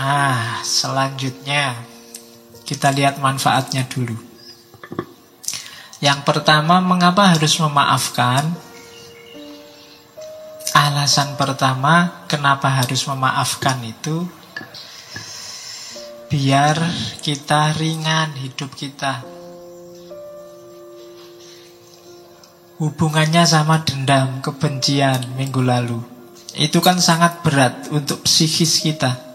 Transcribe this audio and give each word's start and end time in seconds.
Nah, 0.00 0.64
selanjutnya 0.64 1.76
kita 2.64 2.88
lihat 2.88 3.20
manfaatnya 3.20 3.84
dulu. 3.84 4.16
Yang 6.00 6.24
pertama, 6.24 6.80
mengapa 6.80 7.28
harus 7.28 7.60
memaafkan? 7.60 8.48
Alasan 10.72 11.36
pertama, 11.36 12.24
kenapa 12.32 12.72
harus 12.80 13.04
memaafkan 13.04 13.76
itu 13.84 14.24
biar 16.32 16.80
kita 17.20 17.76
ringan 17.76 18.32
hidup 18.40 18.72
kita. 18.72 19.20
Hubungannya 22.80 23.44
sama 23.44 23.84
dendam, 23.84 24.40
kebencian 24.40 25.36
minggu 25.36 25.60
lalu. 25.60 26.00
Itu 26.56 26.80
kan 26.80 26.96
sangat 27.04 27.44
berat 27.44 27.92
untuk 27.92 28.24
psikis 28.24 28.80
kita. 28.80 29.29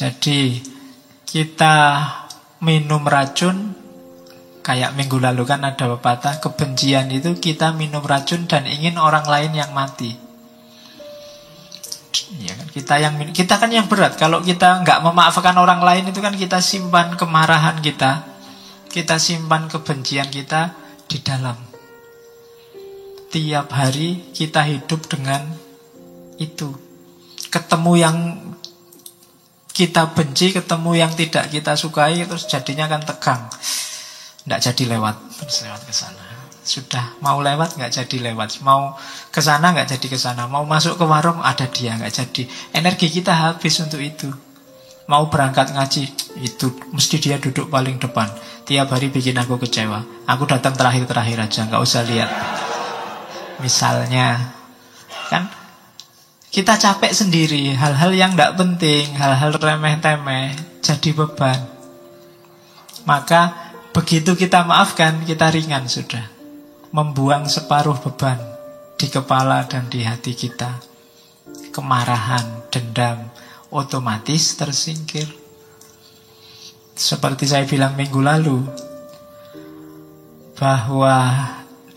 Jadi 0.00 0.56
kita 1.28 1.76
minum 2.64 3.04
racun 3.04 3.76
kayak 4.64 4.96
minggu 4.96 5.20
lalu 5.20 5.44
kan 5.44 5.60
ada 5.60 5.92
pepatah 5.92 6.40
kebencian 6.40 7.12
itu 7.12 7.36
kita 7.36 7.76
minum 7.76 8.00
racun 8.00 8.48
dan 8.48 8.64
ingin 8.64 8.96
orang 8.96 9.28
lain 9.28 9.52
yang 9.52 9.76
mati. 9.76 10.16
Ya 12.40 12.56
kan 12.56 12.68
kita 12.72 12.94
yang 12.96 13.14
kita 13.36 13.60
kan 13.60 13.68
yang 13.68 13.92
berat 13.92 14.16
kalau 14.16 14.40
kita 14.40 14.80
nggak 14.80 15.04
memaafkan 15.04 15.52
orang 15.60 15.84
lain 15.84 16.08
itu 16.08 16.24
kan 16.24 16.32
kita 16.32 16.64
simpan 16.64 17.20
kemarahan 17.20 17.84
kita, 17.84 18.24
kita 18.88 19.20
simpan 19.20 19.68
kebencian 19.68 20.32
kita 20.32 20.80
di 21.12 21.20
dalam. 21.20 21.60
Tiap 23.28 23.68
hari 23.68 24.32
kita 24.32 24.64
hidup 24.64 25.12
dengan 25.12 25.44
itu. 26.40 26.72
Ketemu 27.52 27.92
yang 28.00 28.16
kita 29.80 30.12
benci, 30.12 30.52
ketemu 30.52 30.92
yang 30.92 31.12
tidak 31.16 31.48
kita 31.48 31.72
sukai, 31.72 32.20
terus 32.28 32.44
jadinya 32.44 32.84
kan 32.84 33.00
tegang. 33.00 33.48
Tidak 34.44 34.60
jadi 34.60 34.84
lewat, 34.92 35.16
terus 35.40 35.64
lewat 35.64 35.80
ke 35.88 35.94
sana. 35.96 36.20
Sudah 36.60 37.16
mau 37.24 37.40
lewat 37.40 37.80
nggak 37.80 37.88
jadi 37.88 38.16
lewat, 38.28 38.60
mau 38.60 38.92
ke 39.32 39.40
sana 39.40 39.72
nggak 39.72 39.96
jadi 39.96 40.06
ke 40.12 40.18
sana, 40.20 40.44
mau 40.44 40.68
masuk 40.68 41.00
ke 41.00 41.04
warung 41.08 41.40
ada 41.40 41.64
dia 41.64 41.96
nggak 41.96 42.12
jadi. 42.12 42.42
Energi 42.76 43.08
kita 43.08 43.32
habis 43.32 43.80
untuk 43.80 44.04
itu. 44.04 44.28
Mau 45.08 45.32
berangkat 45.32 45.72
ngaji, 45.72 46.04
itu 46.44 46.66
mesti 46.92 47.16
dia 47.16 47.40
duduk 47.40 47.72
paling 47.72 47.96
depan. 47.96 48.28
Tiap 48.68 48.92
hari 48.92 49.08
bikin 49.08 49.40
aku 49.40 49.56
kecewa. 49.58 50.28
Aku 50.28 50.44
datang 50.44 50.76
terakhir-terakhir 50.76 51.40
aja, 51.40 51.60
nggak 51.66 51.82
usah 51.82 52.04
lihat. 52.04 52.30
Misalnya, 53.58 54.54
kan 55.32 55.50
kita 56.50 56.74
capek 56.74 57.14
sendiri, 57.14 57.78
hal-hal 57.78 58.10
yang 58.10 58.34
tidak 58.34 58.58
penting, 58.58 59.14
hal-hal 59.14 59.54
remeh-temeh, 59.54 60.50
jadi 60.82 61.10
beban. 61.14 61.62
Maka 63.06 63.54
begitu 63.94 64.34
kita 64.34 64.66
maafkan, 64.66 65.22
kita 65.22 65.46
ringan 65.54 65.86
sudah. 65.86 66.26
Membuang 66.90 67.46
separuh 67.46 68.02
beban 68.02 68.34
di 68.98 69.06
kepala 69.06 69.62
dan 69.70 69.86
di 69.86 70.02
hati 70.02 70.34
kita. 70.34 70.82
Kemarahan, 71.70 72.66
dendam, 72.66 73.30
otomatis 73.70 74.58
tersingkir. 74.58 75.30
Seperti 76.98 77.46
saya 77.46 77.62
bilang 77.62 77.94
minggu 77.94 78.18
lalu, 78.18 78.58
bahwa 80.58 81.16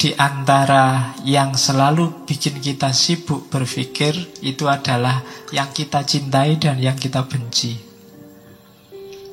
di 0.04 0.12
antara 0.20 1.16
yang 1.24 1.56
selalu 1.56 2.28
bikin 2.28 2.60
kita 2.60 2.92
sibuk 2.92 3.48
berpikir 3.48 4.12
itu 4.44 4.68
adalah 4.68 5.24
yang 5.56 5.72
kita 5.72 6.04
cintai 6.04 6.60
dan 6.60 6.76
yang 6.76 7.00
kita 7.00 7.24
benci. 7.24 7.80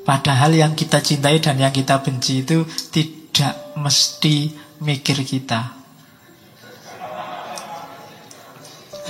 Padahal 0.07 0.55
yang 0.55 0.79
kita 0.79 1.03
cintai 1.03 1.43
dan 1.43 1.59
yang 1.59 1.75
kita 1.75 1.99
benci 1.99 2.47
itu 2.47 2.63
tidak 2.95 3.75
mesti 3.83 4.55
mikir 4.87 5.27
kita. 5.27 5.75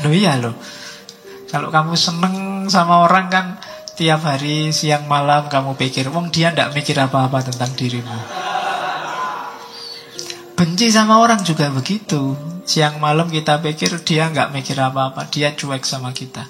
Loh 0.00 0.16
iya 0.16 0.40
loh. 0.40 0.56
Kalau 1.52 1.68
kamu 1.68 1.92
seneng 1.92 2.64
sama 2.72 3.04
orang 3.04 3.28
kan 3.28 3.46
tiap 4.00 4.24
hari 4.24 4.72
siang 4.72 5.04
malam 5.04 5.52
kamu 5.52 5.76
pikir, 5.76 6.08
wong 6.08 6.32
dia 6.32 6.56
tidak 6.56 6.72
mikir 6.72 6.96
apa-apa 6.96 7.52
tentang 7.52 7.76
dirimu. 7.76 8.39
Benci 10.60 10.92
sama 10.92 11.24
orang 11.24 11.40
juga 11.40 11.72
begitu. 11.72 12.36
Siang 12.68 13.00
malam 13.00 13.32
kita 13.32 13.64
pikir 13.64 13.96
dia 14.04 14.28
nggak 14.28 14.52
mikir 14.52 14.76
apa-apa, 14.76 15.24
dia 15.32 15.56
cuek 15.56 15.88
sama 15.88 16.12
kita. 16.12 16.44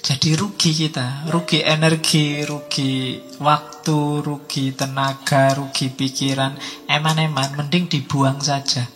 Jadi 0.00 0.32
rugi 0.32 0.72
kita, 0.72 1.28
rugi 1.28 1.60
energi, 1.60 2.40
rugi 2.48 3.20
waktu, 3.44 4.24
rugi 4.24 4.72
tenaga, 4.72 5.52
rugi 5.52 5.92
pikiran. 5.92 6.56
Eman-eman, 6.88 7.60
mending 7.60 7.92
dibuang 7.92 8.40
saja. 8.40 8.88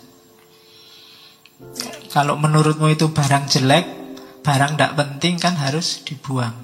Kalau 2.08 2.40
menurutmu 2.40 2.88
itu 2.88 3.12
barang 3.12 3.44
jelek, 3.44 3.84
barang 4.40 4.72
tidak 4.80 4.96
penting 4.96 5.36
kan 5.36 5.52
harus 5.60 6.00
dibuang. 6.08 6.56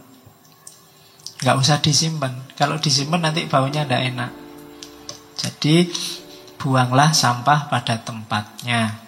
Nggak 1.45 1.57
usah 1.61 1.77
disimpan. 1.85 2.57
Kalau 2.57 2.81
disimpan 2.81 3.21
nanti 3.21 3.45
baunya 3.45 3.85
tidak 3.85 4.01
enak. 4.17 4.33
Jadi 5.37 5.93
buanglah 6.65 7.13
sampah 7.13 7.69
pada 7.69 8.01
tempatnya. 8.01 9.05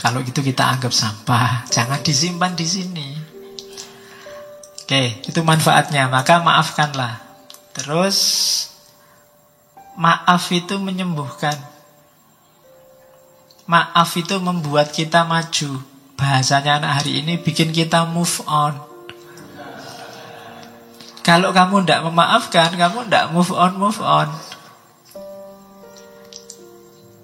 Kalau 0.00 0.24
gitu 0.24 0.40
kita 0.40 0.64
anggap 0.64 0.96
sampah, 0.96 1.68
jangan 1.68 2.00
disimpan 2.00 2.56
di 2.56 2.64
sini. 2.64 3.08
Oke, 4.80 5.20
itu 5.28 5.40
manfaatnya. 5.44 6.08
Maka 6.08 6.40
maafkanlah. 6.40 7.20
Terus 7.76 8.16
maaf 10.00 10.48
itu 10.56 10.80
menyembuhkan. 10.80 11.58
Maaf 13.68 14.16
itu 14.16 14.40
membuat 14.40 14.96
kita 14.96 15.28
maju. 15.28 15.84
Bahasanya 16.16 16.80
anak 16.80 17.02
hari 17.02 17.20
ini 17.20 17.36
bikin 17.36 17.76
kita 17.76 18.08
move 18.08 18.40
on. 18.48 18.78
Kalau 21.26 21.50
kamu 21.50 21.82
tidak 21.82 22.06
memaafkan, 22.06 22.70
kamu 22.78 23.10
tidak 23.10 23.34
move 23.34 23.50
on, 23.50 23.72
move 23.74 23.98
on. 23.98 24.30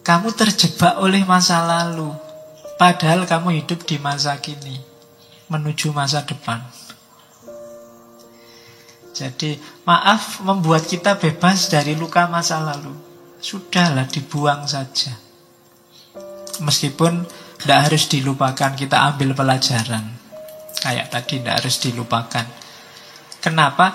Kamu 0.02 0.34
terjebak 0.34 0.98
oleh 0.98 1.22
masa 1.22 1.62
lalu. 1.62 2.10
Padahal 2.74 3.22
kamu 3.22 3.62
hidup 3.62 3.86
di 3.86 4.02
masa 4.02 4.34
kini. 4.42 4.82
Menuju 5.46 5.94
masa 5.94 6.26
depan. 6.26 6.58
Jadi 9.14 9.54
maaf 9.86 10.42
membuat 10.42 10.91
kita 10.91 11.14
bebas 11.14 11.70
dari 11.70 11.94
luka 11.94 12.26
masa 12.26 12.58
lalu. 12.58 12.91
Sudahlah 13.38 14.10
dibuang 14.10 14.66
saja. 14.66 15.14
Meskipun 16.58 17.22
tidak 17.62 17.78
harus 17.86 18.10
dilupakan, 18.10 18.74
kita 18.74 18.98
ambil 19.14 19.38
pelajaran. 19.38 20.18
Kayak 20.82 21.14
tadi 21.14 21.38
tidak 21.38 21.62
harus 21.62 21.76
dilupakan. 21.78 22.46
Kenapa? 23.38 23.94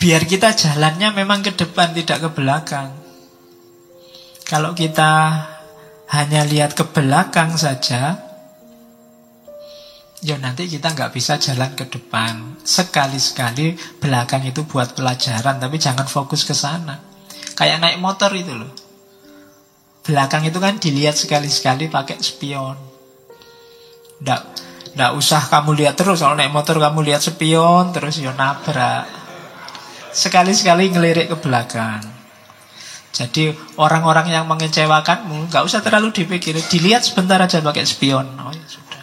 Biar 0.00 0.24
kita 0.24 0.56
jalannya 0.56 1.12
memang 1.12 1.44
ke 1.44 1.52
depan, 1.52 1.92
tidak 1.92 2.24
ke 2.24 2.28
belakang. 2.32 2.97
Kalau 4.48 4.72
kita 4.72 5.12
hanya 6.08 6.40
lihat 6.48 6.72
ke 6.72 6.80
belakang 6.88 7.52
saja, 7.60 8.16
ya 10.24 10.36
nanti 10.40 10.64
kita 10.64 10.96
nggak 10.96 11.12
bisa 11.12 11.36
jalan 11.36 11.76
ke 11.76 11.84
depan. 11.84 12.56
Sekali-sekali 12.64 13.76
belakang 14.00 14.48
itu 14.48 14.64
buat 14.64 14.96
pelajaran, 14.96 15.60
tapi 15.60 15.76
jangan 15.76 16.08
fokus 16.08 16.48
ke 16.48 16.56
sana. 16.56 16.96
Kayak 17.52 17.84
naik 17.84 18.00
motor 18.00 18.32
itu 18.32 18.56
loh. 18.56 18.72
Belakang 20.08 20.48
itu 20.48 20.56
kan 20.56 20.80
dilihat 20.80 21.20
sekali-sekali 21.20 21.92
pakai 21.92 22.16
spion. 22.24 22.80
Nggak, 24.24 24.42
nggak 24.96 25.12
usah 25.12 25.44
kamu 25.52 25.76
lihat 25.76 26.00
terus. 26.00 26.24
Kalau 26.24 26.32
naik 26.32 26.56
motor 26.56 26.80
kamu 26.80 27.04
lihat 27.04 27.20
spion, 27.20 27.92
terus 27.92 28.16
ya 28.16 28.32
nabrak. 28.32 29.04
Sekali-sekali 30.08 30.88
ngelirik 30.88 31.28
ke 31.28 31.36
belakang. 31.36 32.17
Jadi 33.18 33.50
orang-orang 33.82 34.30
yang 34.30 34.46
mengecewakanmu 34.46 35.50
nggak 35.50 35.66
usah 35.66 35.82
terlalu 35.82 36.14
dipikir, 36.14 36.54
dilihat 36.70 37.02
sebentar 37.02 37.42
aja 37.42 37.58
pakai 37.58 37.82
spion. 37.82 38.30
Oh 38.38 38.54
ya 38.54 38.66
sudah. 38.70 39.02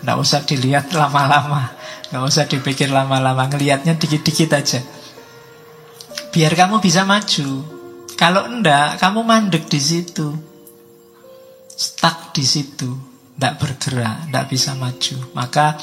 Nggak 0.00 0.16
usah 0.16 0.40
dilihat 0.48 0.88
lama-lama, 0.96 1.68
nggak 2.08 2.24
usah 2.24 2.48
dipikir 2.48 2.88
lama-lama, 2.88 3.44
ngelihatnya 3.52 4.00
dikit-dikit 4.00 4.56
aja. 4.56 4.80
Biar 6.32 6.56
kamu 6.56 6.80
bisa 6.80 7.04
maju. 7.04 7.60
Kalau 8.16 8.48
enggak, 8.48 8.96
kamu 8.96 9.20
mandek 9.20 9.68
di 9.68 9.76
situ, 9.76 10.32
stuck 11.76 12.32
di 12.32 12.40
situ, 12.40 12.88
nggak 13.36 13.60
bergerak, 13.60 14.32
nggak 14.32 14.48
bisa 14.48 14.72
maju. 14.80 15.36
Maka 15.36 15.76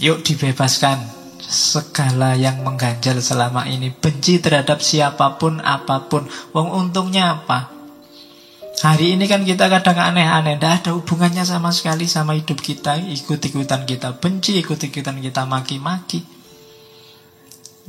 yuk 0.00 0.24
dibebaskan 0.24 1.19
segala 1.44 2.36
yang 2.36 2.60
mengganjal 2.60 3.20
selama 3.24 3.64
ini. 3.64 3.88
Benci 3.88 4.40
terhadap 4.40 4.84
siapa 4.84 5.40
pun, 5.40 5.60
apa 5.64 6.06
pun. 6.10 6.28
Wong 6.52 6.68
untungnya 6.70 7.40
apa? 7.40 7.80
Hari 8.80 9.12
ini 9.12 9.28
kan 9.28 9.44
kita 9.44 9.68
kadang 9.68 9.92
aneh-aneh 9.92 10.56
Tidak 10.56 10.72
ada 10.80 10.90
hubungannya 10.96 11.44
sama 11.44 11.68
sekali 11.68 12.08
sama 12.08 12.32
hidup 12.32 12.64
kita 12.64 12.96
Ikut-ikutan 12.96 13.84
kita 13.84 14.16
benci 14.16 14.56
Ikut-ikutan 14.56 15.20
kita 15.20 15.44
maki-maki 15.44 16.24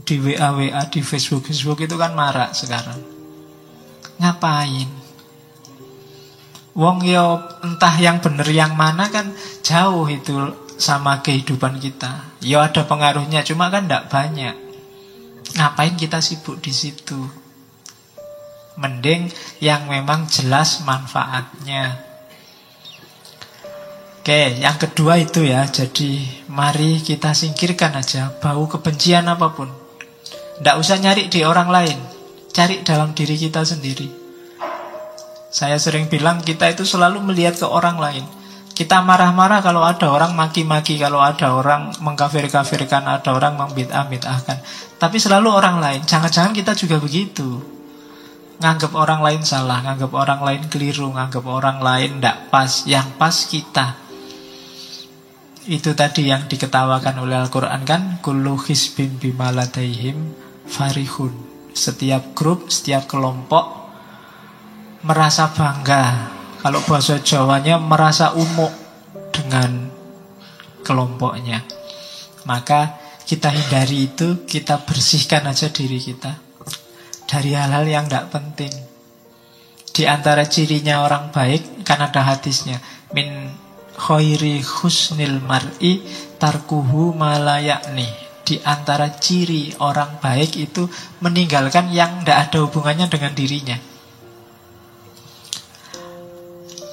Di 0.03 0.19
WA-WA, 0.19 0.92
di 0.92 1.00
Facebook-Facebook 1.00 1.88
itu 1.88 1.95
kan 1.95 2.12
marak 2.12 2.51
sekarang 2.51 3.00
Ngapain? 4.19 4.89
Wong 6.75 7.03
yo 7.03 7.39
entah 7.63 7.95
yang 8.00 8.19
bener 8.24 8.48
yang 8.48 8.75
mana 8.75 9.12
kan 9.12 9.31
jauh 9.63 10.07
itu 10.07 10.31
sama 10.81 11.22
kehidupan 11.22 11.78
kita. 11.78 12.42
Yo 12.42 12.57
ada 12.57 12.81
pengaruhnya, 12.89 13.45
cuma 13.45 13.69
kan 13.69 13.86
tidak 13.86 14.10
banyak. 14.10 14.57
Ngapain 15.54 15.94
kita 15.94 16.18
sibuk 16.25 16.57
di 16.57 16.74
situ? 16.74 17.22
Mending 18.81 19.30
yang 19.62 19.86
memang 19.86 20.25
jelas 20.25 20.81
manfaatnya. 20.81 22.01
Oke, 24.22 24.57
yang 24.57 24.78
kedua 24.78 25.22
itu 25.22 25.45
ya. 25.45 25.66
Jadi 25.69 26.25
mari 26.50 27.01
kita 27.01 27.34
singkirkan 27.34 27.94
aja 27.98 28.34
bau 28.42 28.66
kebencian 28.66 29.30
apa 29.30 29.54
pun. 29.54 29.69
Tidak 30.57 30.75
usah 30.77 30.98
nyari 30.98 31.30
di 31.30 31.45
orang 31.45 31.69
lain. 31.69 31.98
Cari 32.54 32.86
dalam 32.86 33.18
diri 33.18 33.38
kita 33.38 33.66
sendiri. 33.66 34.10
Saya 35.51 35.75
sering 35.81 36.07
bilang 36.07 36.39
kita 36.45 36.69
itu 36.72 36.88
selalu 36.88 37.22
melihat 37.22 37.57
ke 37.60 37.68
orang 37.68 37.98
lain. 38.00 38.25
Kita 38.81 39.06
marah-marah 39.06 39.62
kalau 39.62 39.86
ada 39.86 40.10
orang 40.10 40.33
maki-maki, 40.33 40.98
kalau 40.98 41.22
ada 41.22 41.54
orang 41.54 41.94
mengkafir-kafirkan, 42.01 43.06
ada 43.06 43.30
orang 43.30 43.54
membid'ah-bid'ahkan. 43.54 44.57
Tapi 44.98 45.22
selalu 45.22 45.54
orang 45.54 45.78
lain. 45.78 46.01
Jangan-jangan 46.01 46.50
kita 46.50 46.74
juga 46.74 46.98
begitu 46.98 47.62
nganggap 48.62 48.94
orang 48.98 49.22
lain 49.22 49.42
salah, 49.45 49.86
nganggap 49.86 50.10
orang 50.13 50.42
lain 50.42 50.63
keliru, 50.66 51.13
nganggap 51.13 51.45
orang 51.45 51.78
lain 51.78 52.18
tidak 52.18 52.50
pas, 52.50 52.86
yang 52.89 53.10
pas 53.22 53.33
kita. 53.45 53.98
Itu 55.69 55.94
tadi 55.94 56.30
yang 56.30 56.50
diketawakan 56.50 57.22
oleh 57.22 57.38
Al-Quran 57.38 57.86
kan, 57.86 58.01
kullu 58.25 58.57
hisbim 58.66 59.22
bimaladaihim 59.22 60.34
farihun. 60.66 61.34
Setiap 61.77 62.34
grup, 62.34 62.74
setiap 62.74 63.06
kelompok 63.06 63.94
merasa 65.06 65.54
bangga. 65.54 66.41
Kalau 66.62 66.80
bahasa 66.86 67.18
Jawanya 67.18 67.81
merasa 67.81 68.38
umuk 68.38 68.69
dengan 69.34 69.90
kelompoknya. 70.86 71.66
Maka 72.46 73.02
kita 73.25 73.50
hindari 73.50 74.13
itu, 74.13 74.46
kita 74.46 74.86
bersihkan 74.86 75.46
aja 75.50 75.74
diri 75.74 75.98
kita 75.98 76.38
dari 77.25 77.58
hal-hal 77.58 77.86
yang 77.90 78.06
tidak 78.06 78.30
penting. 78.30 78.74
Di 79.92 80.06
antara 80.06 80.46
cirinya 80.46 81.02
orang 81.02 81.34
baik 81.34 81.84
kan 81.84 82.00
ada 82.00 82.24
hadisnya 82.24 82.80
min 83.12 83.52
khairi 83.96 84.63
husnil 84.63 85.40
mar'i 85.44 86.04
tarkuhu 86.38 87.16
malayakni. 87.16 88.08
Di 88.42 88.60
antara 88.68 89.16
ciri 89.16 89.72
orang 89.80 90.19
baik 90.19 90.60
itu 90.60 90.86
meninggalkan 91.24 91.90
yang 91.90 92.22
tidak 92.22 92.50
ada 92.50 92.58
hubungannya 92.68 93.08
dengan 93.08 93.31
dirinya. 93.31 93.91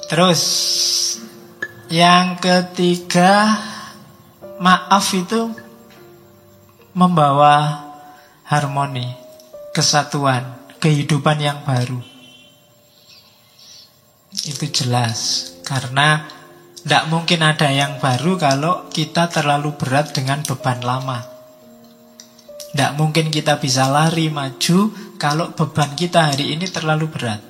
Terus 0.09 0.41
yang 1.93 2.41
ketiga 2.41 3.61
maaf 4.57 5.13
itu 5.13 5.53
membawa 6.97 7.85
harmoni 8.41 9.05
kesatuan, 9.69 10.49
kehidupan 10.81 11.37
yang 11.37 11.61
baru. 11.61 12.01
Itu 14.33 14.65
jelas, 14.73 15.53
karena 15.61 16.25
tidak 16.81 17.05
mungkin 17.13 17.45
ada 17.45 17.69
yang 17.69 18.01
baru 18.01 18.33
kalau 18.41 18.89
kita 18.89 19.29
terlalu 19.29 19.77
berat 19.77 20.09
dengan 20.09 20.41
beban 20.41 20.81
lama. 20.81 21.21
Tidak 22.73 22.97
mungkin 22.97 23.29
kita 23.29 23.61
bisa 23.61 23.85
lari 23.85 24.33
maju 24.33 24.89
kalau 25.21 25.53
beban 25.53 25.93
kita 25.93 26.33
hari 26.33 26.57
ini 26.57 26.65
terlalu 26.65 27.05
berat. 27.13 27.48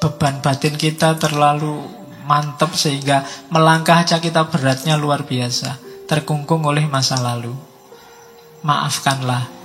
Beban 0.00 0.40
batin 0.40 0.80
kita 0.80 1.20
terlalu 1.20 1.84
mantap 2.24 2.72
sehingga 2.72 3.22
melangkah 3.52 4.00
aja 4.00 4.16
kita 4.16 4.48
beratnya 4.48 4.96
luar 4.96 5.28
biasa. 5.28 5.76
Terkungkung 6.08 6.64
oleh 6.64 6.88
masa 6.88 7.20
lalu. 7.20 7.52
Maafkanlah 8.64 9.60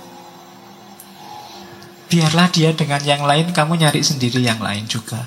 Biarlah 2.06 2.46
dia 2.54 2.70
dengan 2.70 3.02
yang 3.02 3.26
lain, 3.26 3.50
kamu 3.50 3.82
nyari 3.82 3.98
sendiri 3.98 4.38
yang 4.38 4.62
lain 4.62 4.86
juga. 4.86 5.26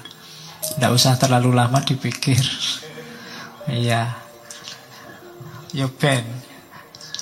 Tidak 0.64 0.92
usah 0.92 1.20
terlalu 1.20 1.52
lama 1.56 1.80
dipikir. 1.84 2.40
Iya. 3.70 4.18
Yo 5.78 5.94
Ben, 5.94 6.26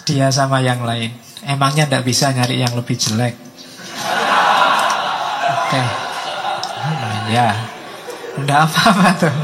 dia 0.08 0.32
sama 0.32 0.64
yang 0.64 0.80
lain. 0.88 1.12
Emangnya 1.44 1.84
tidak 1.84 2.08
bisa 2.08 2.32
nyari 2.32 2.64
yang 2.64 2.72
lebih 2.72 2.96
jelek? 2.96 3.36
Oke. 5.52 5.76
Okay. 5.76 5.88
Ya. 7.36 7.77
Tidak 8.38 8.60
apa-apa 8.70 9.08
tuh. 9.18 9.36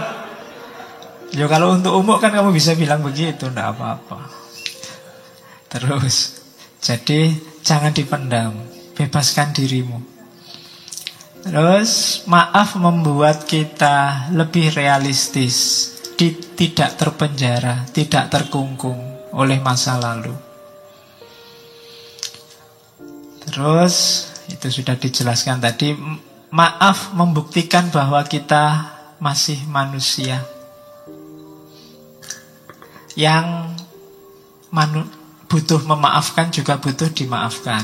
Yo 1.34 1.50
kalau 1.50 1.74
untuk 1.74 1.98
umum 1.98 2.22
kan 2.22 2.30
kamu 2.30 2.54
bisa 2.54 2.78
bilang 2.78 3.02
begitu, 3.02 3.50
tidak 3.50 3.74
apa-apa. 3.74 4.30
Terus, 5.66 6.38
jadi 6.78 7.34
jangan 7.66 7.90
dipendam. 7.90 8.54
Bebaskan 8.94 9.50
dirimu. 9.58 9.98
Terus 11.42 12.22
maaf 12.30 12.78
membuat 12.78 13.50
kita 13.50 14.30
lebih 14.38 14.70
realistis, 14.78 15.90
di, 16.14 16.38
tidak 16.54 16.94
terpenjara, 16.96 17.90
tidak 17.90 18.30
terkungkung 18.30 19.34
oleh 19.34 19.58
masa 19.58 19.98
lalu. 19.98 20.32
Terus 23.44 24.30
itu 24.54 24.68
sudah 24.70 24.96
dijelaskan 24.96 25.58
tadi, 25.58 25.98
maaf 26.54 27.18
membuktikan 27.18 27.90
bahwa 27.90 28.22
kita 28.30 28.94
masih 29.18 29.58
manusia 29.66 30.46
yang 33.18 33.74
manu 34.70 35.02
butuh 35.50 35.82
memaafkan 35.82 36.54
juga 36.54 36.78
butuh 36.78 37.10
dimaafkan. 37.10 37.82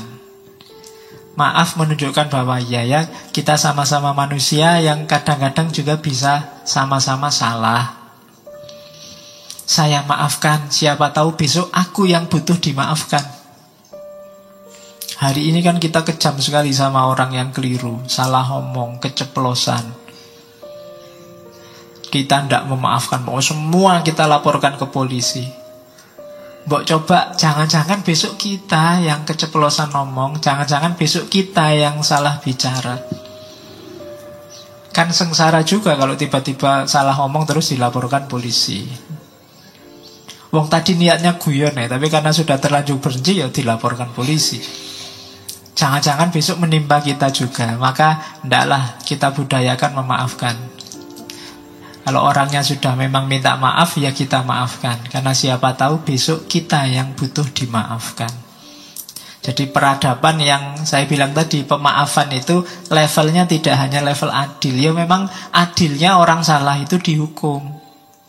Maaf 1.34 1.74
menunjukkan 1.78 2.30
bahwa 2.30 2.62
ya 2.62 2.86
ya 2.86 3.10
kita 3.34 3.58
sama-sama 3.58 4.14
manusia 4.14 4.78
yang 4.78 5.02
kadang-kadang 5.06 5.74
juga 5.74 5.98
bisa 5.98 6.62
sama-sama 6.62 7.30
salah. 7.30 7.98
Saya 9.66 10.02
maafkan, 10.06 10.70
siapa 10.70 11.10
tahu 11.14 11.34
besok 11.38 11.70
aku 11.74 12.06
yang 12.06 12.26
butuh 12.26 12.58
dimaafkan. 12.58 13.39
Hari 15.20 15.52
ini 15.52 15.60
kan 15.60 15.76
kita 15.76 16.00
kejam 16.00 16.40
sekali 16.40 16.72
sama 16.72 17.04
orang 17.04 17.36
yang 17.36 17.52
keliru, 17.52 18.00
salah 18.08 18.40
ngomong, 18.40 19.04
keceplosan. 19.04 19.84
Kita 22.08 22.48
tidak 22.48 22.64
memaafkan, 22.64 23.20
mau 23.20 23.36
semua 23.44 24.00
kita 24.00 24.24
laporkan 24.24 24.80
ke 24.80 24.88
polisi. 24.88 25.44
Mbok 26.64 26.82
coba 26.88 27.36
jangan-jangan 27.36 28.00
besok 28.00 28.40
kita 28.40 29.04
yang 29.04 29.28
keceplosan 29.28 29.92
ngomong, 29.92 30.40
jangan-jangan 30.40 30.96
besok 30.96 31.28
kita 31.28 31.68
yang 31.76 32.00
salah 32.00 32.40
bicara. 32.40 32.96
Kan 34.88 35.12
sengsara 35.12 35.60
juga 35.68 36.00
kalau 36.00 36.16
tiba-tiba 36.16 36.88
salah 36.88 37.12
ngomong 37.20 37.44
terus 37.44 37.76
dilaporkan 37.76 38.24
polisi. 38.24 38.88
Wong 40.48 40.72
tadi 40.72 40.96
niatnya 40.96 41.36
guyon 41.36 41.76
ya, 41.76 41.92
tapi 41.92 42.08
karena 42.08 42.32
sudah 42.32 42.56
terlanjur 42.56 42.96
benci 43.04 43.44
ya 43.44 43.52
dilaporkan 43.52 44.16
polisi. 44.16 44.88
Jangan-jangan 45.80 46.28
besok 46.28 46.60
menimpa 46.60 47.00
kita 47.00 47.32
juga, 47.32 47.72
maka 47.80 48.36
ndaklah 48.44 49.00
kita 49.00 49.32
budayakan 49.32 49.96
memaafkan. 49.96 50.52
Kalau 52.04 52.20
orangnya 52.20 52.60
sudah 52.60 52.92
memang 53.00 53.24
minta 53.24 53.56
maaf, 53.56 53.96
ya 53.96 54.12
kita 54.12 54.44
maafkan. 54.44 55.00
Karena 55.08 55.32
siapa 55.32 55.72
tahu 55.80 56.04
besok 56.04 56.44
kita 56.44 56.84
yang 56.84 57.16
butuh 57.16 57.48
dimaafkan. 57.48 58.28
Jadi 59.40 59.72
peradaban 59.72 60.36
yang 60.44 60.84
saya 60.84 61.08
bilang 61.08 61.32
tadi, 61.32 61.64
pemaafan 61.64 62.28
itu 62.36 62.60
levelnya 62.92 63.48
tidak 63.48 63.80
hanya 63.80 64.04
level 64.04 64.28
adil. 64.28 64.76
Ya 64.76 64.92
memang 64.92 65.32
adilnya 65.48 66.20
orang 66.20 66.44
salah 66.44 66.76
itu 66.76 67.00
dihukum. 67.00 67.64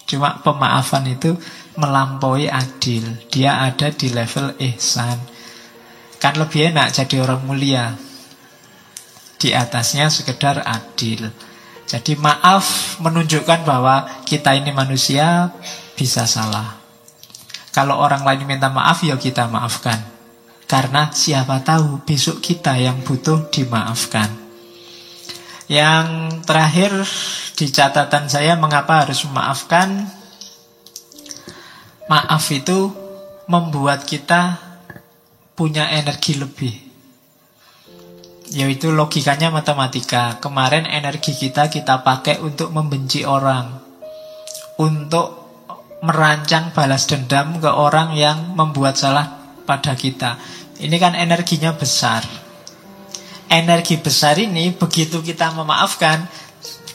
Cuma 0.08 0.40
pemaafan 0.40 1.04
itu 1.12 1.36
melampaui 1.76 2.48
adil. 2.48 3.28
Dia 3.28 3.60
ada 3.68 3.92
di 3.92 4.08
level 4.08 4.56
ihsan. 4.72 5.31
Kan 6.22 6.38
lebih 6.38 6.70
enak 6.70 6.94
jadi 6.94 7.26
orang 7.26 7.42
mulia. 7.50 7.98
Di 9.42 9.58
atasnya 9.58 10.14
sekedar 10.14 10.62
adil. 10.62 11.34
Jadi 11.90 12.14
maaf 12.14 12.96
menunjukkan 13.02 13.66
bahwa 13.66 14.06
kita 14.24 14.54
ini 14.54 14.70
manusia 14.70 15.50
bisa 15.98 16.30
salah. 16.30 16.78
Kalau 17.74 17.98
orang 17.98 18.22
lain 18.22 18.46
minta 18.46 18.70
maaf 18.70 19.02
ya 19.02 19.18
kita 19.18 19.50
maafkan. 19.50 19.98
Karena 20.70 21.10
siapa 21.12 21.60
tahu 21.66 22.06
besok 22.06 22.40
kita 22.40 22.78
yang 22.78 23.02
butuh 23.02 23.50
dimaafkan. 23.50 24.30
Yang 25.68 26.08
terakhir 26.46 26.92
di 27.58 27.66
catatan 27.74 28.30
saya 28.30 28.56
mengapa 28.56 29.04
harus 29.04 29.26
memaafkan? 29.26 30.06
Maaf 32.08 32.46
itu 32.56 32.92
membuat 33.52 34.08
kita 34.08 34.71
punya 35.62 35.94
energi 35.94 36.42
lebih. 36.42 36.74
Yaitu 38.50 38.90
logikanya 38.90 39.54
matematika. 39.54 40.42
Kemarin 40.42 40.90
energi 40.90 41.38
kita 41.38 41.70
kita 41.70 42.02
pakai 42.02 42.42
untuk 42.42 42.74
membenci 42.74 43.22
orang. 43.30 43.78
Untuk 44.82 45.38
merancang 46.02 46.74
balas 46.74 47.06
dendam 47.06 47.62
ke 47.62 47.70
orang 47.70 48.18
yang 48.18 48.58
membuat 48.58 48.98
salah 48.98 49.38
pada 49.70 49.94
kita. 49.94 50.42
Ini 50.82 50.98
kan 50.98 51.14
energinya 51.14 51.78
besar. 51.78 52.26
Energi 53.46 54.02
besar 54.02 54.42
ini 54.42 54.74
begitu 54.74 55.22
kita 55.22 55.54
memaafkan 55.54 56.26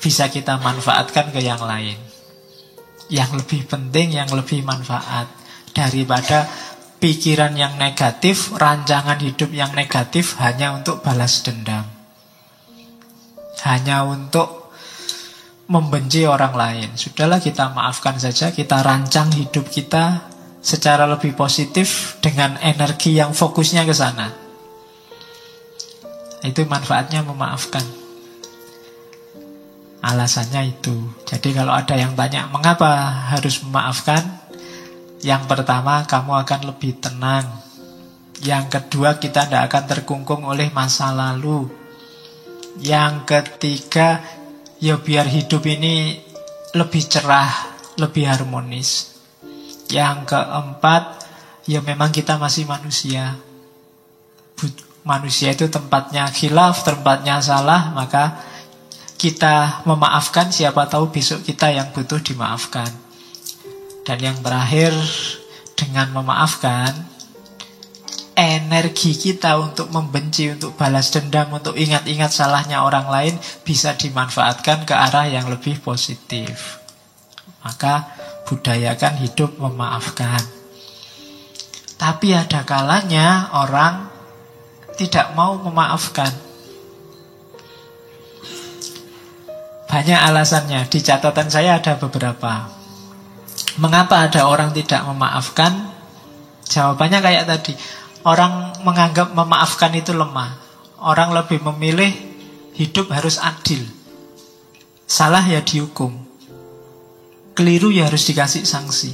bisa 0.02 0.26
kita 0.26 0.58
manfaatkan 0.58 1.30
ke 1.30 1.38
yang 1.38 1.62
lain. 1.62 1.94
Yang 3.06 3.46
lebih 3.46 3.70
penting, 3.70 4.18
yang 4.18 4.26
lebih 4.34 4.66
manfaat 4.66 5.30
daripada 5.70 6.50
pikiran 7.06 7.54
yang 7.54 7.78
negatif, 7.78 8.50
rancangan 8.58 9.22
hidup 9.22 9.54
yang 9.54 9.70
negatif 9.78 10.34
hanya 10.42 10.74
untuk 10.74 11.06
balas 11.06 11.38
dendam. 11.46 11.86
Hanya 13.62 14.02
untuk 14.02 14.74
membenci 15.70 16.26
orang 16.26 16.58
lain. 16.58 16.90
Sudahlah 16.98 17.38
kita 17.38 17.70
maafkan 17.70 18.18
saja, 18.18 18.50
kita 18.50 18.82
rancang 18.82 19.30
hidup 19.38 19.70
kita 19.70 20.26
secara 20.58 21.06
lebih 21.06 21.38
positif 21.38 22.18
dengan 22.18 22.58
energi 22.58 23.14
yang 23.14 23.30
fokusnya 23.30 23.86
ke 23.86 23.94
sana. 23.94 24.26
Itu 26.42 26.66
manfaatnya 26.66 27.22
memaafkan. 27.22 27.86
Alasannya 30.02 30.74
itu. 30.74 31.06
Jadi 31.22 31.54
kalau 31.54 31.70
ada 31.70 31.94
yang 31.94 32.18
tanya 32.18 32.50
mengapa 32.50 33.30
harus 33.30 33.62
memaafkan, 33.62 34.45
yang 35.24 35.48
pertama 35.48 36.04
kamu 36.04 36.32
akan 36.44 36.60
lebih 36.74 37.00
tenang. 37.00 37.46
Yang 38.44 38.64
kedua 38.68 39.16
kita 39.16 39.48
tidak 39.48 39.72
akan 39.72 39.84
terkungkung 39.88 40.42
oleh 40.44 40.68
masa 40.74 41.08
lalu. 41.14 41.68
Yang 42.76 43.24
ketiga 43.24 44.20
ya 44.76 45.00
biar 45.00 45.24
hidup 45.24 45.64
ini 45.64 46.20
lebih 46.76 47.02
cerah, 47.08 47.48
lebih 47.96 48.28
harmonis. 48.28 49.16
Yang 49.88 50.36
keempat, 50.36 51.24
ya 51.64 51.80
memang 51.80 52.12
kita 52.12 52.36
masih 52.36 52.68
manusia. 52.68 53.40
Manusia 55.06 55.54
itu 55.54 55.70
tempatnya 55.70 56.28
khilaf, 56.28 56.84
tempatnya 56.84 57.40
salah, 57.40 57.94
maka 57.94 58.42
kita 59.16 59.86
memaafkan 59.88 60.52
siapa 60.52 60.84
tahu 60.90 61.08
besok 61.08 61.40
kita 61.46 61.72
yang 61.72 61.88
butuh 61.96 62.20
dimaafkan. 62.20 63.05
Dan 64.06 64.22
yang 64.22 64.38
terakhir, 64.38 64.94
dengan 65.74 66.14
memaafkan, 66.14 66.94
energi 68.38 69.18
kita 69.18 69.58
untuk 69.58 69.90
membenci, 69.90 70.54
untuk 70.54 70.78
balas 70.78 71.10
dendam, 71.10 71.50
untuk 71.50 71.74
ingat-ingat 71.74 72.30
salahnya 72.30 72.86
orang 72.86 73.10
lain 73.10 73.34
bisa 73.66 73.98
dimanfaatkan 73.98 74.86
ke 74.86 74.94
arah 74.94 75.26
yang 75.26 75.50
lebih 75.50 75.82
positif. 75.82 76.78
Maka 77.66 78.06
budayakan 78.46 79.26
hidup 79.26 79.58
memaafkan. 79.58 80.38
Tapi 81.98 82.30
ada 82.30 82.62
kalanya 82.62 83.50
orang 83.56 84.06
tidak 84.94 85.34
mau 85.34 85.58
memaafkan. 85.58 86.30
Banyak 89.90 90.20
alasannya. 90.28 90.84
Di 90.92 91.00
catatan 91.00 91.48
saya 91.48 91.80
ada 91.80 91.96
beberapa. 91.96 92.75
Mengapa 93.76 94.24
ada 94.24 94.48
orang 94.48 94.72
tidak 94.72 95.04
memaafkan? 95.04 95.92
Jawabannya 96.64 97.20
kayak 97.20 97.44
tadi. 97.44 97.76
Orang 98.24 98.72
menganggap 98.82 99.36
memaafkan 99.36 99.92
itu 99.92 100.16
lemah. 100.16 100.56
Orang 100.98 101.36
lebih 101.36 101.60
memilih 101.60 102.08
hidup 102.72 103.12
harus 103.12 103.36
adil. 103.36 103.84
Salah 105.04 105.44
ya 105.44 105.60
dihukum. 105.60 106.16
Keliru 107.52 107.92
ya 107.92 108.08
harus 108.08 108.24
dikasih 108.24 108.64
sanksi. 108.64 109.12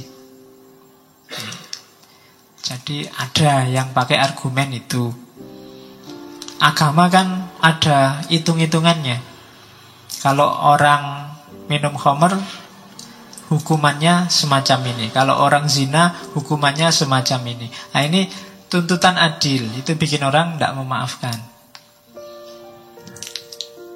Jadi 2.63 3.03
ada 3.11 3.67
yang 3.67 3.91
pakai 3.91 4.15
argumen 4.15 4.71
itu. 4.71 5.11
Agama 6.63 7.11
kan 7.11 7.51
ada 7.59 8.23
hitung-hitungannya. 8.31 9.19
Kalau 10.23 10.47
orang 10.47 11.27
minum 11.67 11.99
khamr, 11.99 12.39
hukumannya 13.53 14.33
semacam 14.33 14.97
ini. 14.97 15.13
Kalau 15.13 15.37
orang 15.37 15.69
zina, 15.69 16.17
hukumannya 16.33 16.89
semacam 16.89 17.39
ini. 17.53 17.67
Nah 17.69 18.01
ini 18.01 18.25
tuntutan 18.65 19.13
adil. 19.21 19.69
Itu 19.77 19.93
bikin 19.93 20.25
orang 20.25 20.57
tidak 20.57 20.73
memaafkan. 20.73 21.37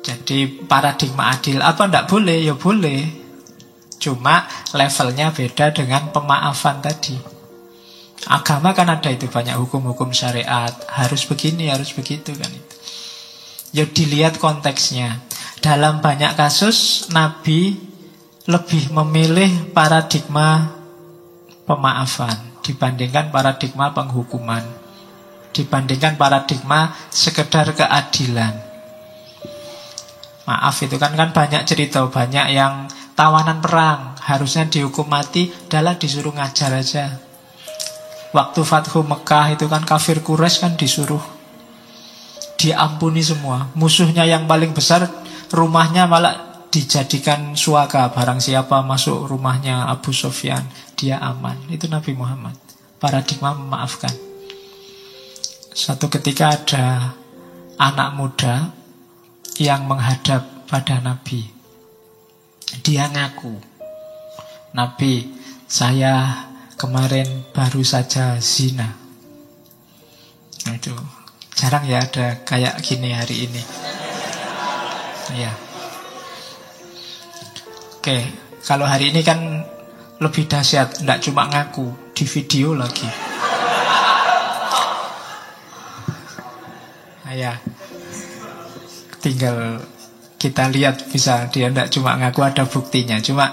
Jadi 0.06 0.64
paradigma 0.64 1.36
adil 1.36 1.60
apa 1.60 1.90
tidak 1.90 2.06
boleh? 2.08 2.38
Ya 2.46 2.56
boleh. 2.56 3.02
Cuma 3.98 4.46
levelnya 4.78 5.34
beda 5.34 5.74
dengan 5.74 6.14
pemaafan 6.14 6.80
tadi. 6.80 7.18
Agama 8.28 8.72
kan 8.72 8.88
ada 8.88 9.08
itu 9.08 9.28
banyak 9.28 9.56
hukum-hukum 9.56 10.12
syariat, 10.12 10.72
harus 10.92 11.24
begini, 11.28 11.72
harus 11.72 11.96
begitu 11.96 12.36
kan 12.36 12.50
itu. 12.52 12.76
Ya 13.76 13.84
dilihat 13.84 14.40
konteksnya. 14.40 15.24
Dalam 15.60 16.00
banyak 16.00 16.38
kasus 16.38 17.10
Nabi 17.12 17.76
lebih 18.48 18.96
memilih 18.96 19.76
paradigma 19.76 20.72
pemaafan 21.68 22.64
dibandingkan 22.64 23.28
paradigma 23.28 23.92
penghukuman, 23.92 24.64
dibandingkan 25.52 26.16
paradigma 26.16 26.96
sekedar 27.12 27.76
keadilan. 27.76 28.56
Maaf 30.48 30.80
itu 30.80 30.96
kan 30.96 31.12
kan 31.12 31.36
banyak 31.36 31.68
cerita, 31.68 32.08
banyak 32.08 32.56
yang 32.56 32.88
tawanan 33.20 33.60
perang 33.60 34.16
harusnya 34.24 34.64
dihukum 34.64 35.12
mati 35.12 35.52
adalah 35.68 36.00
disuruh 36.00 36.32
ngajar 36.32 36.72
aja. 36.72 37.20
Waktu 38.32 38.64
Fathu 38.64 39.04
Mekah 39.04 39.60
itu 39.60 39.68
kan 39.68 39.84
kafir 39.84 40.24
Quraisy 40.24 40.64
kan 40.64 40.74
disuruh. 40.80 41.24
Diampuni 42.56 43.20
semua. 43.20 43.72
Musuhnya 43.76 44.24
yang 44.24 44.48
paling 44.48 44.72
besar 44.72 45.04
rumahnya 45.52 46.08
malah 46.08 46.47
dijadikan 46.78 47.58
suaka 47.58 48.14
barang 48.14 48.38
siapa 48.38 48.86
masuk 48.86 49.26
rumahnya 49.26 49.90
Abu 49.90 50.14
Sofyan 50.14 50.62
dia 50.94 51.18
aman 51.18 51.58
itu 51.74 51.90
Nabi 51.90 52.14
Muhammad 52.14 52.54
paradigma 53.02 53.58
memaafkan 53.58 54.14
satu 55.74 56.06
ketika 56.14 56.54
ada 56.54 57.18
anak 57.82 58.14
muda 58.14 58.70
yang 59.58 59.90
menghadap 59.90 60.70
pada 60.70 61.02
Nabi 61.02 61.58
dia 62.84 63.08
ngaku, 63.08 63.56
Nabi, 64.76 65.32
saya 65.72 66.46
kemarin 66.76 67.48
baru 67.56 67.80
saja 67.80 68.36
zina. 68.44 68.92
Nah, 70.68 70.74
itu 70.76 70.92
jarang 71.56 71.88
ya 71.88 72.04
ada 72.04 72.44
kayak 72.44 72.84
gini 72.84 73.16
hari 73.16 73.48
ini. 73.48 73.64
Ya. 75.40 75.67
Oke, 78.08 78.24
kalau 78.64 78.88
hari 78.88 79.12
ini 79.12 79.20
kan 79.20 79.68
lebih 80.24 80.48
dahsyat, 80.48 81.04
tidak 81.04 81.20
cuma 81.28 81.44
ngaku, 81.52 81.92
di 82.16 82.24
video 82.24 82.72
lagi. 82.72 83.04
Nah, 87.28 87.36
ya. 87.36 87.60
Tinggal 89.20 89.84
kita 90.40 90.72
lihat 90.72 91.04
bisa 91.12 91.52
dia 91.52 91.68
tidak 91.68 91.92
cuma 91.92 92.16
ngaku 92.16 92.48
ada 92.48 92.64
buktinya. 92.64 93.20
Cuma 93.20 93.52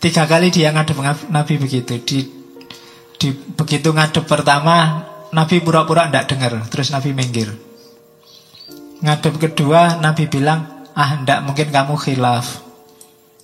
tiga 0.00 0.24
kali 0.24 0.48
dia 0.48 0.72
ngadep 0.72 0.96
Nabi 1.28 1.60
begitu. 1.60 2.00
Di, 2.00 2.24
di 3.20 3.28
begitu 3.28 3.92
ngadep 3.92 4.24
pertama 4.24 5.04
Nabi 5.36 5.60
pura-pura 5.60 6.08
tidak 6.08 6.32
dengar. 6.32 6.64
Terus 6.72 6.96
Nabi 6.96 7.12
minggir. 7.12 7.52
Ngadep 9.04 9.36
kedua 9.36 10.00
Nabi 10.00 10.32
bilang 10.32 10.88
ah 10.96 11.20
tidak 11.20 11.44
mungkin 11.44 11.68
kamu 11.68 12.00
khilaf 12.00 12.61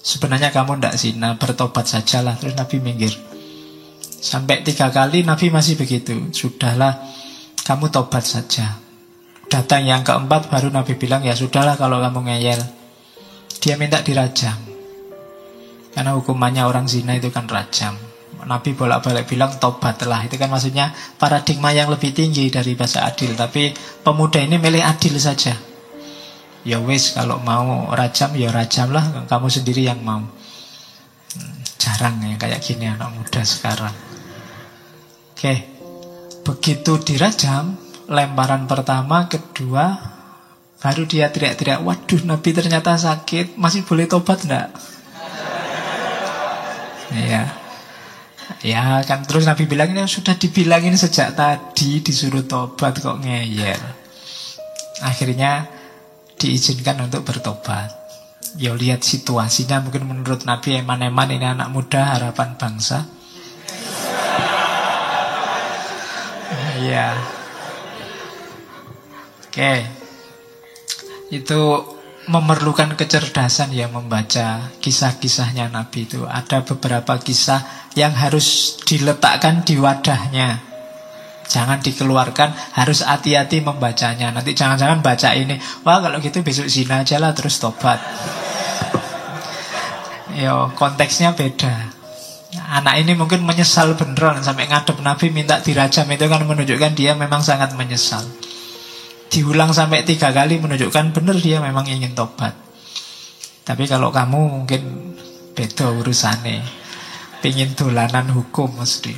sebenarnya 0.01 0.55
kamu 0.55 0.79
tidak 0.79 0.95
zina 0.99 1.35
bertobat 1.37 1.87
sajalah 1.87 2.39
terus 2.39 2.55
Nabi 2.55 2.79
minggir 2.83 3.15
sampai 4.03 4.63
tiga 4.67 4.91
kali 4.91 5.23
Nabi 5.23 5.51
masih 5.51 5.79
begitu 5.79 6.31
sudahlah 6.33 6.99
kamu 7.63 7.93
tobat 7.93 8.25
saja 8.25 8.89
Datang 9.49 9.89
yang 9.89 10.05
keempat 10.05 10.53
baru 10.53 10.69
Nabi 10.69 11.01
bilang 11.01 11.25
ya 11.25 11.33
sudahlah 11.33 11.81
kalau 11.81 12.05
kamu 12.05 12.29
ngeyel. 12.29 12.61
Dia 13.65 13.81
minta 13.81 14.05
dirajam. 14.05 14.61
Karena 15.97 16.13
hukumannya 16.21 16.69
orang 16.69 16.85
zina 16.85 17.17
itu 17.17 17.33
kan 17.33 17.49
rajam. 17.49 17.97
Nabi 18.45 18.77
bolak-balik 18.77 19.25
bilang 19.25 19.57
tobatlah. 19.57 20.21
Itu 20.29 20.37
kan 20.37 20.53
maksudnya 20.53 20.93
paradigma 21.17 21.73
yang 21.73 21.89
lebih 21.89 22.13
tinggi 22.13 22.53
dari 22.53 22.77
bahasa 22.77 23.09
adil. 23.09 23.33
Tapi 23.33 23.73
pemuda 24.05 24.37
ini 24.45 24.61
milih 24.61 24.85
adil 24.85 25.17
saja. 25.17 25.57
Ya 26.67 26.83
wis 26.83 27.15
kalau 27.15 27.39
mau 27.43 27.91
rajam 27.95 28.35
ya 28.35 28.51
rajam 28.51 28.91
lah, 28.91 29.27
kamu 29.31 29.47
sendiri 29.51 29.87
yang 29.87 30.03
mau. 30.03 30.27
Jarang 31.79 32.19
ya 32.25 32.35
kayak 32.35 32.61
gini 32.61 32.91
anak 32.91 33.15
muda 33.15 33.43
sekarang. 33.47 33.95
Oke, 35.33 35.55
begitu 36.43 36.99
dirajam, 36.99 37.79
lemparan 38.11 38.67
pertama, 38.67 39.31
kedua, 39.31 39.95
baru 40.83 41.07
dia 41.07 41.31
teriak-teriak, 41.31 41.87
waduh 41.87 42.27
Nabi 42.27 42.51
ternyata 42.51 42.99
sakit, 42.99 43.55
masih 43.55 43.87
boleh 43.87 44.11
tobat 44.11 44.43
enggak? 44.43 44.75
Iya. 47.15 47.43
Ya 48.65 49.05
kan 49.07 49.23
terus 49.23 49.47
Nabi 49.47 49.71
bilang 49.71 49.95
ini 49.95 50.09
sudah 50.09 50.35
dibilangin 50.35 50.97
sejak 50.99 51.37
tadi 51.39 52.03
disuruh 52.03 52.43
tobat 52.49 52.99
kok 52.99 53.21
ngeyel. 53.23 53.79
Akhirnya 55.05 55.78
diizinkan 56.39 57.05
untuk 57.05 57.27
bertobat. 57.27 57.91
Ya 58.57 58.73
lihat 58.73 59.05
situasinya 59.05 59.85
mungkin 59.85 60.09
menurut 60.09 60.49
Nabi 60.49 60.81
eman-eman 60.81 61.29
ini 61.35 61.45
anak 61.45 61.69
muda 61.69 62.17
harapan 62.17 62.57
bangsa. 62.57 63.05
Iya. 66.79 67.11
Oke. 69.51 69.83
Itu 71.35 71.61
memerlukan 72.29 72.95
kecerdasan 72.95 73.75
ya 73.75 73.91
membaca 73.91 74.71
kisah-kisahnya 74.79 75.75
Nabi 75.75 76.07
itu. 76.07 76.23
Ada 76.23 76.63
beberapa 76.63 77.19
kisah 77.19 77.91
yang 77.99 78.15
harus 78.15 78.79
diletakkan 78.87 79.67
di 79.67 79.75
wadahnya. 79.75 80.63
Jangan 81.49 81.81
dikeluarkan, 81.81 82.77
harus 82.77 83.01
hati-hati 83.03 83.65
membacanya. 83.65 84.29
Nanti 84.29 84.53
jangan-jangan 84.53 85.01
baca 85.01 85.33
ini, 85.33 85.57
wah 85.83 85.99
kalau 86.05 86.21
gitu 86.21 86.45
besok 86.45 86.69
zina 86.69 87.01
aja 87.01 87.17
lah 87.17 87.33
terus 87.33 87.57
tobat. 87.57 87.97
Yo, 90.37 90.71
konteksnya 90.77 91.33
beda. 91.33 91.97
Anak 92.69 93.01
ini 93.01 93.17
mungkin 93.17 93.49
menyesal 93.49 93.97
beneran 93.97 94.45
sampai 94.45 94.69
ngadep 94.69 95.01
Nabi 95.01 95.33
minta 95.33 95.61
dirajam 95.65 96.05
itu 96.09 96.29
kan 96.29 96.45
menunjukkan 96.45 96.93
dia 96.93 97.17
memang 97.17 97.41
sangat 97.41 97.73
menyesal 97.77 98.25
diulang 99.29 99.77
sampai 99.77 100.09
tiga 100.09 100.33
kali 100.33 100.57
menunjukkan 100.57 101.13
benar 101.13 101.37
dia 101.37 101.61
memang 101.61 101.85
ingin 101.85 102.17
tobat. 102.17 102.57
Tapi 103.63 103.85
kalau 103.85 104.09
kamu 104.09 104.65
mungkin 104.65 104.83
beda 105.53 105.93
urusannya. 105.93 106.65
Pingin 107.39 107.77
dolanan 107.79 108.33
hukum 108.35 108.83
mesti. 108.83 109.15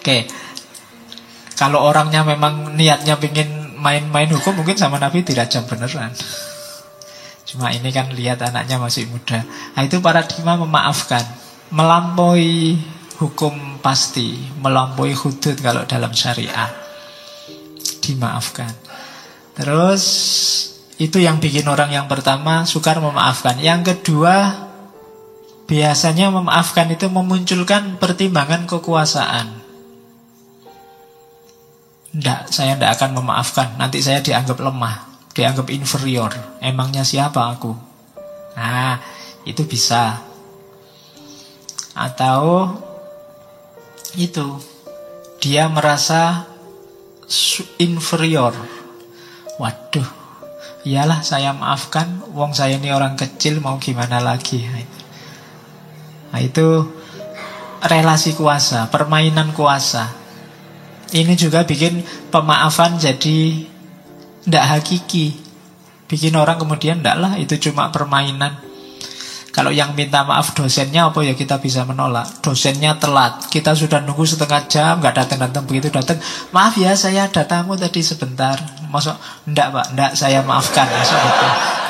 Oke. 0.00 0.24
Kalau 1.54 1.86
orangnya 1.86 2.26
memang 2.26 2.74
niatnya 2.74 3.14
pingin 3.18 3.78
main-main 3.78 4.30
hukum 4.32 4.56
mungkin 4.56 4.74
sama 4.74 4.96
Nabi 4.96 5.22
tidak 5.22 5.52
jam 5.52 5.68
beneran. 5.68 6.10
Cuma 7.44 7.70
ini 7.70 7.92
kan 7.94 8.10
lihat 8.10 8.42
anaknya 8.42 8.80
masih 8.80 9.06
muda. 9.06 9.44
Nah 9.76 9.82
itu 9.84 10.02
paradigma 10.02 10.58
memaafkan. 10.58 11.22
Melampaui 11.70 12.80
hukum 13.22 13.78
pasti. 13.78 14.34
Melampaui 14.58 15.14
hudud 15.14 15.54
kalau 15.62 15.86
dalam 15.86 16.10
syariah. 16.10 16.72
Dimaafkan. 18.02 18.72
Terus 19.54 20.04
itu 20.98 21.22
yang 21.22 21.38
bikin 21.38 21.66
orang 21.70 21.94
yang 21.94 22.06
pertama 22.10 22.66
sukar 22.66 22.98
memaafkan. 22.98 23.60
Yang 23.62 23.94
kedua 23.94 24.66
biasanya 25.64 26.32
memaafkan 26.34 26.90
itu 26.90 27.06
memunculkan 27.06 28.00
pertimbangan 28.02 28.66
kekuasaan. 28.66 29.63
Tidak, 32.14 32.46
saya 32.54 32.78
tidak 32.78 32.94
akan 32.94 33.18
memaafkan. 33.18 33.74
Nanti 33.74 33.98
saya 33.98 34.22
dianggap 34.22 34.62
lemah, 34.62 35.26
dianggap 35.34 35.66
inferior. 35.74 36.30
Emangnya 36.62 37.02
siapa 37.02 37.42
aku? 37.50 37.74
Nah, 38.54 39.02
itu 39.42 39.66
bisa. 39.66 40.22
Atau 41.98 42.70
itu 44.14 44.62
dia 45.42 45.66
merasa 45.66 46.46
inferior 47.82 48.54
Waduh, 49.54 50.08
iyalah 50.82 51.22
saya 51.22 51.54
maafkan, 51.54 52.26
wong 52.34 52.50
saya 52.58 52.74
ini 52.74 52.90
orang 52.90 53.14
kecil 53.14 53.62
mau 53.62 53.78
gimana 53.78 54.18
lagi. 54.18 54.66
Nah 56.34 56.40
itu 56.42 56.90
relasi 57.78 58.34
kuasa, 58.34 58.90
permainan 58.90 59.54
kuasa. 59.54 60.10
Ini 61.12 61.34
juga 61.36 61.66
bikin 61.66 62.00
pemaafan 62.32 62.96
jadi 62.96 63.66
tidak 64.46 64.64
hakiki. 64.64 65.36
Bikin 66.08 66.36
orang 66.36 66.60
kemudian 66.60 67.00
tidak 67.00 67.16
lah 67.20 67.32
itu 67.36 67.56
cuma 67.68 67.90
permainan. 67.90 68.60
Kalau 69.54 69.70
yang 69.70 69.94
minta 69.94 70.26
maaf 70.26 70.50
dosennya 70.50 71.14
apa 71.14 71.22
ya 71.22 71.38
kita 71.38 71.62
bisa 71.62 71.86
menolak. 71.86 72.42
Dosennya 72.42 72.98
telat, 72.98 73.46
kita 73.54 73.70
sudah 73.70 74.02
nunggu 74.02 74.26
setengah 74.26 74.66
jam, 74.66 74.98
nggak 74.98 75.14
datang-datang 75.14 75.62
begitu 75.62 75.94
datang. 75.94 76.18
Maaf 76.50 76.74
ya 76.74 76.90
saya 76.98 77.30
ada 77.30 77.46
tamu 77.46 77.78
tadi 77.78 78.02
sebentar. 78.02 78.58
Masuk, 78.90 79.14
enggak 79.46 79.70
pak, 79.70 79.86
enggak 79.94 80.12
saya 80.18 80.42
maafkan. 80.42 80.90
Masuk. 80.90 81.83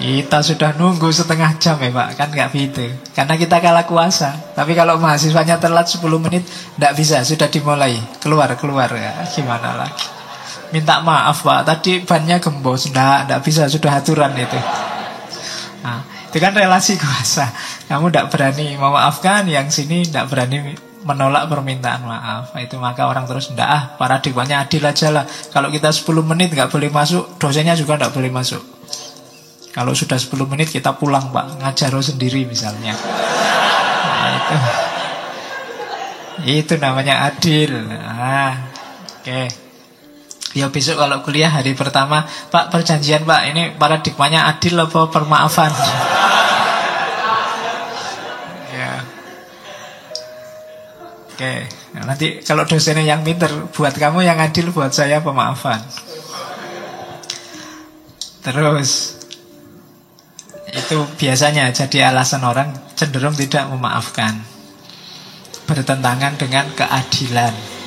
Kita 0.00 0.40
sudah 0.40 0.80
nunggu 0.80 1.12
setengah 1.12 1.60
jam 1.60 1.76
ya 1.76 1.92
pak, 1.92 2.16
kan 2.16 2.32
nggak 2.32 2.48
gitu. 2.56 2.88
Karena 3.12 3.36
kita 3.36 3.60
kalah 3.60 3.84
kuasa. 3.84 4.32
Tapi 4.56 4.72
kalau 4.72 4.96
mahasiswanya 4.96 5.60
telat 5.60 5.92
10 5.92 6.00
menit, 6.16 6.40
enggak 6.80 6.96
bisa, 6.96 7.20
sudah 7.20 7.52
dimulai. 7.52 8.00
Keluar, 8.16 8.48
keluar 8.56 8.88
ya, 8.96 9.20
gimana 9.28 9.76
lagi. 9.76 10.08
Minta 10.72 11.04
maaf 11.04 11.44
pak, 11.44 11.68
tadi 11.68 12.00
bannya 12.00 12.40
gembos. 12.40 12.88
Enggak, 12.88 13.28
enggak 13.28 13.40
bisa, 13.44 13.68
sudah 13.68 14.00
aturan 14.00 14.32
itu. 14.40 14.56
Nah, 15.84 16.00
itu 16.32 16.38
kan 16.40 16.56
relasi 16.56 16.96
kuasa. 16.96 17.52
Kamu 17.84 18.08
tidak 18.08 18.32
berani 18.32 18.80
memaafkan, 18.80 19.44
yang 19.52 19.68
sini 19.68 20.08
tidak 20.08 20.32
berani 20.32 20.80
menolak 21.04 21.44
permintaan 21.44 22.08
maaf. 22.08 22.56
Itu 22.56 22.80
maka 22.80 23.04
orang 23.04 23.28
terus 23.28 23.52
tidak 23.52 23.68
ah 23.68 23.82
paradigmanya 24.00 24.64
adil 24.64 24.80
aja 24.80 25.12
lah. 25.12 25.28
Kalau 25.52 25.68
kita 25.68 25.92
10 25.92 26.24
menit 26.24 26.56
nggak 26.56 26.72
boleh 26.72 26.88
masuk, 26.88 27.36
dosennya 27.36 27.76
juga 27.76 28.00
tidak 28.00 28.16
boleh 28.16 28.32
masuk. 28.32 28.79
Kalau 29.70 29.94
sudah 29.94 30.18
10 30.18 30.50
menit 30.50 30.68
kita 30.74 30.98
pulang 30.98 31.30
pak, 31.30 31.62
ngajar 31.62 31.94
sendiri 32.02 32.42
misalnya. 32.42 32.90
Nah, 32.90 34.30
itu, 34.34 34.56
itu 36.58 36.74
namanya 36.82 37.30
adil. 37.30 37.86
Nah, 37.86 38.66
oke. 39.22 39.22
Okay. 39.22 39.46
Ya 40.50 40.66
besok 40.66 40.98
kalau 40.98 41.22
kuliah 41.22 41.46
hari 41.46 41.78
pertama 41.78 42.26
Pak 42.26 42.74
perjanjian 42.74 43.22
Pak 43.22 43.54
ini 43.54 43.70
paradigmanya 43.78 44.50
adil 44.50 44.82
apa 44.82 45.06
permaafan 45.06 45.70
Ya 48.74 48.98
Oke 51.30 51.70
nah, 51.94 52.02
Nanti 52.02 52.42
kalau 52.42 52.66
dosennya 52.66 53.06
yang 53.06 53.22
pinter 53.22 53.46
Buat 53.70 53.94
kamu 53.94 54.26
yang 54.26 54.42
adil 54.42 54.74
buat 54.74 54.90
saya 54.90 55.22
pemaafan 55.22 55.86
Terus 58.42 59.19
Itu 60.70 61.06
biasanya 61.18 61.70
jadi 61.74 62.14
alasan 62.14 62.46
orang 62.46 62.94
cenderung 62.94 63.34
tidak 63.34 63.66
memaafkan 63.70 64.38
Bertentangan 65.66 66.34
dengan 66.34 66.66
keadilan 66.74 67.80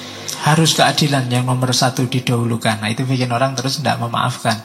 harus 0.43 0.75
keadilan 0.75 1.31
yang 1.31 1.47
nomor 1.47 1.71
satu 1.71 2.03
didahulukan. 2.11 2.83
Nah 2.83 2.91
itu 2.91 3.07
bikin 3.07 3.31
orang 3.31 3.55
terus 3.55 3.79
tidak 3.79 3.95
memaafkan. 4.03 4.59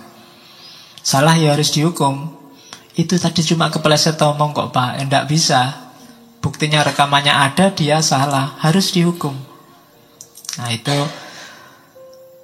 Salah 0.98 1.38
ya 1.38 1.54
harus 1.54 1.70
dihukum. 1.70 2.34
Itu 2.98 3.14
tadi 3.14 3.46
cuma 3.46 3.70
kepleset 3.70 4.18
ngomong 4.18 4.50
kok 4.50 4.70
pak, 4.74 4.98
tidak 4.98 5.24
ya, 5.24 5.30
bisa. 5.30 5.62
Buktinya 6.42 6.82
rekamannya 6.82 7.30
ada, 7.30 7.70
dia 7.70 8.02
salah, 8.02 8.58
harus 8.58 8.90
dihukum. 8.90 9.34
Nah 10.58 10.68
itu 10.74 10.98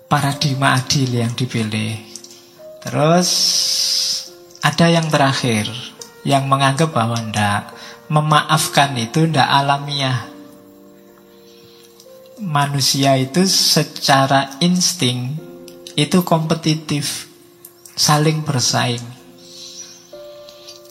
paradigma 0.07 0.79
adil 0.79 1.11
yang 1.11 1.35
dipilih. 1.35 1.99
Terus 2.87 3.31
ada 4.65 4.87
yang 4.89 5.13
terakhir, 5.13 5.69
yang 6.25 6.49
menganggap 6.49 6.97
bahwa 6.97 7.21
tidak 7.21 7.69
memaafkan 8.09 8.97
itu 8.97 9.29
tidak 9.29 9.49
alamiah 9.49 10.35
manusia 12.41 13.15
itu 13.15 13.47
secara 13.47 14.59
insting 14.59 15.39
itu 15.95 16.27
kompetitif, 16.27 17.31
saling 17.95 18.43
bersaing. 18.43 19.03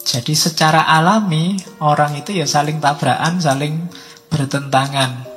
Jadi 0.03 0.35
secara 0.35 0.87
alami 0.87 1.55
orang 1.83 2.15
itu 2.19 2.35
ya 2.35 2.47
saling 2.47 2.79
tabrakan, 2.79 3.39
saling 3.39 3.87
bertentangan. 4.31 5.27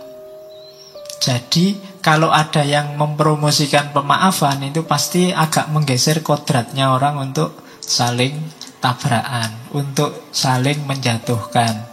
Jadi 1.19 1.99
kalau 2.03 2.31
ada 2.31 2.63
yang 2.63 2.95
mempromosikan 2.95 3.91
pemaafan 3.91 4.63
itu 4.71 4.87
pasti 4.87 5.35
agak 5.35 5.75
menggeser 5.75 6.23
kodratnya 6.23 6.95
orang 6.95 7.19
untuk 7.19 7.66
saling 7.87 8.35
tabrakan, 8.83 9.71
untuk 9.71 10.29
saling 10.35 10.83
menjatuhkan. 10.85 11.87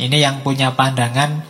Ini 0.00 0.16
yang 0.24 0.40
punya 0.40 0.72
pandangan 0.72 1.44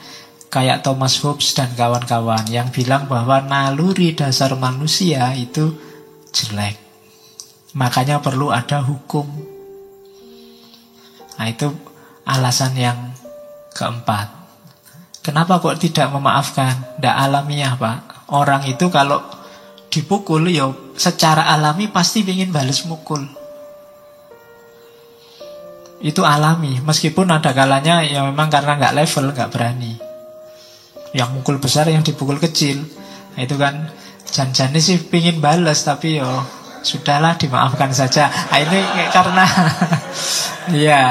kayak 0.51 0.83
Thomas 0.83 1.21
Hobbes 1.23 1.55
dan 1.55 1.73
kawan-kawan 1.79 2.49
yang 2.51 2.69
bilang 2.75 3.07
bahwa 3.07 3.39
naluri 3.45 4.13
dasar 4.13 4.53
manusia 4.59 5.33
itu 5.39 5.77
jelek. 6.35 6.77
Makanya 7.77 8.19
perlu 8.19 8.51
ada 8.51 8.83
hukum. 8.83 9.29
Nah 11.39 11.47
itu 11.47 11.71
alasan 12.27 12.75
yang 12.75 12.99
keempat. 13.77 14.35
Kenapa 15.23 15.61
kok 15.61 15.79
tidak 15.79 16.09
memaafkan? 16.11 16.97
Tidak 16.97 17.15
alamiah 17.15 17.77
pak. 17.77 18.27
Orang 18.33 18.65
itu 18.65 18.89
kalau 18.89 19.21
dipukul 19.93 20.49
ya 20.49 20.73
secara 20.97 21.53
alami 21.53 21.93
pasti 21.93 22.25
ingin 22.25 22.49
balas 22.49 22.89
mukul. 22.89 23.38
Itu 25.99 26.23
alami. 26.23 26.79
Meskipun 26.83 27.27
ada 27.31 27.51
kalanya 27.51 28.07
ya 28.07 28.23
memang 28.27 28.47
karena 28.49 28.79
nggak 28.79 28.95
level, 28.95 29.25
nggak 29.35 29.51
berani. 29.51 29.93
Yang 31.17 31.29
mukul 31.35 31.57
besar, 31.59 31.91
yang 31.91 32.07
dipukul 32.07 32.39
kecil. 32.39 32.85
Nah, 33.35 33.41
itu 33.43 33.57
kan 33.59 33.91
janjane 34.29 34.79
sih 34.79 35.01
pingin 35.09 35.41
balas 35.41 35.83
tapi 35.83 36.21
yo 36.21 36.29
sudahlah 36.87 37.35
dimaafkan 37.35 37.91
saja. 37.91 38.31
Nah, 38.31 38.59
ini 38.63 38.79
karena 39.11 39.45
ya 40.87 41.03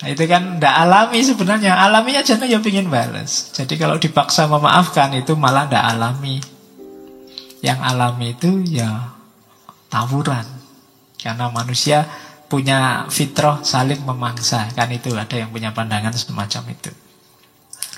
Nah, 0.00 0.08
itu 0.08 0.24
kan 0.24 0.56
tidak 0.56 0.74
alami 0.80 1.20
sebenarnya. 1.20 1.76
Alaminya 1.76 2.24
jangan 2.24 2.48
ya 2.48 2.56
pingin 2.64 2.88
balas. 2.88 3.52
Jadi 3.52 3.76
kalau 3.76 4.00
dipaksa 4.00 4.48
memaafkan 4.48 5.12
itu 5.12 5.36
malah 5.36 5.68
tidak 5.68 5.84
alami. 5.92 6.40
Yang 7.60 7.80
alami 7.84 8.26
itu 8.32 8.64
ya 8.64 9.12
tawuran. 9.92 10.48
Karena 11.20 11.52
manusia 11.52 12.08
punya 12.50 13.06
fitrah 13.06 13.62
saling 13.62 14.02
memangsa. 14.02 14.66
Kan 14.74 14.90
itu 14.90 15.14
ada 15.14 15.38
yang 15.38 15.54
punya 15.54 15.70
pandangan 15.70 16.10
semacam 16.12 16.74
itu. 16.74 16.90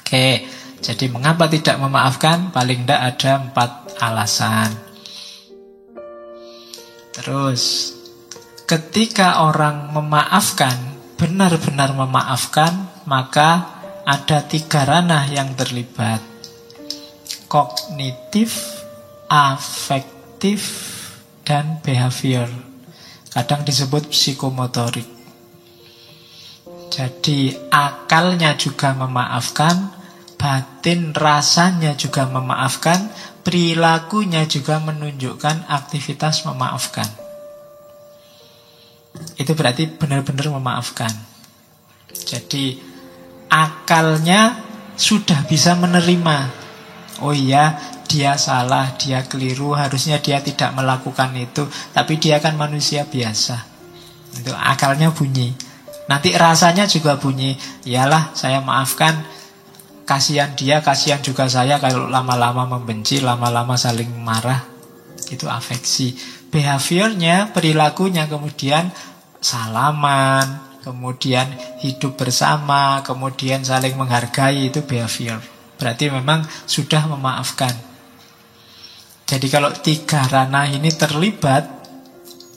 Oke, 0.04 0.44
jadi 0.84 1.08
mengapa 1.08 1.48
tidak 1.48 1.80
memaafkan? 1.80 2.52
Paling 2.52 2.84
tidak 2.84 3.00
ada 3.16 3.30
empat 3.48 3.70
alasan. 3.96 4.70
Terus, 7.16 7.96
ketika 8.68 9.48
orang 9.48 9.96
memaafkan 9.96 10.76
benar-benar 11.16 11.96
memaafkan, 11.96 12.92
maka 13.08 13.80
ada 14.02 14.42
tiga 14.44 14.84
ranah 14.84 15.30
yang 15.30 15.54
terlibat. 15.54 16.20
Kognitif, 17.46 18.80
afektif, 19.30 20.60
dan 21.44 21.78
behavior. 21.84 22.71
Kadang 23.32 23.64
disebut 23.64 24.12
psikomotorik. 24.12 25.08
Jadi 26.92 27.56
akalnya 27.72 28.52
juga 28.60 28.92
memaafkan, 28.92 29.88
batin 30.36 31.16
rasanya 31.16 31.96
juga 31.96 32.28
memaafkan, 32.28 33.08
perilakunya 33.40 34.44
juga 34.44 34.76
menunjukkan 34.84 35.72
aktivitas 35.72 36.44
memaafkan. 36.44 37.08
Itu 39.40 39.56
berarti 39.56 39.88
benar-benar 39.88 40.52
memaafkan. 40.52 41.12
Jadi 42.12 42.76
akalnya 43.48 44.60
sudah 44.96 45.48
bisa 45.48 45.72
menerima. 45.72 46.36
Oh 47.24 47.32
iya, 47.32 47.80
dia 48.12 48.36
salah, 48.36 48.92
dia 49.00 49.24
keliru, 49.24 49.72
harusnya 49.72 50.20
dia 50.20 50.44
tidak 50.44 50.76
melakukan 50.76 51.32
itu, 51.32 51.64
tapi 51.96 52.20
dia 52.20 52.36
kan 52.44 52.60
manusia 52.60 53.08
biasa. 53.08 53.64
Itu 54.36 54.52
akalnya 54.52 55.08
bunyi. 55.08 55.56
Nanti 56.12 56.36
rasanya 56.36 56.84
juga 56.84 57.16
bunyi. 57.16 57.56
Iyalah, 57.88 58.36
saya 58.36 58.60
maafkan. 58.60 59.24
Kasihan 60.04 60.52
dia, 60.52 60.84
kasihan 60.84 61.24
juga 61.24 61.48
saya 61.48 61.80
kalau 61.80 62.04
lama-lama 62.12 62.68
membenci, 62.76 63.24
lama-lama 63.24 63.80
saling 63.80 64.12
marah. 64.20 64.60
Itu 65.32 65.48
afeksi. 65.48 66.12
Behaviornya, 66.52 67.56
perilakunya 67.56 68.28
kemudian 68.28 68.92
salaman, 69.40 70.60
kemudian 70.84 71.48
hidup 71.80 72.20
bersama, 72.20 73.00
kemudian 73.00 73.64
saling 73.64 73.96
menghargai 73.96 74.68
itu 74.68 74.84
behavior. 74.84 75.40
Berarti 75.80 76.12
memang 76.12 76.44
sudah 76.68 77.08
memaafkan. 77.08 77.91
Jadi 79.32 79.48
kalau 79.48 79.72
tiga 79.72 80.28
ranah 80.28 80.68
ini 80.68 80.92
terlibat, 80.92 81.64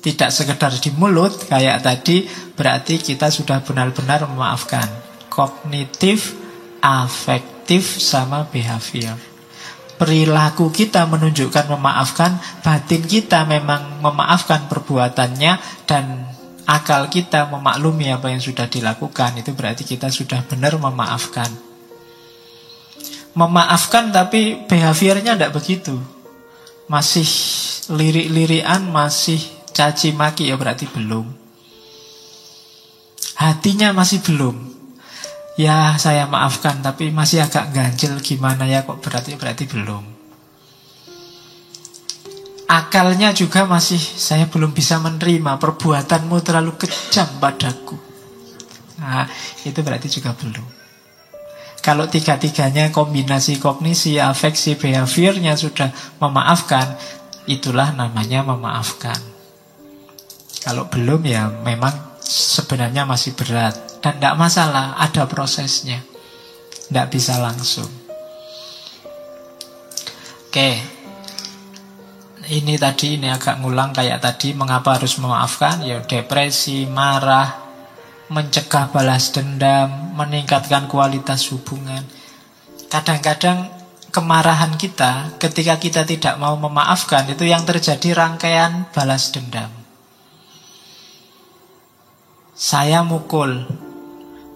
tidak 0.03 0.27
sekedar 0.27 0.75
di 0.75 0.91
mulut 0.91 1.47
kayak 1.47 1.79
tadi, 1.79 2.27
berarti 2.51 2.99
kita 2.99 3.31
sudah 3.31 3.63
benar-benar 3.63 4.27
memaafkan. 4.27 4.83
Kognitif, 5.31 6.35
afektif, 6.83 7.95
sama 8.03 8.43
behavior. 8.51 9.15
Perilaku 9.95 10.67
kita 10.67 11.07
menunjukkan 11.07 11.71
memaafkan, 11.79 12.35
batin 12.59 13.07
kita 13.07 13.47
memang 13.47 14.03
memaafkan 14.03 14.67
perbuatannya, 14.67 15.87
dan 15.87 16.27
akal 16.67 17.07
kita 17.07 17.47
memaklumi 17.55 18.11
apa 18.11 18.35
yang 18.35 18.43
sudah 18.43 18.67
dilakukan, 18.67 19.39
itu 19.39 19.55
berarti 19.55 19.87
kita 19.87 20.11
sudah 20.11 20.43
benar 20.43 20.75
memaafkan. 20.75 21.47
Memaafkan 23.31 24.11
tapi 24.11 24.59
behaviornya 24.67 25.39
tidak 25.39 25.55
begitu. 25.55 26.14
Masih 26.85 27.27
lirik-lirian, 27.91 28.85
masih 28.89 29.41
caci 29.73 30.13
maki 30.13 30.49
ya 30.49 30.55
berarti 30.55 30.85
belum. 30.89 31.25
Hatinya 33.35 33.91
masih 33.91 34.21
belum. 34.21 34.55
Ya 35.55 35.95
saya 35.95 36.27
maafkan 36.27 36.83
tapi 36.83 37.09
masih 37.15 37.43
agak 37.43 37.71
ganjil 37.71 38.19
gimana 38.19 38.67
ya 38.67 38.83
kok 38.83 38.99
berarti 38.99 39.39
berarti 39.39 39.63
belum 39.63 40.15
akalnya 42.65 43.29
juga 43.31 43.63
masih 43.69 43.99
saya 43.99 44.49
belum 44.49 44.73
bisa 44.73 44.97
menerima 44.97 45.61
perbuatanmu 45.61 46.35
terlalu 46.41 46.73
kejam 46.81 47.29
padaku. 47.37 47.97
Nah, 48.99 49.29
itu 49.63 49.79
berarti 49.79 50.07
juga 50.09 50.33
belum. 50.33 50.74
Kalau 51.85 52.09
tiga-tiganya 52.09 52.89
kombinasi 52.89 53.61
kognisi, 53.61 54.17
afeksi, 54.17 54.73
behaviornya 54.73 55.53
sudah 55.53 55.93
memaafkan, 56.17 56.97
itulah 57.45 57.93
namanya 57.93 58.41
memaafkan. 58.41 59.21
Kalau 60.65 60.89
belum 60.89 61.21
ya 61.29 61.45
memang 61.61 62.17
sebenarnya 62.25 63.05
masih 63.05 63.37
berat. 63.37 64.01
Dan 64.01 64.17
tidak 64.17 64.33
masalah, 64.33 64.97
ada 64.97 65.29
prosesnya. 65.29 66.01
Tidak 66.89 67.05
bisa 67.13 67.37
langsung. 67.37 67.89
Oke, 70.49 70.81
ini 72.49 72.81
tadi 72.81 73.21
ini 73.21 73.29
agak 73.29 73.61
ngulang 73.61 73.93
kayak 73.93 74.25
tadi 74.25 74.57
mengapa 74.57 74.97
harus 74.97 75.21
memaafkan 75.21 75.85
ya 75.85 76.01
depresi 76.01 76.89
marah 76.89 77.64
mencegah 78.29 78.89
balas 78.89 79.29
dendam 79.29 80.15
meningkatkan 80.17 80.89
kualitas 80.89 81.49
hubungan. 81.53 82.01
Kadang-kadang 82.89 83.69
kemarahan 84.09 84.79
kita 84.79 85.35
ketika 85.37 85.75
kita 85.75 86.01
tidak 86.07 86.39
mau 86.39 86.55
memaafkan 86.55 87.27
itu 87.27 87.43
yang 87.43 87.67
terjadi 87.67 88.15
rangkaian 88.15 88.87
balas 88.95 89.35
dendam. 89.35 89.69
Saya 92.55 93.03
mukul 93.03 93.67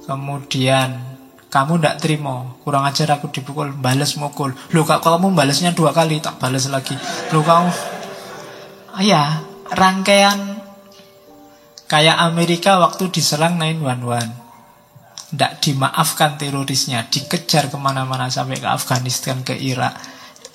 kemudian 0.07 1.09
kamu 1.51 1.81
tidak 1.81 1.97
terima 1.99 2.55
kurang 2.63 2.87
ajar 2.87 3.19
aku 3.19 3.27
dipukul 3.33 3.75
balas 3.75 4.15
mukul. 4.15 4.55
Lu 4.71 4.87
kak 4.87 5.03
kamu 5.03 5.35
balasnya 5.35 5.75
dua 5.75 5.91
kali 5.91 6.23
tak 6.23 6.39
balas 6.39 6.71
lagi. 6.71 6.95
Lu 7.35 7.43
kamu 7.43 7.69
ya 9.03 9.43
rangkaian 9.73 10.58
kayak 11.89 12.21
Amerika 12.21 12.77
waktu 12.77 13.09
diserang 13.09 13.57
911 13.57 15.33
tidak 15.33 15.61
dimaafkan 15.61 16.37
terorisnya 16.37 17.05
dikejar 17.05 17.69
ke 17.69 17.77
mana-mana 17.77 18.29
sampai 18.29 18.57
ke 18.57 18.65
Afghanistan 18.65 19.41
ke 19.45 19.53
Irak. 19.57 19.93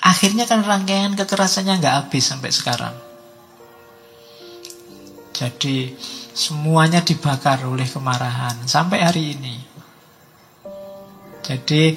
Akhirnya 0.03 0.47
kan 0.51 0.67
rangkaian 0.67 1.15
kekerasannya 1.15 1.79
nggak 1.79 1.97
habis 2.07 2.27
sampai 2.27 2.51
sekarang. 2.51 2.95
Jadi 5.35 5.95
semuanya 6.35 7.03
dibakar 7.03 7.63
oleh 7.67 7.87
kemarahan 7.87 8.67
sampai 8.67 8.99
hari 9.03 9.39
ini. 9.39 9.57
Jadi 11.45 11.95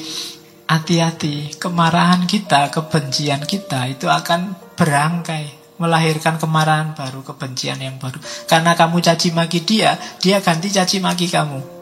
hati-hati, 0.69 1.57
kemarahan 1.57 2.29
kita, 2.29 2.69
kebencian 2.69 3.41
kita 3.45 3.89
itu 3.89 4.05
akan 4.05 4.53
berangkai 4.77 5.56
melahirkan 5.77 6.41
kemarahan 6.41 6.97
baru, 6.97 7.21
kebencian 7.21 7.77
yang 7.81 7.97
baru. 8.01 8.17
Karena 8.49 8.73
kamu 8.73 9.01
caci 9.01 9.33
maki 9.33 9.61
dia, 9.65 9.97
dia 10.21 10.41
ganti 10.41 10.69
caci 10.73 10.97
maki 11.01 11.29
kamu. 11.29 11.77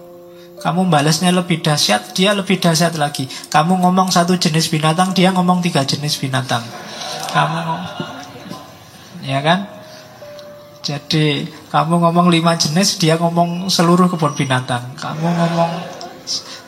Kamu 0.56 0.88
balasnya 0.88 1.36
lebih 1.36 1.60
dahsyat, 1.60 2.16
dia 2.16 2.32
lebih 2.32 2.60
dahsyat 2.60 2.96
lagi. 2.96 3.28
Kamu 3.52 3.80
ngomong 3.84 4.12
satu 4.12 4.40
jenis 4.40 4.72
binatang, 4.72 5.12
dia 5.12 5.32
ngomong 5.32 5.60
tiga 5.60 5.84
jenis 5.84 6.16
binatang. 6.20 6.64
Kamu 7.32 7.56
ngomong, 7.60 7.84
ya 9.24 9.40
kan? 9.44 9.68
Jadi 10.86 11.50
kamu 11.74 11.98
ngomong 11.98 12.30
lima 12.30 12.54
jenis, 12.56 13.02
dia 13.02 13.18
ngomong 13.18 13.68
seluruh 13.74 14.06
kebun 14.06 14.38
binatang. 14.38 14.94
Kamu 14.96 15.28
ngomong 15.28 15.72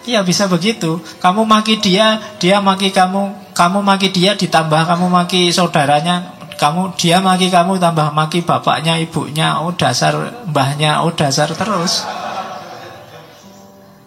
Iya 0.07 0.23
bisa 0.23 0.47
begitu. 0.47 1.03
Kamu 1.19 1.43
maki 1.43 1.83
dia, 1.83 2.23
dia 2.39 2.63
maki 2.63 2.95
kamu, 2.95 3.51
kamu 3.51 3.83
maki 3.83 4.07
dia 4.15 4.39
ditambah 4.39 4.87
kamu 4.87 5.11
maki 5.11 5.51
saudaranya, 5.51 6.37
kamu 6.58 6.98
dia 6.98 7.22
maki 7.22 7.48
kamu 7.54 7.78
tambah 7.78 8.12
maki 8.12 8.41
bapaknya, 8.41 8.98
ibunya, 8.98 9.62
oh 9.62 9.72
dasar 9.78 10.17
mbahnya, 10.50 11.06
oh 11.06 11.13
dasar 11.13 11.48
terus. 11.54 12.04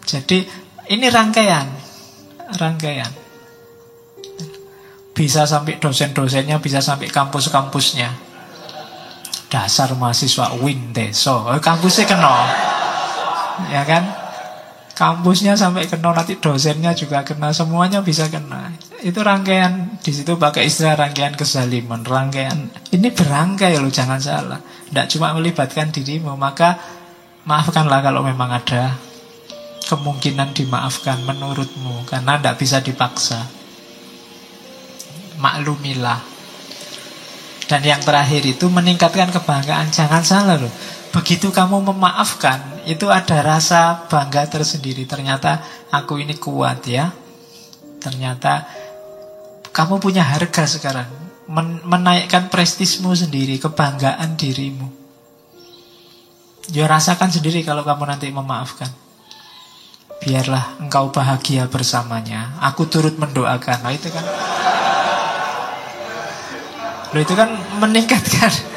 Jadi 0.05 0.43
ini 0.91 1.07
rangkaian, 1.07 1.65
rangkaian. 2.59 3.09
Bisa 5.15 5.47
sampai 5.47 5.79
dosen-dosennya, 5.79 6.59
bisa 6.59 6.83
sampai 6.83 7.07
kampus-kampusnya. 7.07 8.11
Dasar 9.51 9.95
mahasiswa 9.95 10.55
win 10.59 10.91
deso, 10.95 11.47
oh, 11.47 11.59
kampusnya 11.59 12.07
kena, 12.07 12.35
ya 13.67 13.83
kan? 13.83 14.20
Kampusnya 15.01 15.57
sampai 15.57 15.89
kena 15.89 16.13
nanti 16.13 16.37
dosennya 16.37 16.93
juga 16.93 17.25
kena 17.25 17.49
semuanya 17.49 18.05
bisa 18.05 18.29
kena. 18.29 18.69
Itu 19.01 19.25
rangkaian 19.25 19.97
di 19.97 20.13
situ 20.13 20.37
pakai 20.37 20.69
istilah 20.69 20.93
rangkaian 20.93 21.33
kezaliman 21.33 22.05
rangkaian 22.05 22.69
ini 22.93 23.09
berangkai 23.09 23.81
loh 23.81 23.89
jangan 23.89 24.21
salah. 24.21 24.61
Tidak 24.61 25.09
cuma 25.17 25.33
melibatkan 25.33 25.89
dirimu 25.89 26.37
maka 26.37 26.77
maafkanlah 27.49 28.05
kalau 28.05 28.21
memang 28.21 28.53
ada 28.53 28.93
kemungkinan 29.89 30.53
dimaafkan 30.53 31.25
menurutmu 31.25 32.05
karena 32.05 32.37
tidak 32.37 32.61
bisa 32.61 32.77
dipaksa. 32.85 33.41
Maklumilah. 35.41 36.29
Dan 37.65 37.81
yang 37.81 38.05
terakhir 38.05 38.45
itu 38.45 38.69
meningkatkan 38.69 39.33
kebanggaan 39.33 39.89
jangan 39.89 40.21
salah 40.21 40.61
loh 40.61 40.69
Begitu 41.11 41.51
kamu 41.51 41.91
memaafkan, 41.91 42.87
itu 42.87 43.11
ada 43.11 43.43
rasa 43.43 44.07
bangga 44.07 44.47
tersendiri. 44.47 45.03
Ternyata 45.03 45.59
aku 45.91 46.23
ini 46.23 46.39
kuat 46.39 46.87
ya. 46.87 47.11
Ternyata 47.99 48.63
kamu 49.75 49.99
punya 49.99 50.23
harga 50.23 50.63
sekarang. 50.63 51.07
Men 51.51 51.83
menaikkan 51.83 52.47
prestismu 52.47 53.11
sendiri, 53.11 53.59
kebanggaan 53.59 54.39
dirimu. 54.39 54.87
Ya 56.71 56.87
rasakan 56.87 57.27
sendiri 57.27 57.67
kalau 57.67 57.83
kamu 57.83 58.07
nanti 58.07 58.31
memaafkan. 58.31 58.87
Biarlah 60.23 60.79
engkau 60.79 61.11
bahagia 61.11 61.67
bersamanya. 61.67 62.55
Aku 62.71 62.87
turut 62.87 63.19
mendoakan. 63.19 63.83
Nah 63.83 63.91
itu 63.91 64.07
kan. 64.07 64.23
Loh 67.11 67.19
itu 67.19 67.35
kan 67.35 67.51
meningkatkan 67.83 68.71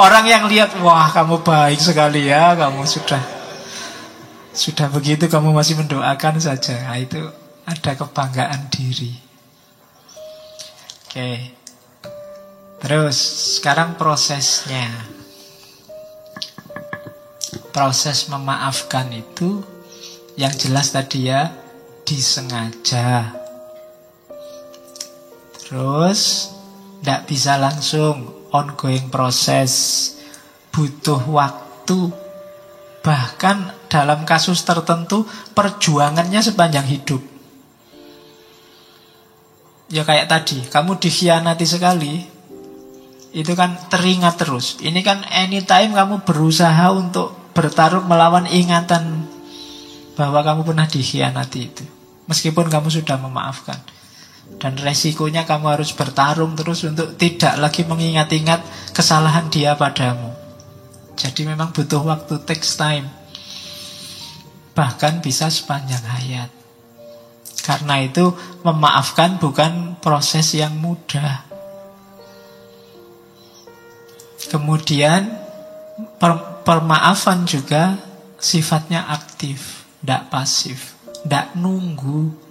Orang 0.00 0.24
yang 0.24 0.48
lihat, 0.48 0.72
wah 0.80 1.12
kamu 1.12 1.44
baik 1.44 1.76
sekali 1.76 2.32
ya, 2.32 2.56
kamu 2.56 2.88
sudah 2.88 3.20
sudah 4.56 4.88
begitu 4.88 5.28
kamu 5.28 5.52
masih 5.52 5.76
mendoakan 5.76 6.40
saja. 6.40 6.88
Nah, 6.88 6.96
itu 6.96 7.20
ada 7.68 7.92
kebanggaan 7.92 8.72
diri. 8.72 9.12
Oke. 11.04 11.52
Terus 12.80 13.16
sekarang 13.60 14.00
prosesnya. 14.00 14.88
Proses 17.70 18.26
memaafkan 18.32 19.12
itu 19.12 19.60
yang 20.40 20.56
jelas 20.56 20.96
tadi 20.96 21.28
ya 21.28 21.52
disengaja. 22.08 23.36
Terus 25.60 26.50
tidak 27.04 27.20
bisa 27.28 27.60
langsung 27.60 28.39
ongoing 28.50 29.10
proses, 29.10 29.72
butuh 30.74 31.22
waktu. 31.30 32.10
Bahkan 33.00 33.88
dalam 33.88 34.28
kasus 34.28 34.60
tertentu 34.62 35.24
perjuangannya 35.56 36.44
sepanjang 36.44 36.84
hidup. 36.84 37.22
Ya 39.90 40.06
kayak 40.06 40.30
tadi, 40.30 40.62
kamu 40.70 41.02
dikhianati 41.02 41.66
sekali, 41.66 42.22
itu 43.34 43.52
kan 43.58 43.74
teringat 43.90 44.38
terus. 44.38 44.78
Ini 44.78 45.00
kan 45.02 45.26
anytime 45.26 45.94
kamu 45.96 46.22
berusaha 46.22 46.94
untuk 46.94 47.34
bertarung 47.56 48.06
melawan 48.06 48.46
ingatan 48.46 49.26
bahwa 50.14 50.44
kamu 50.46 50.60
pernah 50.62 50.86
dikhianati 50.86 51.60
itu. 51.64 51.84
Meskipun 52.30 52.70
kamu 52.70 52.86
sudah 52.90 53.18
memaafkan. 53.18 53.78
Dan 54.60 54.76
resikonya 54.76 55.48
kamu 55.48 55.80
harus 55.80 55.96
bertarung 55.96 56.52
terus 56.52 56.84
untuk 56.84 57.16
tidak 57.16 57.56
lagi 57.56 57.86
mengingat-ingat 57.88 58.92
kesalahan 58.92 59.48
dia 59.48 59.72
padamu. 59.72 60.36
Jadi 61.16 61.48
memang 61.48 61.72
butuh 61.72 62.00
waktu, 62.04 62.40
takes 62.44 62.76
time. 62.76 63.08
Bahkan 64.76 65.20
bisa 65.24 65.48
sepanjang 65.48 66.04
hayat. 66.04 66.50
Karena 67.60 68.00
itu 68.00 68.32
memaafkan 68.64 69.36
bukan 69.36 70.00
proses 70.00 70.56
yang 70.56 70.76
mudah. 70.80 71.44
Kemudian 74.48 75.30
per 76.16 76.64
permaafan 76.64 77.44
juga 77.44 78.00
sifatnya 78.40 79.04
aktif, 79.12 79.84
tidak 80.00 80.32
pasif, 80.32 80.96
tidak 81.22 81.52
nunggu. 81.54 82.49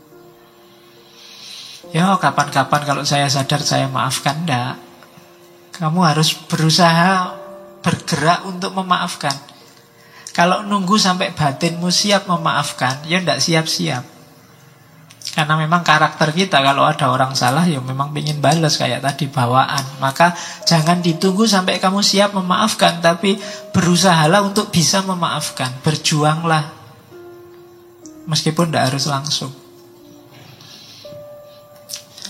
Ya 1.89 2.13
kapan-kapan 2.21 2.81
kalau 2.85 3.01
saya 3.01 3.25
sadar 3.25 3.65
saya 3.65 3.89
maafkan 3.89 4.45
Tidak 4.45 4.77
Kamu 5.81 6.05
harus 6.05 6.37
berusaha 6.45 7.33
bergerak 7.81 8.45
untuk 8.45 8.75
memaafkan. 8.77 9.33
Kalau 10.35 10.61
nunggu 10.61 10.99
sampai 11.01 11.33
batinmu 11.33 11.89
siap 11.89 12.29
memaafkan 12.29 13.01
Ya 13.09 13.17
tidak 13.17 13.41
siap-siap. 13.41 14.05
Karena 15.33 15.57
memang 15.57 15.81
karakter 15.81 16.29
kita 16.29 16.61
Kalau 16.61 16.85
ada 16.85 17.09
orang 17.09 17.33
salah 17.33 17.65
ya 17.65 17.81
memang 17.81 18.13
ingin 18.13 18.37
balas 18.37 18.77
Kayak 18.77 19.01
tadi 19.01 19.25
bawaan. 19.25 19.97
Maka 19.97 20.37
jangan 20.69 21.01
ditunggu 21.01 21.49
sampai 21.49 21.81
kamu 21.81 22.05
siap 22.05 22.37
memaafkan 22.37 23.01
Tapi 23.01 23.33
berusahalah 23.73 24.45
untuk 24.45 24.69
bisa 24.69 25.01
memaafkan. 25.01 25.73
Berjuanglah. 25.81 26.69
Meskipun 28.29 28.69
tidak 28.69 28.93
harus 28.93 29.09
langsung 29.09 29.58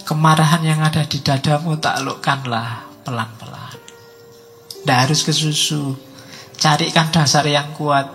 Kemarahan 0.10 0.66
yang 0.66 0.82
ada 0.82 1.06
di 1.06 1.22
dadamu 1.22 1.78
taklukkanlah 1.78 3.06
pelan-pelan. 3.06 3.78
Tidak 4.82 4.98
harus 5.06 5.22
ke 5.22 5.30
susu. 5.30 5.94
Carikan 6.58 7.14
dasar 7.14 7.46
yang 7.46 7.78
kuat. 7.78 8.10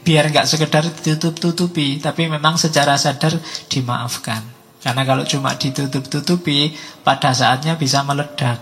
Biar 0.00 0.32
nggak 0.32 0.48
sekedar 0.48 0.88
ditutup-tutupi, 0.88 2.00
tapi 2.00 2.32
memang 2.32 2.56
secara 2.56 2.96
sadar 2.96 3.36
dimaafkan. 3.68 4.40
Karena 4.80 5.04
kalau 5.04 5.28
cuma 5.28 5.52
ditutup-tutupi, 5.60 6.72
pada 7.04 7.36
saatnya 7.36 7.76
bisa 7.76 8.00
meledak. 8.08 8.56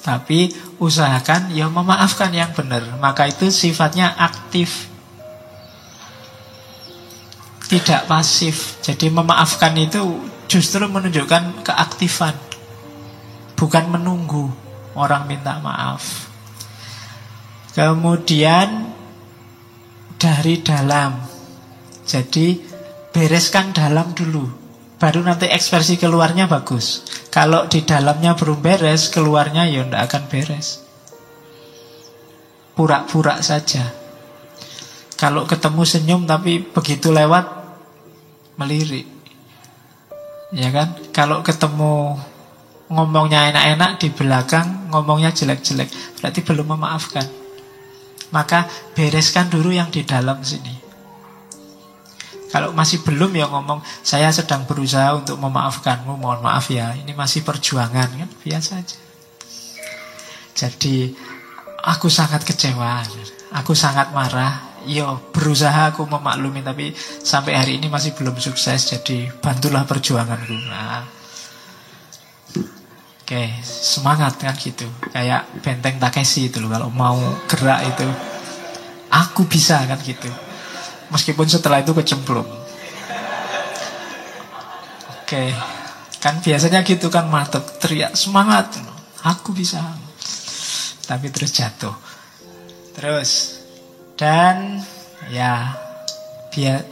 Tapi 0.00 0.48
usahakan 0.80 1.52
ya 1.52 1.68
memaafkan 1.68 2.32
yang 2.32 2.56
benar. 2.56 2.88
Maka 2.96 3.28
itu 3.28 3.52
sifatnya 3.52 4.16
aktif 4.16 4.91
tidak 7.72 8.04
pasif. 8.04 8.76
Jadi 8.84 9.08
memaafkan 9.08 9.72
itu 9.80 10.20
justru 10.44 10.84
menunjukkan 10.84 11.64
keaktifan. 11.64 12.36
Bukan 13.56 13.88
menunggu 13.88 14.52
orang 14.92 15.24
minta 15.24 15.56
maaf. 15.64 16.28
Kemudian 17.72 18.92
dari 20.20 20.60
dalam. 20.60 21.16
Jadi 22.04 22.60
bereskan 23.08 23.72
dalam 23.72 24.12
dulu. 24.12 24.44
Baru 25.00 25.24
nanti 25.24 25.48
ekspresi 25.48 25.96
keluarnya 25.96 26.44
bagus. 26.52 27.08
Kalau 27.32 27.64
di 27.66 27.80
dalamnya 27.88 28.36
belum 28.36 28.60
beres, 28.60 29.08
keluarnya 29.08 29.64
ya 29.64 29.88
tidak 29.88 30.12
akan 30.12 30.22
beres. 30.28 30.84
Pura-pura 32.76 33.40
saja. 33.40 33.88
Kalau 35.16 35.48
ketemu 35.48 35.82
senyum 35.86 36.22
tapi 36.28 36.60
begitu 36.60 37.08
lewat 37.08 37.61
melirik. 38.56 39.08
Ya 40.52 40.68
kan? 40.68 40.92
Kalau 41.16 41.40
ketemu 41.40 42.20
ngomongnya 42.92 43.48
enak-enak 43.48 43.90
di 44.04 44.08
belakang 44.12 44.92
ngomongnya 44.92 45.32
jelek-jelek, 45.32 45.88
berarti 46.20 46.40
belum 46.44 46.76
memaafkan. 46.76 47.24
Maka 48.32 48.68
bereskan 48.92 49.48
dulu 49.48 49.72
yang 49.72 49.88
di 49.88 50.04
dalam 50.04 50.44
sini. 50.44 50.80
Kalau 52.52 52.76
masih 52.76 53.00
belum 53.00 53.32
ya 53.32 53.48
ngomong, 53.48 53.80
saya 54.04 54.28
sedang 54.28 54.68
berusaha 54.68 55.16
untuk 55.16 55.40
memaafkanmu, 55.40 56.20
mohon 56.20 56.44
maaf 56.44 56.68
ya, 56.68 56.92
ini 57.00 57.16
masih 57.16 57.40
perjuangan 57.40 58.12
kan, 58.12 58.28
biasa 58.44 58.76
aja. 58.76 58.98
Jadi 60.52 61.16
aku 61.80 62.12
sangat 62.12 62.44
kecewa, 62.44 63.00
aku 63.56 63.72
sangat 63.72 64.12
marah, 64.12 64.71
Yo 64.86 65.30
berusaha 65.30 65.94
aku 65.94 66.06
memaklumi 66.10 66.60
tapi 66.66 66.90
sampai 67.22 67.54
hari 67.54 67.72
ini 67.78 67.86
masih 67.86 68.18
belum 68.18 68.34
sukses 68.42 68.90
jadi 68.90 69.30
bantulah 69.38 69.86
perjuanganku. 69.86 70.56
Nah. 70.66 71.06
Oke, 73.22 73.48
semangat 73.62 74.36
kan 74.42 74.52
gitu. 74.58 74.84
Kayak 75.14 75.46
benteng 75.62 75.96
Takeshi 76.02 76.50
itu 76.50 76.58
loh 76.58 76.68
kalau 76.68 76.90
mau 76.90 77.16
gerak 77.46 77.86
itu. 77.86 78.08
Aku 79.08 79.46
bisa 79.46 79.80
kan 79.86 79.96
gitu. 80.02 80.28
Meskipun 81.08 81.46
setelah 81.46 81.80
itu 81.80 81.94
kecemplung. 81.94 82.48
Oke. 85.22 85.54
Kan 86.18 86.42
biasanya 86.42 86.84
gitu 86.84 87.08
kan 87.08 87.30
mantep 87.30 87.62
teriak 87.78 88.18
semangat. 88.18 88.78
Aku 89.22 89.54
bisa. 89.54 89.80
Tapi 91.06 91.30
terus 91.30 91.54
jatuh. 91.54 91.94
Terus 92.92 93.61
dan 94.22 94.78
ya 95.34 95.74
biar 96.54 96.86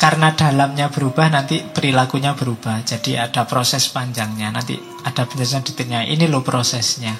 karena 0.00 0.32
dalamnya 0.32 0.88
berubah 0.88 1.28
nanti 1.28 1.60
perilakunya 1.62 2.32
berubah. 2.34 2.82
Jadi 2.82 3.14
ada 3.14 3.46
proses 3.46 3.86
panjangnya. 3.92 4.50
Nanti 4.50 4.74
ada 5.04 5.28
penjelasan 5.28 5.62
detailnya. 5.62 6.02
Ini 6.02 6.26
loh 6.26 6.42
prosesnya. 6.42 7.14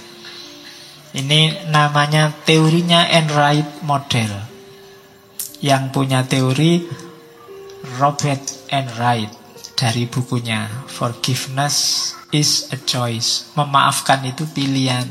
Ini 1.14 1.70
namanya 1.70 2.32
teorinya 2.42 3.06
Enright 3.06 3.86
Model. 3.86 4.32
Yang 5.62 5.82
punya 5.94 6.26
teori 6.26 6.82
Robert 8.02 8.66
Enright 8.74 9.30
dari 9.78 10.10
bukunya 10.10 10.66
Forgiveness 10.90 12.10
is 12.34 12.66
a 12.74 12.78
choice. 12.82 13.54
Memaafkan 13.54 14.26
itu 14.26 14.42
pilihan. 14.50 15.06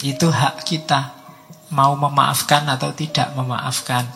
Itu 0.00 0.32
hak 0.32 0.64
kita. 0.64 1.15
Mau 1.70 1.98
memaafkan 1.98 2.66
atau 2.70 2.94
tidak 2.94 3.34
memaafkan. 3.34 4.06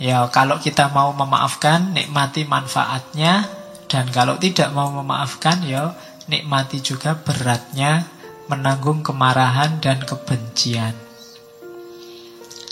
Ya, 0.00 0.24
kalau 0.32 0.56
kita 0.58 0.88
mau 0.90 1.12
memaafkan, 1.12 1.92
nikmati 1.92 2.48
manfaatnya. 2.48 3.46
Dan 3.86 4.08
kalau 4.08 4.40
tidak 4.40 4.72
mau 4.72 4.88
memaafkan, 4.88 5.60
ya 5.68 5.92
nikmati 6.26 6.80
juga 6.80 7.12
beratnya 7.12 8.08
menanggung 8.48 9.04
kemarahan 9.04 9.78
dan 9.84 10.00
kebencian. 10.02 10.96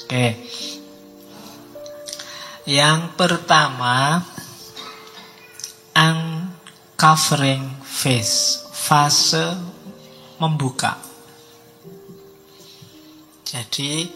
Oke. 0.06 0.40
Yang 2.66 3.00
pertama 3.20 4.24
uncovering 5.96 7.66
phase, 7.83 8.64
fase 8.72 9.54
membuka. 10.40 11.10
Jadi 13.50 14.06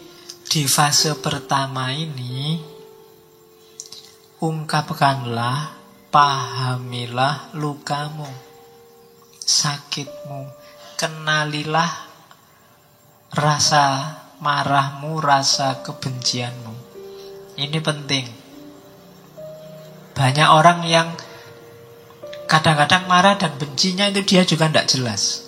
di 0.47 0.63
fase 0.63 1.11
pertama 1.19 1.91
ini 1.91 2.55
ungkapkanlah, 4.39 5.75
pahamilah 6.07 7.51
lukamu, 7.59 8.31
sakitmu, 9.35 10.47
kenalilah 10.95 12.07
rasa 13.35 14.15
marahmu, 14.39 15.19
rasa 15.19 15.83
kebencianmu. 15.83 16.75
Ini 17.59 17.79
penting. 17.83 18.31
Banyak 20.15 20.47
orang 20.47 20.87
yang 20.87 21.11
kadang-kadang 22.47 23.03
marah 23.11 23.35
dan 23.35 23.51
bencinya 23.59 24.07
itu 24.07 24.23
dia 24.23 24.47
juga 24.47 24.71
tidak 24.71 24.87
jelas. 24.87 25.44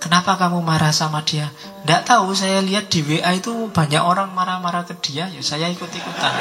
Kenapa 0.00 0.40
kamu 0.40 0.64
marah 0.64 0.96
sama 0.96 1.20
dia? 1.20 1.52
Tidak 1.84 2.08
tahu, 2.08 2.32
saya 2.32 2.64
lihat 2.64 2.88
di 2.88 3.04
WA 3.04 3.36
itu 3.36 3.52
banyak 3.68 4.00
orang 4.00 4.32
marah-marah 4.32 4.88
ke 4.88 4.96
dia, 4.96 5.28
ya 5.28 5.44
saya 5.44 5.68
ikut-ikutan. 5.68 6.32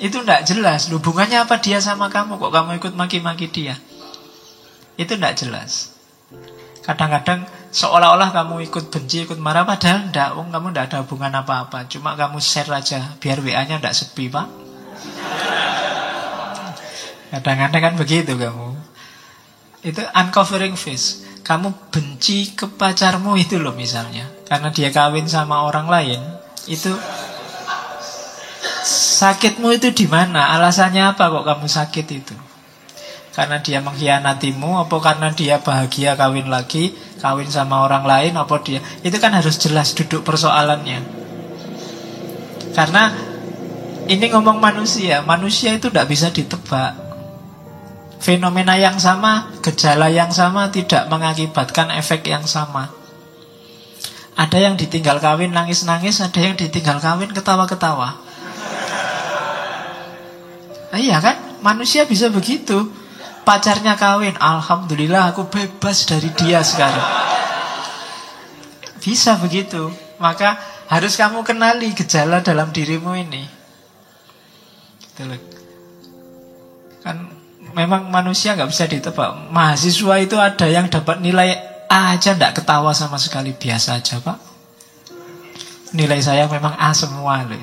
Itu 0.00 0.24
tidak 0.24 0.48
jelas, 0.48 0.88
hubungannya 0.88 1.44
apa 1.44 1.60
dia 1.60 1.84
sama 1.84 2.08
kamu, 2.08 2.40
kok 2.40 2.48
kamu 2.48 2.80
ikut 2.80 2.92
maki-maki 2.96 3.52
dia? 3.52 3.76
Itu 4.96 5.20
tidak 5.20 5.36
jelas. 5.36 5.92
Kadang-kadang 6.80 7.44
seolah-olah 7.68 8.32
kamu 8.32 8.64
ikut 8.64 8.88
benci, 8.88 9.28
ikut 9.28 9.36
marah, 9.36 9.68
padahal 9.68 10.08
enggak, 10.08 10.32
oh, 10.32 10.48
kamu 10.48 10.66
enggak 10.72 10.86
ada 10.88 11.04
hubungan 11.04 11.32
apa-apa. 11.44 11.84
Cuma 11.92 12.16
kamu 12.16 12.40
share 12.40 12.72
aja, 12.72 13.20
biar 13.20 13.44
WA-nya 13.44 13.84
enggak 13.84 13.92
sepi, 13.92 14.32
Pak. 14.32 14.48
Kadang-kadang 17.36 17.82
kan 17.82 17.94
begitu 18.00 18.32
kamu. 18.32 18.93
Itu 19.84 20.00
uncovering 20.00 20.74
face. 20.80 21.22
Kamu 21.44 21.92
benci 21.92 22.56
ke 22.56 22.64
pacarmu 22.64 23.36
itu 23.36 23.60
loh 23.60 23.76
misalnya. 23.76 24.24
Karena 24.48 24.72
dia 24.72 24.88
kawin 24.88 25.28
sama 25.28 25.68
orang 25.68 25.92
lain. 25.92 26.20
Itu 26.64 26.96
sakitmu 28.88 29.76
itu 29.76 29.92
di 29.92 30.08
mana? 30.08 30.56
Alasannya 30.56 31.12
apa 31.12 31.28
kok 31.28 31.44
kamu 31.44 31.68
sakit 31.68 32.06
itu? 32.08 32.34
Karena 33.34 33.58
dia 33.58 33.82
mengkhianatimu 33.82 34.86
Apa 34.86 34.96
karena 35.02 35.34
dia 35.34 35.58
bahagia 35.58 36.14
kawin 36.14 36.46
lagi 36.46 36.94
Kawin 37.18 37.50
sama 37.50 37.82
orang 37.82 38.06
lain 38.06 38.38
Apa 38.38 38.62
dia 38.62 38.78
Itu 39.02 39.18
kan 39.18 39.34
harus 39.34 39.58
jelas 39.58 39.90
duduk 39.90 40.22
persoalannya 40.22 41.02
Karena 42.78 43.10
Ini 44.06 44.30
ngomong 44.30 44.62
manusia 44.62 45.18
Manusia 45.26 45.74
itu 45.74 45.90
tidak 45.90 46.06
bisa 46.06 46.30
ditebak 46.30 47.03
Fenomena 48.20 48.74
yang 48.76 49.00
sama 49.00 49.50
Gejala 49.64 50.10
yang 50.10 50.30
sama 50.34 50.68
Tidak 50.68 51.08
mengakibatkan 51.08 51.94
efek 51.94 52.26
yang 52.28 52.44
sama 52.44 52.90
Ada 54.34 54.58
yang 54.70 54.74
ditinggal 54.74 55.22
kawin 55.22 55.54
nangis-nangis 55.54 56.20
Ada 56.20 56.40
yang 56.40 56.54
ditinggal 56.58 56.98
kawin 56.98 57.30
ketawa-ketawa 57.32 58.20
Iya 60.94 61.18
kan 61.18 61.36
Manusia 61.64 62.06
bisa 62.06 62.30
begitu 62.30 63.04
Pacarnya 63.44 63.92
kawin, 64.00 64.32
alhamdulillah 64.40 65.36
aku 65.36 65.44
bebas 65.52 66.08
dari 66.08 66.32
dia 66.32 66.64
sekarang. 66.64 67.04
Bisa 69.04 69.36
begitu. 69.36 69.92
Maka 70.16 70.56
harus 70.88 71.12
kamu 71.20 71.44
kenali 71.44 71.92
gejala 71.92 72.40
dalam 72.40 72.72
dirimu 72.72 73.12
ini. 73.12 73.44
Gitu 75.12 75.28
kan 77.04 77.33
memang 77.74 78.08
manusia 78.08 78.54
nggak 78.54 78.70
bisa 78.70 78.86
ditebak. 78.86 79.50
Mahasiswa 79.50 80.14
itu 80.22 80.38
ada 80.38 80.66
yang 80.70 80.86
dapat 80.86 81.18
nilai 81.20 81.58
A 81.90 82.16
aja 82.16 82.32
nggak 82.32 82.62
ketawa 82.62 82.94
sama 82.96 83.20
sekali 83.20 83.52
biasa 83.52 84.00
aja 84.00 84.22
pak. 84.22 84.38
Nilai 85.94 86.18
saya 86.22 86.46
memang 86.48 86.74
A 86.74 86.90
semua 86.94 87.44
loh. 87.44 87.58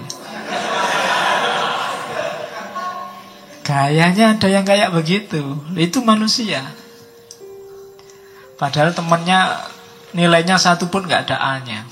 Gayanya 3.62 4.36
ada 4.36 4.48
yang 4.52 4.68
kayak 4.68 4.92
begitu. 4.92 5.40
Itu 5.80 6.04
manusia. 6.04 6.64
Padahal 8.60 8.94
temannya 8.94 9.58
nilainya 10.14 10.60
satu 10.60 10.92
pun 10.92 11.08
nggak 11.08 11.30
ada 11.30 11.38
A-nya. 11.40 11.88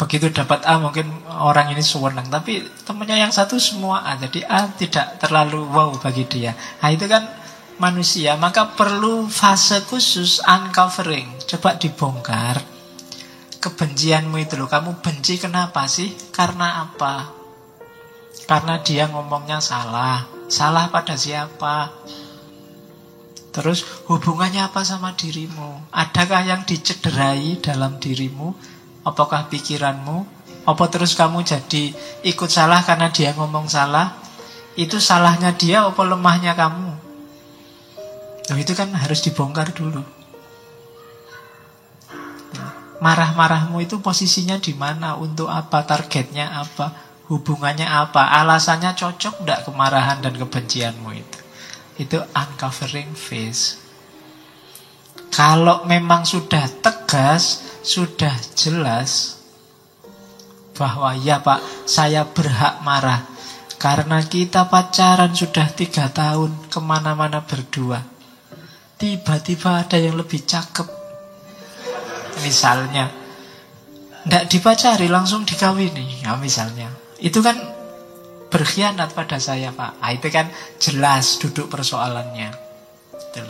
Begitu 0.00 0.32
dapat 0.32 0.64
A 0.64 0.80
mungkin 0.80 1.12
orang 1.28 1.76
ini 1.76 1.84
sewenang. 1.84 2.32
Tapi 2.32 2.64
temannya 2.88 3.20
yang 3.20 3.28
satu 3.28 3.60
semua 3.60 4.00
A. 4.00 4.16
Jadi 4.16 4.40
A 4.48 4.64
tidak 4.72 5.20
terlalu 5.20 5.60
wow 5.68 5.92
bagi 6.00 6.24
dia. 6.24 6.56
Nah 6.80 6.88
itu 6.88 7.04
kan 7.04 7.28
manusia. 7.76 8.32
Maka 8.40 8.72
perlu 8.72 9.28
fase 9.28 9.84
khusus 9.84 10.40
uncovering. 10.40 11.44
Coba 11.44 11.76
dibongkar. 11.76 12.64
Kebencianmu 13.60 14.40
itu 14.40 14.56
loh. 14.56 14.72
Kamu 14.72 15.04
benci 15.04 15.36
kenapa 15.36 15.84
sih? 15.84 16.16
Karena 16.32 16.88
apa? 16.88 17.36
Karena 18.48 18.80
dia 18.80 19.04
ngomongnya 19.04 19.60
salah. 19.60 20.24
Salah 20.48 20.88
pada 20.88 21.12
siapa? 21.12 21.92
Terus 23.52 23.84
hubungannya 24.08 24.64
apa 24.64 24.80
sama 24.80 25.12
dirimu? 25.12 25.92
Adakah 25.92 26.40
yang 26.48 26.64
dicederai 26.64 27.60
dalam 27.60 28.00
dirimu? 28.00 28.79
Apakah 29.00 29.48
pikiranmu? 29.48 30.40
Apa 30.68 30.84
terus 30.92 31.16
kamu 31.16 31.40
jadi 31.40 31.96
ikut 32.20 32.50
salah 32.52 32.84
karena 32.84 33.08
dia 33.08 33.32
ngomong 33.32 33.64
salah? 33.66 34.12
Itu 34.76 35.00
salahnya 35.00 35.56
dia 35.56 35.88
apa 35.88 36.02
lemahnya 36.04 36.52
kamu? 36.52 36.92
Nah, 38.50 38.56
itu 38.58 38.74
kan 38.74 38.90
harus 38.92 39.22
dibongkar 39.22 39.70
dulu. 39.72 40.02
Marah-marahmu 43.00 43.80
itu 43.80 43.96
posisinya 44.04 44.60
di 44.60 44.76
mana? 44.76 45.16
Untuk 45.16 45.48
apa? 45.48 45.86
Targetnya 45.86 46.52
apa? 46.60 46.92
Hubungannya 47.32 47.88
apa? 47.88 48.36
Alasannya 48.42 48.92
cocok 48.92 49.40
tidak 49.40 49.64
kemarahan 49.64 50.20
dan 50.20 50.36
kebencianmu 50.36 51.10
itu? 51.14 51.38
Itu 51.96 52.18
uncovering 52.36 53.16
face. 53.16 53.80
Kalau 55.30 55.86
memang 55.86 56.26
sudah 56.26 56.66
tegas, 56.82 57.69
sudah 57.80 58.32
jelas 58.56 59.40
bahwa 60.76 61.12
ya 61.16 61.44
pak, 61.44 61.60
saya 61.84 62.24
berhak 62.24 62.80
marah. 62.80 63.28
Karena 63.80 64.20
kita 64.20 64.68
pacaran 64.68 65.32
sudah 65.32 65.72
tiga 65.72 66.12
tahun, 66.12 66.68
ke 66.68 66.80
mana-mana 66.84 67.40
berdua. 67.40 68.04
Tiba-tiba 69.00 69.84
ada 69.84 69.96
yang 69.96 70.20
lebih 70.20 70.44
cakep. 70.44 70.84
Misalnya, 72.44 73.08
tidak 74.24 74.44
dipacari, 74.52 75.08
langsung 75.08 75.48
dikawini. 75.48 76.20
Ya, 76.20 76.36
misalnya, 76.36 76.92
itu 77.24 77.40
kan 77.40 77.56
berkhianat 78.50 79.14
pada 79.16 79.38
saya 79.40 79.72
Pak. 79.72 80.02
Nah, 80.02 80.10
itu 80.12 80.28
kan 80.28 80.50
jelas 80.76 81.38
duduk 81.40 81.70
persoalannya. 81.70 82.50
Gitu 83.14 83.40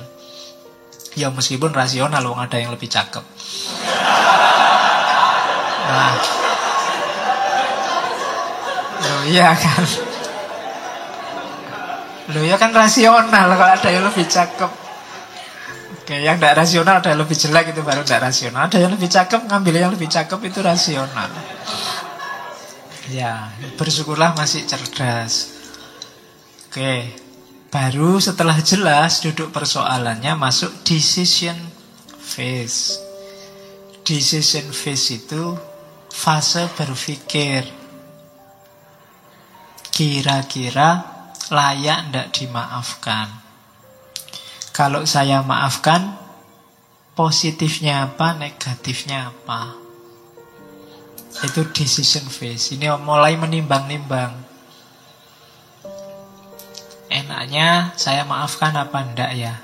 Ya 1.19 1.27
meskipun 1.27 1.75
rasional 1.75 2.23
loh 2.23 2.39
ada 2.39 2.55
yang 2.55 2.71
lebih 2.71 2.87
cakep. 2.87 3.25
Nah, 5.91 6.15
Iya 9.31 9.55
kan? 9.55 9.83
Loh 12.31 12.45
ya 12.47 12.57
kan 12.59 12.71
rasional 12.71 13.27
kalau 13.31 13.67
ada 13.67 13.89
yang 13.91 14.07
lebih 14.07 14.27
cakep. 14.27 14.71
Oke, 16.03 16.15
yang 16.23 16.39
tidak 16.39 16.63
rasional 16.63 16.99
ada 16.99 17.15
yang 17.15 17.23
lebih 17.23 17.39
jelek 17.39 17.75
itu 17.75 17.83
baru 17.83 18.03
tidak 18.03 18.31
rasional. 18.31 18.67
Ada 18.67 18.79
yang 18.83 18.93
lebih 18.95 19.11
cakep, 19.11 19.41
ngambil 19.47 19.75
yang 19.79 19.93
lebih 19.95 20.11
cakep 20.11 20.41
itu 20.47 20.59
rasional. 20.63 21.31
Ya, 23.11 23.51
bersyukurlah 23.75 24.39
masih 24.39 24.63
cerdas. 24.67 25.59
Oke, 26.71 27.19
baru 27.71 28.23
setelah 28.23 28.59
jelas 28.63 29.23
duduk 29.23 29.51
persoalannya 29.51 30.39
masuk 30.39 30.71
decision 30.87 31.59
phase. 32.15 33.03
Decision 34.07 34.71
phase 34.71 35.19
itu 35.19 35.70
fase 36.11 36.67
berpikir. 36.75 37.65
Kira-kira 39.91 41.07
layak 41.51 42.11
tidak 42.11 42.29
dimaafkan. 42.35 43.29
Kalau 44.71 45.03
saya 45.07 45.43
maafkan, 45.43 46.15
positifnya 47.19 48.07
apa, 48.11 48.39
negatifnya 48.39 49.35
apa. 49.35 49.77
Itu 51.45 51.69
decision 51.71 52.27
phase. 52.27 52.77
Ini 52.77 52.91
mulai 53.01 53.37
menimbang-nimbang. 53.37 54.33
Enaknya 57.11 57.91
saya 57.99 58.23
maafkan 58.23 58.73
apa 58.79 59.03
ndak 59.03 59.33
ya? 59.35 59.55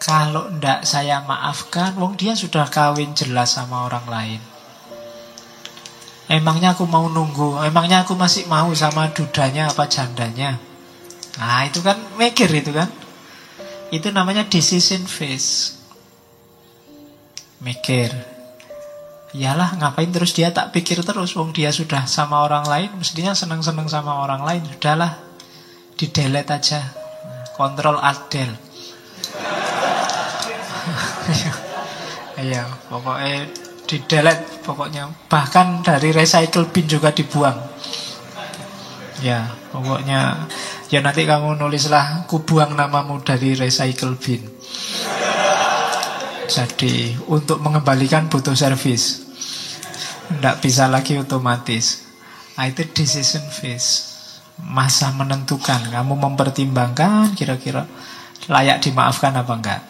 Kalau 0.00 0.52
ndak 0.52 0.84
saya 0.84 1.24
maafkan, 1.24 1.96
wong 1.96 2.20
dia 2.20 2.36
sudah 2.36 2.68
kawin 2.68 3.16
jelas 3.16 3.56
sama 3.56 3.88
orang 3.88 4.06
lain. 4.08 4.40
Emangnya 6.30 6.78
aku 6.78 6.86
mau 6.86 7.10
nunggu? 7.10 7.58
Emangnya 7.66 8.06
aku 8.06 8.14
masih 8.14 8.46
mau 8.46 8.70
sama 8.78 9.10
dudanya 9.10 9.66
apa 9.66 9.90
jandanya? 9.90 10.62
Nah 11.42 11.66
itu 11.66 11.82
kan 11.82 11.98
mikir 12.14 12.46
itu 12.54 12.70
kan. 12.70 12.86
Itu 13.90 14.14
namanya 14.14 14.46
decision 14.46 15.10
phase. 15.10 15.74
Mikir. 17.58 18.14
Iyalah 19.34 19.74
ngapain 19.82 20.14
terus 20.14 20.30
dia 20.30 20.54
tak 20.54 20.70
pikir 20.74 21.02
terus 21.06 21.38
Wong 21.38 21.54
dia 21.54 21.70
sudah 21.70 22.02
sama 22.10 22.42
orang 22.42 22.66
lain 22.66 22.90
Mestinya 22.98 23.30
seneng-seneng 23.30 23.86
sama 23.86 24.26
orang 24.26 24.42
lain 24.42 24.58
Sudahlah 24.66 25.22
Di 25.94 26.10
delete 26.10 26.50
aja 26.50 26.82
Kontrol 27.54 28.02
alt 28.02 28.26
del 28.26 28.50
Iya 32.42 32.66
pokoknya 32.90 33.69
di 33.90 33.98
delete 34.06 34.62
pokoknya 34.62 35.26
Bahkan 35.26 35.82
dari 35.82 36.14
recycle 36.14 36.70
bin 36.70 36.86
juga 36.86 37.10
dibuang 37.10 37.58
Ya 39.18 39.50
pokoknya 39.74 40.46
Ya 40.94 41.02
nanti 41.02 41.26
kamu 41.26 41.58
nulislah 41.58 42.30
Ku 42.30 42.46
buang 42.46 42.78
namamu 42.78 43.18
dari 43.26 43.58
recycle 43.58 44.14
bin 44.14 44.46
jadi 46.50 47.14
untuk 47.30 47.62
mengembalikan 47.62 48.26
butuh 48.26 48.58
servis. 48.58 49.22
Tidak 50.26 50.58
bisa 50.58 50.90
lagi 50.90 51.14
otomatis. 51.14 52.10
Nah, 52.58 52.66
itu 52.66 52.82
decision 52.90 53.46
phase. 53.46 54.10
Masa 54.58 55.14
menentukan. 55.14 55.94
Kamu 55.94 56.18
mempertimbangkan 56.18 57.38
kira-kira 57.38 57.86
layak 58.50 58.82
dimaafkan 58.82 59.30
apa 59.38 59.52
enggak. 59.54 59.80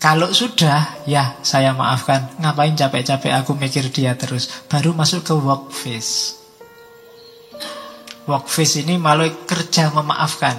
Kalau 0.00 0.32
sudah, 0.32 1.04
ya 1.04 1.36
saya 1.44 1.76
maafkan. 1.76 2.24
Ngapain 2.40 2.72
capek-capek 2.72 3.36
aku 3.36 3.52
mikir 3.52 3.92
dia 3.92 4.16
terus. 4.16 4.48
Baru 4.64 4.96
masuk 4.96 5.28
ke 5.28 5.36
work 5.36 5.68
phase. 5.76 6.40
Work 8.24 8.48
phase 8.48 8.80
ini 8.80 8.96
malah 8.96 9.28
kerja 9.44 9.92
memaafkan. 9.92 10.56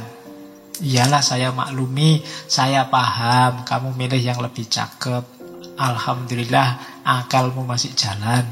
Iyalah 0.77 1.25
saya 1.25 1.49
maklumi, 1.49 2.21
saya 2.45 2.85
paham 2.85 3.65
kamu 3.65 3.97
milih 3.97 4.21
yang 4.21 4.37
lebih 4.37 4.69
cakep. 4.69 5.25
Alhamdulillah 5.73 7.01
akalmu 7.01 7.65
masih 7.65 7.97
jalan. 7.97 8.45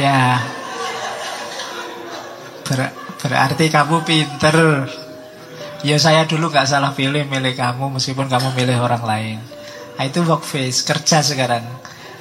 ya. 0.00 0.40
Ber 2.64 2.88
berarti 3.20 3.68
kamu 3.68 4.00
pinter. 4.00 4.56
Ya 5.84 5.96
saya 6.00 6.24
dulu 6.24 6.48
gak 6.48 6.70
salah 6.70 6.96
pilih 6.96 7.28
milih 7.28 7.52
kamu 7.52 8.00
meskipun 8.00 8.30
kamu 8.30 8.56
milih 8.56 8.80
orang 8.80 9.04
lain. 9.04 9.38
Nah, 9.96 10.04
itu 10.04 10.20
work 10.24 10.44
face, 10.44 10.84
kerja 10.84 11.24
sekarang. 11.24 11.64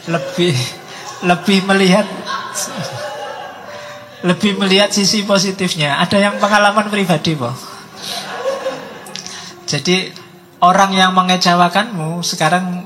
Lebih 0.07 0.55
lebih 1.23 1.63
melihat 1.67 2.07
lebih 4.25 4.57
melihat 4.59 4.91
sisi 4.91 5.23
positifnya. 5.23 6.01
Ada 6.01 6.17
yang 6.17 6.35
pengalaman 6.41 6.87
pribadi, 6.89 7.37
Boh. 7.37 7.53
Jadi 9.65 10.13
orang 10.61 10.91
yang 10.93 11.11
mengecewakanmu 11.13 12.21
sekarang 12.21 12.85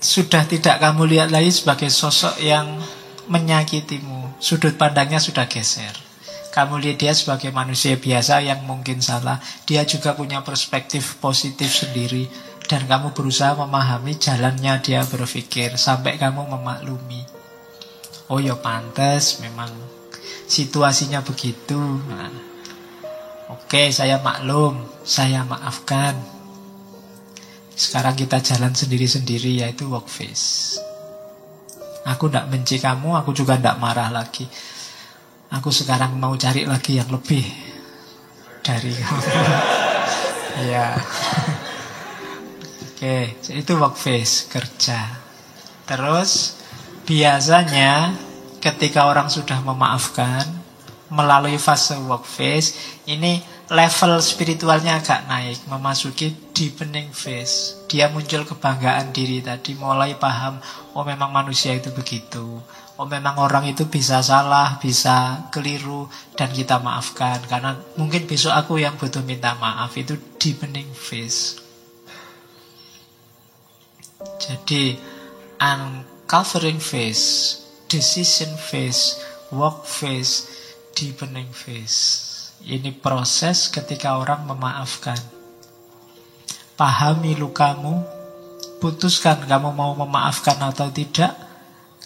sudah 0.00 0.44
tidak 0.44 0.80
kamu 0.80 1.16
lihat 1.16 1.28
lagi 1.32 1.50
sebagai 1.50 1.88
sosok 1.88 2.40
yang 2.40 2.78
menyakitimu. 3.26 4.36
Sudut 4.38 4.76
pandangnya 4.76 5.18
sudah 5.18 5.48
geser. 5.48 6.05
Kamu 6.56 6.80
lihat 6.80 6.96
dia 6.96 7.12
sebagai 7.12 7.52
manusia 7.52 8.00
biasa 8.00 8.40
yang 8.40 8.64
mungkin 8.64 9.04
salah. 9.04 9.36
Dia 9.68 9.84
juga 9.84 10.16
punya 10.16 10.40
perspektif 10.40 11.20
positif 11.20 11.68
sendiri. 11.68 12.24
Dan 12.64 12.88
kamu 12.88 13.12
berusaha 13.12 13.52
memahami 13.52 14.16
jalannya 14.16 14.80
dia 14.80 15.04
berpikir. 15.04 15.76
Sampai 15.76 16.16
kamu 16.16 16.48
memaklumi. 16.48 17.28
Oh 18.32 18.40
ya 18.40 18.56
pantas 18.56 19.44
memang 19.44 19.68
situasinya 20.48 21.20
begitu. 21.20 21.76
Nah, 22.08 22.56
Oke, 23.46 23.94
saya 23.94 24.18
maklum, 24.18 24.82
saya 25.06 25.46
maafkan. 25.46 26.18
Sekarang 27.78 28.18
kita 28.18 28.42
jalan 28.42 28.74
sendiri-sendiri 28.74 29.62
yaitu 29.62 29.86
work 29.86 30.10
face. 30.10 30.74
Aku 32.10 32.26
tidak 32.26 32.50
benci 32.50 32.82
kamu, 32.82 33.14
aku 33.14 33.30
juga 33.30 33.54
tidak 33.54 33.78
marah 33.78 34.10
lagi. 34.10 34.50
Aku 35.54 35.70
sekarang 35.70 36.18
mau 36.18 36.34
cari 36.34 36.66
lagi 36.66 36.98
yang 36.98 37.06
lebih 37.10 37.46
dari 38.66 38.90
kamu. 38.90 39.22
ya. 40.74 40.98
Oke, 42.90 43.38
itu 43.54 43.72
work 43.78 43.94
face, 43.94 44.50
kerja. 44.50 45.06
Terus 45.86 46.58
biasanya 47.06 48.10
ketika 48.58 49.06
orang 49.06 49.30
sudah 49.30 49.62
memaafkan 49.62 50.42
melalui 51.06 51.54
fase 51.54 51.94
work 52.02 52.26
phase 52.26 52.74
ini 53.06 53.38
level 53.70 54.18
spiritualnya 54.18 54.98
agak 54.98 55.30
naik 55.30 55.62
memasuki 55.70 56.34
deepening 56.50 57.14
phase 57.14 57.86
dia 57.86 58.10
muncul 58.10 58.42
kebanggaan 58.42 59.14
diri 59.14 59.38
tadi 59.38 59.78
mulai 59.78 60.18
paham 60.18 60.58
oh 60.98 61.06
memang 61.06 61.30
manusia 61.30 61.78
itu 61.78 61.94
begitu 61.94 62.58
oh 62.96 63.08
memang 63.08 63.36
orang 63.36 63.68
itu 63.68 63.88
bisa 63.88 64.24
salah 64.24 64.80
bisa 64.80 65.48
keliru 65.52 66.08
dan 66.34 66.52
kita 66.52 66.80
maafkan 66.80 67.40
karena 67.46 67.76
mungkin 68.00 68.24
besok 68.24 68.56
aku 68.56 68.80
yang 68.80 68.96
butuh 68.96 69.24
minta 69.24 69.56
maaf 69.56 69.92
itu 69.96 70.16
deepening 70.40 70.88
phase 70.96 71.60
jadi 74.40 74.96
uncovering 75.60 76.80
phase 76.80 77.66
decision 77.86 78.50
phase, 78.58 79.18
work 79.54 79.86
phase, 79.86 80.46
deepening 80.94 81.50
phase. 81.54 82.34
Ini 82.66 82.98
proses 82.98 83.70
ketika 83.70 84.18
orang 84.18 84.42
memaafkan. 84.46 85.18
Pahami 86.74 87.38
lukamu, 87.38 88.02
putuskan 88.82 89.46
kamu 89.46 89.70
mau 89.72 89.94
memaafkan 89.94 90.58
atau 90.60 90.90
tidak. 90.90 91.45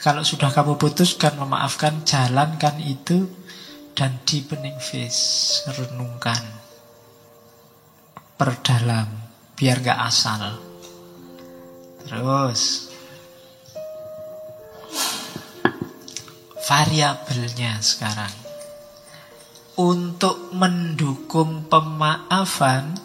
Kalau 0.00 0.24
sudah 0.24 0.48
kamu 0.48 0.80
putuskan 0.80 1.36
memaafkan, 1.36 2.08
jalankan 2.08 2.80
itu 2.80 3.28
dan 3.92 4.16
deepening 4.24 4.80
phase, 4.80 5.60
renungkan. 5.76 6.40
Perdalam, 8.40 9.12
biar 9.52 9.84
gak 9.84 10.00
asal. 10.00 10.56
Terus, 12.08 12.88
variabelnya 16.64 17.84
sekarang. 17.84 18.32
Untuk 19.76 20.48
mendukung 20.56 21.68
pemaafan, 21.68 22.96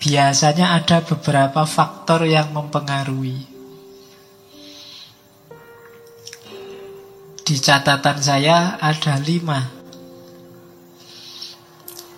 biasanya 0.00 0.80
ada 0.80 1.04
beberapa 1.04 1.68
faktor 1.68 2.24
yang 2.24 2.56
mempengaruhi. 2.56 3.51
Di 7.42 7.58
catatan 7.58 8.22
saya 8.22 8.78
ada 8.78 9.18
lima. 9.18 9.58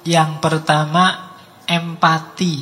Yang 0.04 0.30
pertama, 0.44 1.32
empati. 1.64 2.60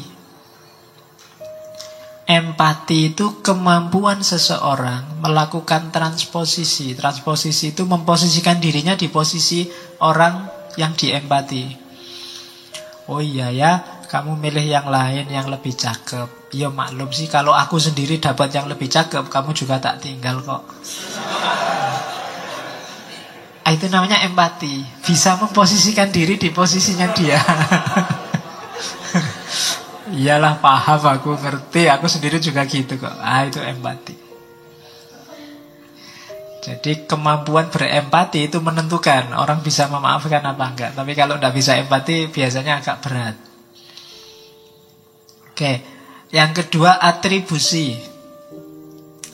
Empati 2.23 3.11
itu 3.11 3.43
kemampuan 3.43 4.23
seseorang 4.23 5.19
melakukan 5.19 5.91
transposisi. 5.91 6.95
Transposisi 6.95 7.75
itu 7.75 7.83
memposisikan 7.83 8.63
dirinya 8.63 8.95
di 8.95 9.11
posisi 9.11 9.67
orang 9.99 10.47
yang 10.79 10.95
diempati. 10.95 11.83
Oh 13.11 13.19
iya 13.19 13.51
ya, 13.51 14.07
kamu 14.07 14.39
milih 14.39 14.63
yang 14.71 14.87
lain 14.87 15.27
yang 15.27 15.51
lebih 15.51 15.75
cakep. 15.75 16.55
Ya 16.55 16.71
maklum 16.71 17.11
sih 17.11 17.27
kalau 17.27 17.51
aku 17.51 17.83
sendiri 17.83 18.23
dapat 18.23 18.55
yang 18.55 18.71
lebih 18.71 18.87
cakep, 18.87 19.27
kamu 19.27 19.51
juga 19.51 19.83
tak 19.83 19.99
tinggal 19.99 20.39
kok. 20.47 20.63
Ah, 23.63 23.71
itu 23.71 23.87
namanya 23.87 24.19
empati. 24.27 24.83
Bisa 25.07 25.39
memposisikan 25.39 26.11
diri 26.11 26.35
di 26.35 26.51
posisinya 26.51 27.07
dia. 27.15 27.39
Iyalah 30.13 30.59
paham 30.59 31.01
aku 31.07 31.39
ngerti. 31.39 31.87
Aku 31.87 32.11
sendiri 32.11 32.43
juga 32.43 32.67
gitu 32.67 32.99
kok. 32.99 33.15
Ah 33.23 33.47
itu 33.47 33.63
empati. 33.63 34.19
Jadi 36.63 37.11
kemampuan 37.11 37.75
berempati 37.75 38.47
itu 38.47 38.63
menentukan 38.63 39.35
Orang 39.35 39.67
bisa 39.67 39.91
memaafkan 39.91 40.47
apa 40.47 40.65
enggak. 40.71 40.91
Tapi 40.95 41.13
kalau 41.19 41.35
tidak 41.39 41.55
bisa 41.55 41.79
empati 41.79 42.31
biasanya 42.31 42.79
agak 42.79 43.03
berat. 43.03 43.37
Oke 45.55 45.73
Yang 46.35 46.67
kedua 46.67 46.99
atribusi. 46.99 47.99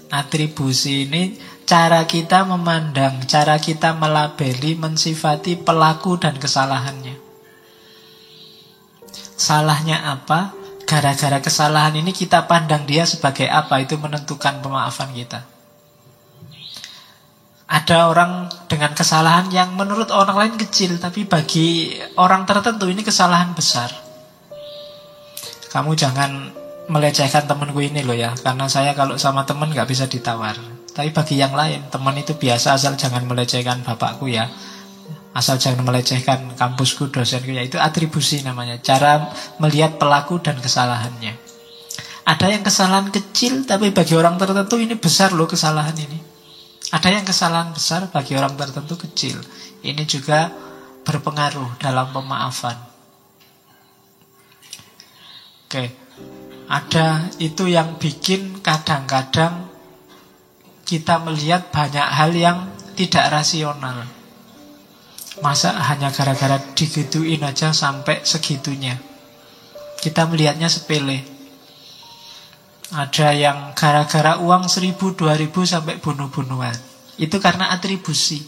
Atribusi 0.08 1.04
ini 1.04 1.47
cara 1.68 2.08
kita 2.08 2.48
memandang 2.48 3.28
Cara 3.28 3.60
kita 3.60 3.92
melabeli, 3.92 4.72
mensifati 4.72 5.60
pelaku 5.60 6.16
dan 6.16 6.40
kesalahannya 6.40 7.20
Salahnya 9.36 10.02
apa? 10.02 10.56
gara-gara 10.88 11.36
kesalahan 11.44 12.00
ini 12.00 12.16
kita 12.16 12.48
pandang 12.48 12.88
dia 12.88 13.04
sebagai 13.04 13.44
apa 13.44 13.84
itu 13.84 14.00
menentukan 14.00 14.64
pemaafan 14.64 15.12
kita. 15.12 15.44
Ada 17.68 18.08
orang 18.08 18.48
dengan 18.64 18.96
kesalahan 18.96 19.52
yang 19.52 19.76
menurut 19.76 20.08
orang 20.08 20.48
lain 20.48 20.54
kecil 20.56 20.96
tapi 20.96 21.28
bagi 21.28 21.92
orang 22.16 22.48
tertentu 22.48 22.88
ini 22.88 23.04
kesalahan 23.04 23.52
besar. 23.52 23.92
Kamu 25.68 25.92
jangan 25.92 26.56
melecehkan 26.88 27.44
temanku 27.44 27.84
ini 27.84 28.00
loh 28.00 28.16
ya 28.16 28.32
karena 28.40 28.64
saya 28.72 28.96
kalau 28.96 29.20
sama 29.20 29.44
teman 29.44 29.68
nggak 29.68 29.84
bisa 29.84 30.08
ditawar. 30.08 30.56
Tapi 30.98 31.14
bagi 31.14 31.38
yang 31.38 31.54
lain 31.54 31.86
teman 31.94 32.18
itu 32.18 32.34
biasa 32.34 32.74
asal 32.74 32.98
jangan 32.98 33.22
melecehkan 33.22 33.86
bapakku 33.86 34.26
ya. 34.26 34.50
Asal 35.30 35.54
jangan 35.54 35.86
melecehkan 35.86 36.58
kampusku, 36.58 37.14
dosenku, 37.14 37.54
ya 37.54 37.62
itu 37.62 37.78
atribusi 37.78 38.42
namanya. 38.42 38.82
Cara 38.82 39.30
melihat 39.62 39.94
pelaku 39.94 40.42
dan 40.42 40.58
kesalahannya. 40.58 41.38
Ada 42.26 42.50
yang 42.50 42.66
kesalahan 42.66 43.14
kecil, 43.14 43.62
tapi 43.62 43.94
bagi 43.94 44.18
orang 44.18 44.42
tertentu 44.42 44.74
ini 44.82 44.98
besar 44.98 45.30
loh 45.38 45.46
kesalahan 45.46 45.94
ini. 45.94 46.18
Ada 46.90 47.14
yang 47.14 47.22
kesalahan 47.22 47.70
besar, 47.70 48.10
bagi 48.10 48.34
orang 48.34 48.58
tertentu 48.58 48.98
kecil. 48.98 49.38
Ini 49.86 50.02
juga 50.02 50.50
berpengaruh 51.06 51.78
dalam 51.78 52.10
pemaafan. 52.10 52.74
Oke, 55.70 55.94
ada 56.66 57.30
itu 57.38 57.70
yang 57.70 58.02
bikin 58.02 58.58
kadang-kadang 58.66 59.77
kita 60.88 61.20
melihat 61.20 61.68
banyak 61.68 62.08
hal 62.08 62.32
yang 62.32 62.72
tidak 62.96 63.28
rasional. 63.28 64.08
Masa 65.44 65.76
hanya 65.76 66.08
gara-gara 66.08 66.56
digituin 66.72 67.44
aja 67.44 67.76
sampai 67.76 68.24
segitunya? 68.24 68.96
Kita 70.00 70.24
melihatnya 70.24 70.72
sepele. 70.72 71.20
Ada 72.88 73.36
yang 73.36 73.76
gara-gara 73.76 74.40
uang 74.40 74.64
seribu, 74.72 75.12
dua 75.12 75.36
ribu 75.36 75.68
sampai 75.68 76.00
bunuh-bunuhan. 76.00 76.74
Itu 77.20 77.36
karena 77.36 77.68
atribusi. 77.68 78.40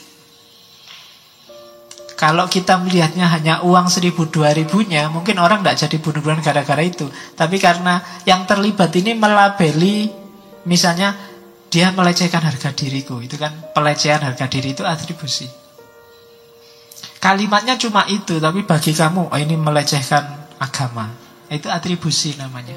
Kalau 2.17 2.49
kita 2.49 2.81
melihatnya 2.81 3.29
hanya 3.29 3.55
uang 3.65 3.89
seribu, 3.89 4.29
dua 4.29 4.53
ribunya 4.53 5.09
Mungkin 5.09 5.41
orang 5.41 5.61
tidak 5.61 5.77
jadi 5.85 5.97
bunuh-bunuhan 6.01 6.41
gara-gara 6.41 6.81
itu. 6.81 7.05
Tapi 7.37 7.61
karena 7.61 8.01
yang 8.25 8.49
terlibat 8.49 8.93
ini 8.97 9.13
melabeli 9.13 10.21
Misalnya 10.69 11.17
dia 11.71 11.95
melecehkan 11.95 12.43
harga 12.43 12.75
diriku 12.75 13.23
Itu 13.23 13.39
kan 13.39 13.55
pelecehan 13.71 14.27
harga 14.27 14.51
diri 14.51 14.75
itu 14.75 14.83
atribusi 14.83 15.47
Kalimatnya 17.21 17.77
cuma 17.77 18.09
itu, 18.09 18.41
tapi 18.41 18.65
bagi 18.65 18.97
kamu, 18.97 19.29
oh 19.29 19.37
ini 19.37 19.53
melecehkan 19.53 20.57
agama. 20.57 21.13
Itu 21.53 21.69
atribusi 21.69 22.33
namanya. 22.41 22.73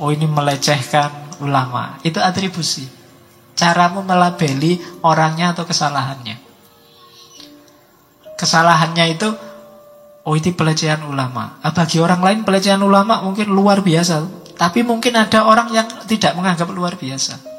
Oh 0.00 0.08
ini 0.08 0.24
melecehkan 0.24 1.36
ulama. 1.44 2.00
Itu 2.00 2.16
atribusi. 2.16 2.88
Caramu 3.52 4.00
melabeli 4.00 4.80
orangnya 5.04 5.52
atau 5.52 5.68
kesalahannya. 5.68 6.40
Kesalahannya 8.40 9.04
itu, 9.12 9.28
oh 10.24 10.32
ini 10.32 10.56
pelecehan 10.56 11.04
ulama. 11.04 11.60
Ah, 11.60 11.76
bagi 11.76 12.00
orang 12.00 12.24
lain 12.24 12.40
pelecehan 12.40 12.80
ulama 12.80 13.20
mungkin 13.20 13.52
luar 13.52 13.84
biasa. 13.84 14.24
Tapi 14.56 14.80
mungkin 14.80 15.12
ada 15.12 15.44
orang 15.44 15.68
yang 15.76 15.84
tidak 16.08 16.32
menganggap 16.32 16.72
luar 16.72 16.96
biasa. 16.96 17.49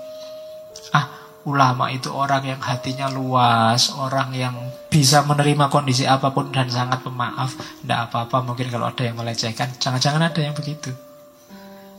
Ulama 1.41 1.89
itu 1.89 2.13
orang 2.13 2.45
yang 2.45 2.61
hatinya 2.61 3.09
luas, 3.09 3.89
orang 3.97 4.29
yang 4.37 4.53
bisa 4.93 5.25
menerima 5.25 5.73
kondisi 5.73 6.05
apa 6.05 6.29
pun 6.29 6.53
dan 6.53 6.69
sangat 6.69 7.01
pemaaf. 7.01 7.57
Tidak 7.81 7.99
apa-apa 8.09 8.45
mungkin 8.45 8.69
kalau 8.69 8.93
ada 8.93 9.01
yang 9.01 9.17
melecehkan. 9.17 9.73
Jangan-jangan 9.81 10.29
ada 10.29 10.37
yang 10.37 10.53
begitu. 10.53 10.93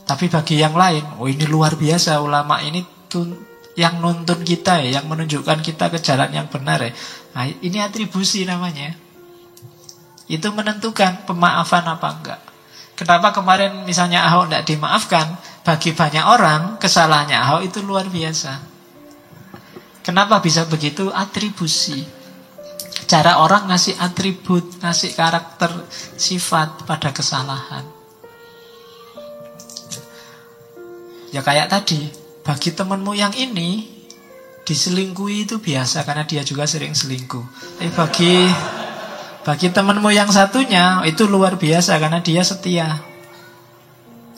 Tapi 0.07 0.31
bagi 0.31 0.59
yang 0.59 0.75
lain, 0.75 1.19
oh 1.19 1.27
ini 1.27 1.43
luar 1.47 1.75
biasa 1.75 2.23
ulama 2.23 2.59
ini 2.63 2.83
tuh 3.11 3.27
yang 3.75 3.99
nuntun 3.99 4.45
kita 4.47 4.79
ya, 4.83 4.99
yang 4.99 5.11
menunjukkan 5.11 5.59
kita 5.59 5.91
ke 5.91 5.99
jalan 5.99 6.31
yang 6.31 6.47
benar 6.47 6.79
ya. 6.79 6.91
Nah, 7.35 7.49
ini 7.49 7.77
atribusi 7.83 8.47
namanya. 8.47 8.95
Itu 10.29 10.55
menentukan 10.55 11.27
pemaafan 11.27 11.83
apa 11.83 12.07
enggak. 12.15 12.41
Kenapa 12.93 13.33
kemarin 13.33 13.83
misalnya 13.83 14.23
Ahok 14.29 14.47
tidak 14.47 14.63
dimaafkan? 14.69 15.27
Bagi 15.65 15.91
banyak 15.91 16.23
orang, 16.23 16.77
kesalahannya 16.77 17.37
Ahok 17.39 17.61
itu 17.67 17.79
luar 17.81 18.05
biasa. 18.07 18.72
Kenapa 20.03 20.43
bisa 20.43 20.67
begitu? 20.67 21.07
Atribusi. 21.09 22.03
Cara 23.07 23.39
orang 23.39 23.71
ngasih 23.71 23.95
atribut, 23.99 24.83
ngasih 24.83 25.15
karakter, 25.15 25.71
sifat 26.19 26.83
pada 26.83 27.15
kesalahan. 27.15 27.87
Ya 31.31 31.41
kayak 31.41 31.71
tadi, 31.71 32.11
bagi 32.43 32.75
temenmu 32.75 33.15
yang 33.15 33.33
ini 33.33 33.89
diselingkuhi 34.63 35.47
itu 35.47 35.59
biasa 35.59 36.03
karena 36.07 36.27
dia 36.27 36.43
juga 36.43 36.67
sering 36.67 36.95
selingkuh. 36.95 37.43
Tapi 37.79 37.91
bagi 37.95 38.35
bagi 39.43 39.67
temenmu 39.71 40.07
yang 40.11 40.31
satunya 40.31 41.03
itu 41.03 41.27
luar 41.27 41.59
biasa 41.59 41.99
karena 41.99 42.23
dia 42.23 42.43
setia. 42.47 42.99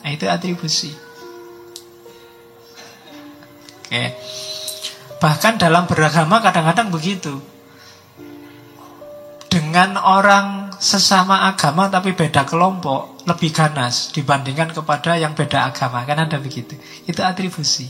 Nah, 0.02 0.10
itu 0.10 0.26
atribusi. 0.26 0.94
Oke. 3.86 4.04
Bahkan 5.16 5.56
dalam 5.56 5.88
beragama 5.88 6.44
kadang-kadang 6.44 6.92
begitu. 6.92 7.40
Dengan 9.48 9.96
orang 9.96 10.76
sesama 10.76 11.48
agama 11.48 11.88
tapi 11.88 12.12
beda 12.12 12.44
kelompok 12.44 13.24
lebih 13.24 13.50
ganas 13.56 14.12
dibandingkan 14.12 14.76
kepada 14.76 15.16
yang 15.16 15.32
beda 15.32 15.72
agama. 15.72 16.04
Kan 16.04 16.20
ada 16.20 16.36
begitu? 16.36 16.76
Itu 17.08 17.24
atribusi. 17.24 17.88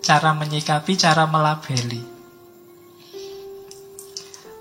Cara 0.00 0.30
menyikapi 0.32 0.94
cara 0.94 1.26
melabeli. 1.26 2.00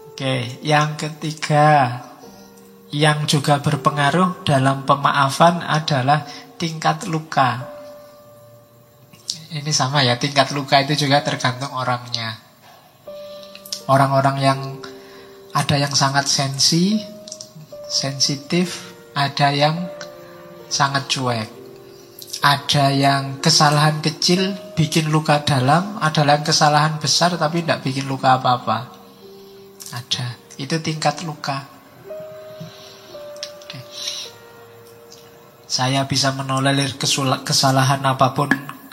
Oke 0.10 0.60
yang 0.66 1.00
ketiga 1.00 2.02
yang 2.90 3.30
juga 3.30 3.62
berpengaruh 3.62 4.42
dalam 4.44 4.84
pemaafan 4.84 5.62
adalah 5.62 6.26
tingkat 6.58 7.06
luka 7.08 7.79
ini 9.50 9.72
sama 9.74 10.06
ya 10.06 10.18
tingkat 10.22 10.54
luka 10.54 10.82
itu 10.82 11.06
juga 11.08 11.26
tergantung 11.26 11.74
orangnya 11.74 12.50
orang-orang 13.90 14.38
yang 14.38 14.60
ada 15.50 15.76
yang 15.82 15.94
sangat 15.98 16.30
sensi, 16.30 17.02
sensitif, 17.90 18.94
ada 19.18 19.50
yang 19.50 19.90
sangat 20.70 21.10
cuek. 21.10 21.50
Ada 22.40 22.96
yang 22.96 23.44
kesalahan 23.44 24.00
kecil 24.00 24.56
bikin 24.78 25.12
luka 25.12 25.44
dalam, 25.44 26.00
ada 26.00 26.24
yang 26.24 26.46
kesalahan 26.46 26.96
besar 27.02 27.36
tapi 27.36 27.66
tidak 27.66 27.84
bikin 27.84 28.08
luka 28.08 28.40
apa-apa. 28.40 28.88
Ada. 29.92 30.40
Itu 30.56 30.80
tingkat 30.80 31.26
luka. 31.28 31.68
Saya 35.70 36.02
bisa 36.08 36.34
menolerir 36.34 36.98
kesalahan 37.44 38.02
apa 38.02 38.34
pun 38.34 38.50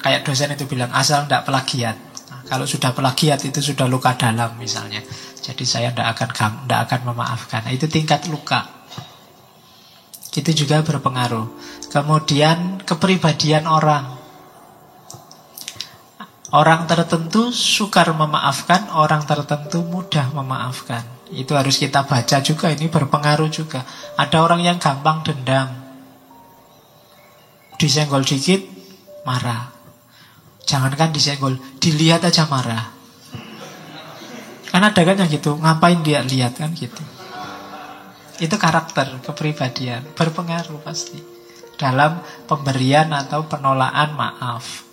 kayak 0.06 0.22
dosen 0.22 0.54
itu 0.54 0.70
bilang 0.70 0.94
asal 0.94 1.26
tidak 1.26 1.42
pelagiat. 1.42 1.98
Nah, 2.30 2.46
kalau 2.46 2.62
sudah 2.62 2.94
pelagiat 2.94 3.42
itu 3.42 3.58
sudah 3.58 3.90
luka 3.90 4.14
dalam 4.14 4.54
misalnya. 4.54 5.02
Jadi 5.42 5.66
saya 5.66 5.90
tidak 5.90 6.14
akan 6.14 6.62
tidak 6.62 6.80
akan 6.86 7.00
memaafkan. 7.10 7.66
Nah, 7.66 7.74
itu 7.74 7.90
tingkat 7.90 8.30
luka. 8.30 8.86
Itu 10.30 10.52
juga 10.54 10.86
berpengaruh. 10.86 11.46
Kemudian 11.90 12.86
kepribadian 12.86 13.66
orang. 13.66 14.14
Orang 16.54 16.86
tertentu 16.86 17.50
sukar 17.50 18.06
memaafkan, 18.14 18.94
orang 18.94 19.26
tertentu 19.26 19.82
mudah 19.82 20.30
memaafkan. 20.30 21.02
Itu 21.34 21.58
harus 21.58 21.82
kita 21.82 22.06
baca 22.06 22.38
juga, 22.38 22.70
ini 22.70 22.86
berpengaruh 22.86 23.50
juga. 23.50 23.82
Ada 24.14 24.46
orang 24.46 24.62
yang 24.62 24.78
gampang 24.78 25.26
dendam. 25.26 25.66
Disenggol 27.82 28.22
dikit, 28.22 28.62
marah. 29.26 29.75
Jangankan 30.66 31.14
disenggol, 31.14 31.54
dilihat 31.78 32.26
aja 32.26 32.44
marah. 32.50 32.90
Kan 34.66 34.82
ada 34.82 34.98
kan 34.98 35.16
yang 35.16 35.30
gitu, 35.30 35.54
ngapain 35.56 36.02
dia 36.02 36.20
lihat 36.26 36.58
kan 36.58 36.74
gitu. 36.74 37.00
Itu 38.36 38.58
karakter, 38.60 39.22
kepribadian, 39.24 40.04
berpengaruh 40.12 40.82
pasti 40.84 41.36
dalam 41.78 42.20
pemberian 42.44 43.08
atau 43.14 43.46
penolakan 43.46 44.10
maaf. 44.18 44.84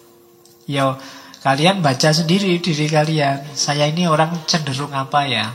Yo, 0.70 0.96
kalian 1.44 1.84
baca 1.84 2.16
sendiri 2.16 2.56
diri 2.64 2.88
kalian. 2.88 3.52
Saya 3.52 3.90
ini 3.90 4.08
orang 4.08 4.48
cenderung 4.48 4.96
apa 4.96 5.28
ya? 5.28 5.52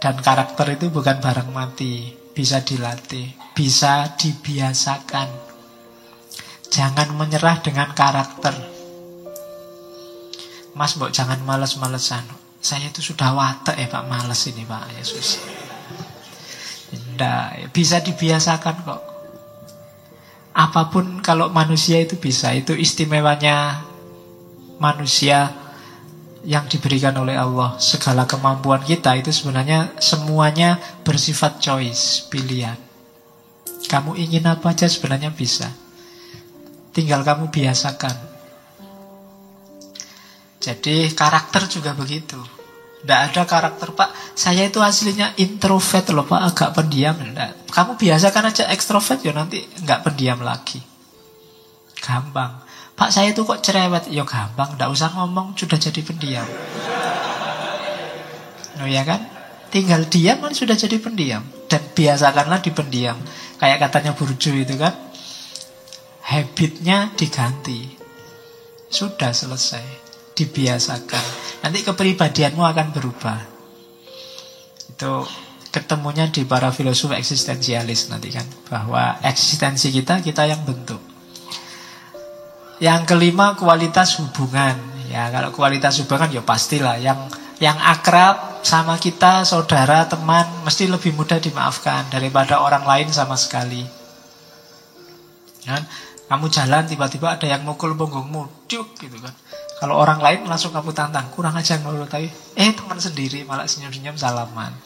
Dan 0.00 0.16
karakter 0.24 0.80
itu 0.80 0.88
bukan 0.88 1.20
barang 1.20 1.52
mati, 1.52 2.08
bisa 2.32 2.64
dilatih, 2.64 3.36
bisa 3.52 4.16
dibiasakan. 4.16 5.28
Jangan 6.72 7.12
menyerah 7.18 7.60
dengan 7.60 7.92
karakter. 7.92 8.69
Mas, 10.74 10.94
mbok 10.94 11.10
jangan 11.10 11.42
males-malesan. 11.42 12.22
Saya 12.60 12.92
itu 12.92 13.00
sudah 13.00 13.32
watek 13.32 13.76
ya 13.80 13.88
Pak, 13.88 14.04
males 14.06 14.40
ini 14.46 14.68
Pak 14.68 14.92
Yesus. 15.00 15.40
Tidak, 16.90 17.72
bisa 17.72 18.02
dibiasakan 18.04 18.76
kok. 18.84 19.02
Apa 20.50 20.90
pun 20.90 21.22
kalau 21.22 21.48
manusia 21.48 22.02
itu 22.02 22.18
bisa, 22.18 22.50
itu 22.52 22.74
istimewanya 22.74 23.86
manusia 24.82 25.54
yang 26.44 26.66
diberikan 26.66 27.14
oleh 27.20 27.36
Allah. 27.36 27.76
Segala 27.80 28.24
kemampuan 28.24 28.80
kita 28.82 29.16
itu 29.16 29.30
sebenarnya 29.30 29.94
semuanya 30.00 30.80
bersifat 31.04 31.60
choice, 31.60 32.28
pilihan. 32.28 32.76
Kamu 33.88 34.16
ingin 34.16 34.46
apa 34.46 34.72
aja 34.72 34.86
sebenarnya 34.88 35.32
bisa. 35.32 35.68
Tinggal 36.90 37.22
kamu 37.22 37.48
biasakan. 37.48 38.29
Jadi 40.60 41.08
karakter 41.16 41.64
juga 41.72 41.96
begitu. 41.96 42.36
Tidak 43.00 43.20
ada 43.32 43.42
karakter 43.48 43.96
Pak. 43.96 44.36
Saya 44.36 44.68
itu 44.68 44.76
aslinya 44.84 45.32
introvert 45.40 46.12
loh 46.12 46.28
Pak. 46.28 46.40
Agak 46.52 46.70
pendiam. 46.76 47.16
Enggak. 47.16 47.56
Kamu 47.72 47.96
biasakan 47.96 48.52
aja 48.52 48.68
ekstrovert 48.68 49.24
ya 49.24 49.32
nanti 49.32 49.64
nggak 49.64 50.04
pendiam 50.04 50.44
lagi. 50.44 50.84
Gampang. 52.04 52.60
Pak 52.92 53.08
saya 53.08 53.32
itu 53.32 53.40
kok 53.48 53.64
cerewet. 53.64 54.12
Ya 54.12 54.28
gampang 54.28 54.76
Tidak 54.76 54.90
usah 54.92 55.08
ngomong 55.16 55.56
Sudah 55.56 55.80
jadi 55.80 56.00
pendiam. 56.04 56.44
Oh 58.84 58.88
ya 58.88 59.00
kan? 59.08 59.24
Tinggal 59.72 60.12
diam 60.12 60.44
kan 60.44 60.52
sudah 60.52 60.76
jadi 60.76 61.00
pendiam. 61.00 61.40
Dan 61.72 61.80
biasakanlah 61.94 62.58
di 62.58 62.74
pendiam 62.74 63.16
Kayak 63.56 63.88
katanya 63.88 64.12
Burju 64.12 64.60
itu 64.60 64.76
kan. 64.76 64.92
Habitnya 66.20 67.16
diganti. 67.16 67.96
Sudah 68.92 69.32
selesai 69.32 69.99
dibiasakan. 70.40 71.24
Nanti 71.60 71.84
kepribadianmu 71.84 72.64
akan 72.64 72.86
berubah. 72.96 73.38
Itu 74.88 75.28
ketemunya 75.68 76.32
di 76.32 76.48
para 76.48 76.72
filosof 76.72 77.12
eksistensialis 77.12 78.08
nanti 78.08 78.32
kan. 78.32 78.46
Bahwa 78.72 79.20
eksistensi 79.20 79.92
kita, 79.92 80.24
kita 80.24 80.48
yang 80.48 80.64
bentuk. 80.64 81.00
Yang 82.80 83.12
kelima 83.12 83.52
kualitas 83.60 84.16
hubungan. 84.24 84.80
Ya 85.12 85.28
kalau 85.28 85.52
kualitas 85.52 86.00
hubungan 86.00 86.32
ya 86.32 86.40
pastilah 86.40 86.96
yang 86.96 87.28
yang 87.60 87.76
akrab 87.76 88.64
sama 88.64 88.96
kita, 88.96 89.44
saudara, 89.44 90.08
teman, 90.08 90.48
mesti 90.64 90.88
lebih 90.88 91.12
mudah 91.12 91.36
dimaafkan 91.36 92.08
daripada 92.08 92.64
orang 92.64 92.88
lain 92.88 93.08
sama 93.12 93.36
sekali. 93.36 93.84
Kan? 95.68 95.84
Kamu 96.30 96.48
jalan 96.48 96.88
tiba-tiba 96.88 97.36
ada 97.36 97.44
yang 97.44 97.60
mukul 97.66 97.92
punggungmu, 97.92 98.64
cuk 98.64 98.96
gitu 98.96 99.18
kan. 99.20 99.34
Kalau 99.80 99.96
orang 99.96 100.20
lain 100.20 100.44
langsung 100.44 100.76
kamu 100.76 100.92
tantang, 100.92 101.32
kurang 101.32 101.56
aja 101.56 101.80
ngobrol 101.80 102.04
tapi 102.04 102.28
eh 102.52 102.68
teman 102.76 103.00
sendiri 103.00 103.48
malah 103.48 103.64
senyum-senyum 103.64 104.12
salaman. 104.12 104.76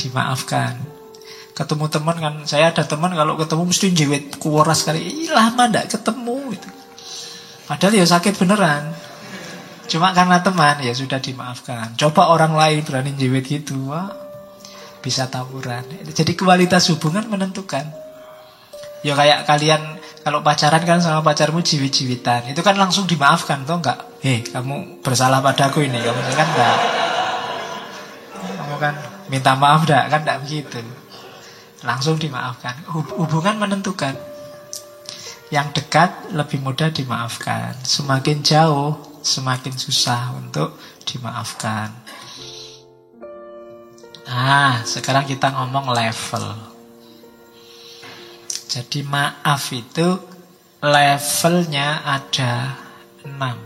Dimaafkan. 0.00 0.80
Ketemu 1.52 1.86
teman 1.92 2.16
kan, 2.16 2.34
saya 2.48 2.72
ada 2.72 2.80
teman 2.88 3.12
kalau 3.12 3.36
ketemu 3.36 3.68
mesti 3.68 3.86
jewet 3.92 4.24
kuoras 4.40 4.88
kali. 4.88 5.28
Lama 5.28 5.68
ndak 5.68 5.92
ketemu 5.92 6.56
itu. 6.56 6.70
Padahal 7.68 8.00
ya 8.00 8.06
sakit 8.08 8.40
beneran. 8.40 8.96
Cuma 9.84 10.16
karena 10.16 10.40
teman 10.40 10.80
ya 10.80 10.96
sudah 10.96 11.20
dimaafkan. 11.20 12.00
Coba 12.00 12.32
orang 12.32 12.56
lain 12.56 12.80
berani 12.80 13.12
jewet 13.12 13.44
gitu, 13.44 13.92
wah 13.92 14.08
bisa 15.04 15.28
tawuran. 15.28 15.84
Jadi 16.16 16.32
kualitas 16.32 16.88
hubungan 16.88 17.28
menentukan. 17.28 17.84
Ya 19.04 19.12
kayak 19.12 19.44
kalian 19.44 19.99
kalau 20.20 20.44
pacaran 20.44 20.84
kan 20.84 21.00
sama 21.00 21.24
pacarmu 21.24 21.64
jiwit-jiwitan, 21.64 22.52
itu 22.52 22.60
kan 22.60 22.76
langsung 22.76 23.08
dimaafkan, 23.08 23.64
toh 23.64 23.80
enggak? 23.80 23.98
Hei, 24.20 24.44
kamu 24.44 25.00
bersalah 25.00 25.40
padaku 25.40 25.88
ini, 25.88 25.96
kamu 25.96 26.20
kan 26.36 26.48
enggak. 26.52 26.78
Kamu 28.36 28.74
kan 28.76 28.94
minta 29.32 29.56
maaf 29.56 29.88
enggak? 29.88 30.04
Kan 30.12 30.20
enggak 30.28 30.38
begitu. 30.44 30.78
Langsung 31.80 32.20
dimaafkan. 32.20 32.84
Hubungan 32.92 33.56
menentukan. 33.56 34.12
Yang 35.48 35.82
dekat 35.82 36.36
lebih 36.36 36.60
mudah 36.60 36.92
dimaafkan. 36.92 37.72
Semakin 37.80 38.44
jauh, 38.44 39.00
semakin 39.24 39.74
susah 39.74 40.36
untuk 40.36 40.76
dimaafkan. 41.08 41.90
Nah, 44.30 44.84
sekarang 44.86 45.26
kita 45.26 45.50
ngomong 45.50 45.90
level. 45.90 46.69
Jadi 48.70 49.02
maaf 49.02 49.74
itu 49.74 50.14
levelnya 50.78 52.06
ada 52.06 52.78
enam. 53.26 53.58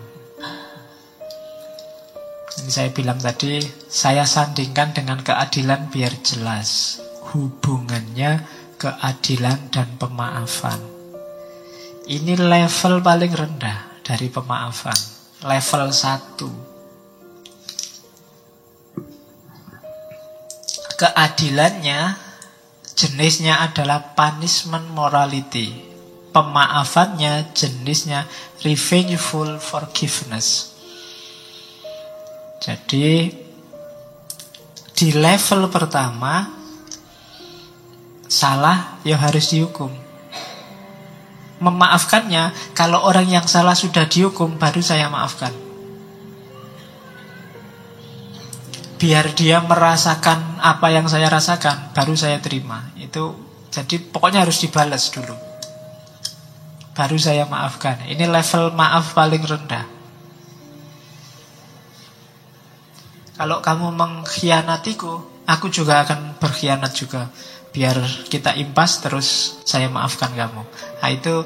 Ini 2.65 2.71
saya 2.73 2.89
bilang 2.89 3.21
tadi, 3.21 3.61
saya 3.85 4.25
sandingkan 4.25 4.97
dengan 4.97 5.21
keadilan 5.21 5.93
biar 5.93 6.09
jelas 6.25 6.97
hubungannya 7.37 8.49
keadilan 8.81 9.69
dan 9.69 9.93
pemaafan. 10.01 10.81
Ini 12.09 12.41
level 12.41 13.05
paling 13.05 13.33
rendah 13.37 14.01
dari 14.01 14.33
pemaafan, 14.33 14.97
level 15.45 15.93
satu. 15.93 16.49
Keadilannya 20.97 22.24
jenisnya 22.95 23.59
adalah 23.63 24.15
punishment 24.15 24.87
morality. 24.95 25.95
Pemaafannya 26.35 27.55
jenisnya 27.55 28.27
revengeful 28.67 29.63
forgiveness. 29.63 30.75
Jadi 32.59 33.31
di 34.95 35.09
level 35.15 35.71
pertama 35.71 36.49
salah 38.27 38.99
ya 39.07 39.15
harus 39.15 39.55
dihukum. 39.55 39.95
Memaafkannya 41.63 42.75
kalau 42.75 43.07
orang 43.07 43.31
yang 43.31 43.47
salah 43.47 43.79
sudah 43.79 44.11
dihukum 44.11 44.59
baru 44.59 44.83
saya 44.83 45.07
maafkan. 45.07 45.64
Biar 49.05 49.37
dia 49.37 49.61
merasakan 49.61 50.65
apa 50.65 50.89
yang 50.89 51.05
saya 51.13 51.29
rasakan 51.29 51.93
baru 51.93 52.17
saya 52.17 52.41
terima. 52.41 52.89
Itu 52.97 53.37
jadi 53.69 54.01
pokoknya 54.01 54.49
harus 54.49 54.65
dibalas 54.65 55.13
dulu. 55.13 55.37
Baru 56.97 57.21
saya 57.21 57.45
maafkan. 57.45 58.01
Ini 58.09 58.25
level 58.25 58.73
maaf 58.73 59.13
paling 59.13 59.45
rendah. 59.45 59.85
Kalau 63.37 63.61
kamu 63.61 63.93
mengkhianatiku 63.93 65.45
aku 65.45 65.69
juga 65.69 66.01
akan 66.09 66.41
berkhianat 66.41 66.97
juga. 66.97 67.29
Biar 67.77 68.01
kita 68.33 68.57
impas 68.57 69.05
terus 69.05 69.61
saya 69.69 69.93
maafkan 69.93 70.33
kamu. 70.33 70.65
Nah 71.05 71.11
itu 71.13 71.45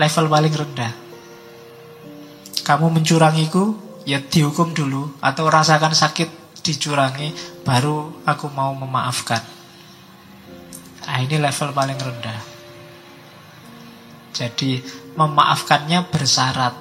level 0.00 0.32
paling 0.32 0.54
rendah. 0.64 0.92
Kamu 2.64 2.88
mencurangiku 2.88 3.76
ya 4.08 4.16
dihukum 4.24 4.72
dulu. 4.72 5.12
Atau 5.20 5.44
rasakan 5.52 5.92
sakit 5.92 6.45
dicurangi 6.66 7.30
baru 7.62 8.26
aku 8.26 8.50
mau 8.50 8.74
memaafkan. 8.74 9.38
Nah, 11.06 11.22
ini 11.22 11.38
level 11.38 11.70
paling 11.70 11.94
rendah. 11.94 12.40
Jadi 14.34 14.82
memaafkannya 15.14 16.10
bersyarat. 16.10 16.74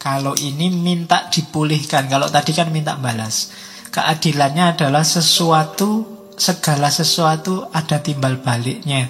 Kalau 0.04 0.36
ini 0.36 0.68
minta 0.68 1.32
dipulihkan, 1.32 2.12
kalau 2.12 2.28
tadi 2.28 2.51
kan 2.51 2.68
minta 2.76 2.99
balas. 2.99 3.56
Keadilannya 3.88 4.76
adalah 4.76 5.08
sesuatu, 5.08 6.04
segala 6.36 6.91
sesuatu 6.91 7.72
ada 7.72 8.04
timbal 8.04 8.43
baliknya. 8.43 9.08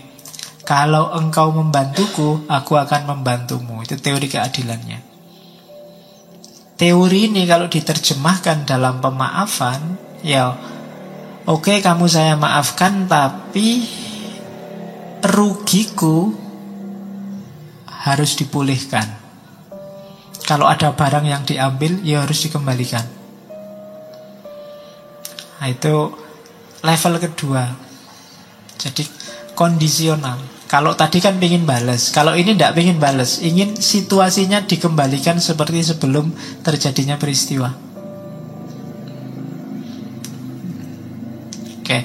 Kalau 0.61 1.17
engkau 1.17 1.49
membantuku, 1.49 2.45
aku 2.45 2.77
akan 2.77 3.09
membantumu. 3.09 3.81
Itu 3.81 3.97
teori 3.97 4.29
keadilannya. 4.29 5.01
Teori 6.77 7.19
ini 7.25 7.49
kalau 7.49 7.65
diterjemahkan 7.65 8.69
dalam 8.69 9.01
pemaafan, 9.01 9.97
ya 10.21 10.53
Oke 11.43 11.83
kamu 11.83 12.07
saya 12.07 12.39
maafkan 12.39 13.03
tapi 13.03 13.83
rugiku 15.19 16.31
harus 17.83 18.39
dipulihkan. 18.39 19.22
Kalau 20.43 20.67
ada 20.67 20.91
barang 20.91 21.23
yang 21.23 21.47
diambil 21.47 22.03
ya 22.03 22.27
harus 22.27 22.43
dikembalikan. 22.43 23.07
Nah, 25.63 25.71
itu 25.71 26.11
level 26.83 27.13
kedua. 27.23 27.63
Jadi 28.75 29.07
kondisional. 29.55 30.35
Kalau 30.67 30.97
tadi 30.97 31.21
kan 31.23 31.39
ingin 31.39 31.63
balas, 31.63 32.11
kalau 32.11 32.33
ini 32.35 32.57
tidak 32.57 32.75
ingin 32.75 32.99
balas, 32.99 33.39
ingin 33.39 33.77
situasinya 33.77 34.65
dikembalikan 34.65 35.39
seperti 35.39 35.85
sebelum 35.85 36.33
terjadinya 36.65 37.15
peristiwa. 37.15 37.69
Oke. 41.79 41.97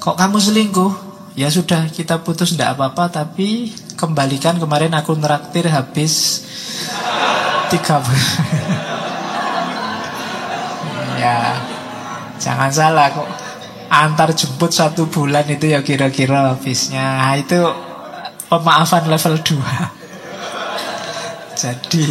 Kok 0.00 0.16
kamu 0.16 0.38
selingkuh? 0.38 0.92
Ya 1.34 1.50
sudah, 1.50 1.90
kita 1.90 2.22
putus 2.22 2.54
tidak 2.54 2.78
apa-apa, 2.78 3.10
tapi 3.10 3.74
kembalikan 3.98 4.56
kemarin 4.56 4.94
aku 4.94 5.12
neraktir 5.18 5.68
habis 5.68 6.46
tiga 7.70 8.02
Ya, 11.20 11.52
jangan 12.40 12.72
salah 12.72 13.12
kok. 13.12 13.28
Antar 13.90 14.32
jemput 14.32 14.72
satu 14.72 15.04
bulan 15.10 15.44
itu 15.52 15.68
ya 15.68 15.84
kira-kira 15.84 16.54
habisnya. 16.54 17.20
Nah, 17.20 17.36
itu 17.36 17.60
pemaafan 18.48 19.04
level 19.04 19.36
2. 19.36 19.60
Jadi 21.60 22.06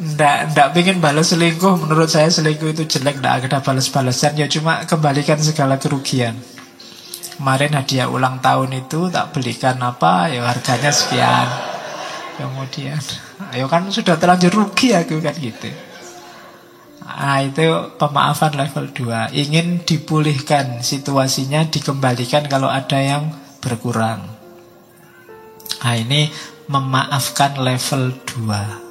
Nggak, 0.00 0.56
nggak 0.56 0.68
pengen 0.72 0.96
balas 0.96 1.28
selingkuh 1.28 1.76
Menurut 1.76 2.08
saya 2.08 2.32
selingkuh 2.32 2.72
itu 2.72 2.88
jelek 2.88 3.20
Nggak 3.20 3.52
ada 3.52 3.60
balas-balasan 3.60 4.32
Ya 4.32 4.48
cuma 4.48 4.88
kembalikan 4.88 5.36
segala 5.36 5.76
kerugian 5.76 6.40
Kemarin 7.36 7.76
hadiah 7.76 8.08
ulang 8.08 8.40
tahun 8.40 8.80
itu 8.80 9.12
Tak 9.12 9.36
belikan 9.36 9.76
apa 9.84 10.32
Ya 10.32 10.48
harganya 10.48 10.88
sekian 10.88 11.48
Kemudian 12.40 12.96
Ayo 13.50 13.66
kan 13.72 13.88
sudah 13.88 14.20
terlanjur 14.20 14.52
rugi 14.52 14.92
aku 14.92 15.18
kan 15.24 15.32
gitu 15.36 15.72
Nah 17.00 17.40
itu 17.40 17.64
pemaafan 17.96 18.54
level 18.54 18.92
2 18.92 19.32
Ingin 19.32 19.82
dipulihkan 19.82 20.84
situasinya 20.84 21.64
Dikembalikan 21.66 22.46
kalau 22.46 22.68
ada 22.68 23.00
yang 23.00 23.32
berkurang 23.64 24.20
Nah 25.80 25.94
ini 25.96 26.28
memaafkan 26.68 27.56
level 27.56 28.12
2 28.28 28.90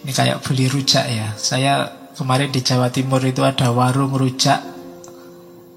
ini 0.00 0.16
kayak 0.16 0.40
beli 0.40 0.64
rujak 0.68 1.04
ya. 1.12 1.28
Saya 1.36 1.84
kemarin 2.16 2.48
di 2.48 2.64
Jawa 2.64 2.88
Timur 2.88 3.20
itu 3.20 3.44
ada 3.44 3.68
warung 3.68 4.16
rujak 4.16 4.64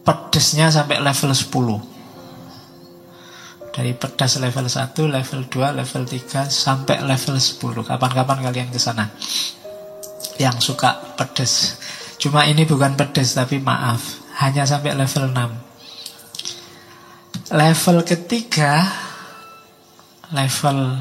pedesnya 0.08 0.72
sampai 0.72 1.04
level 1.04 1.32
10. 1.36 1.93
Dari 3.74 3.98
pedas 3.98 4.38
level 4.38 4.70
1, 4.70 5.10
level 5.10 5.50
2, 5.50 5.80
level 5.82 6.04
3 6.06 6.46
sampai 6.46 7.02
level 7.02 7.42
10. 7.42 7.90
Kapan-kapan 7.90 8.46
kalian 8.46 8.70
ke 8.70 8.78
sana. 8.78 9.10
Yang 10.38 10.74
suka 10.74 11.18
pedes. 11.18 11.82
Cuma 12.22 12.46
ini 12.46 12.64
bukan 12.64 12.94
pedes 12.94 13.34
tapi 13.34 13.58
maaf, 13.58 14.22
hanya 14.40 14.64
sampai 14.64 14.94
level 14.94 15.34
6. 15.34 15.74
Level 17.54 17.98
ketiga 18.08 18.88
level 20.32 20.96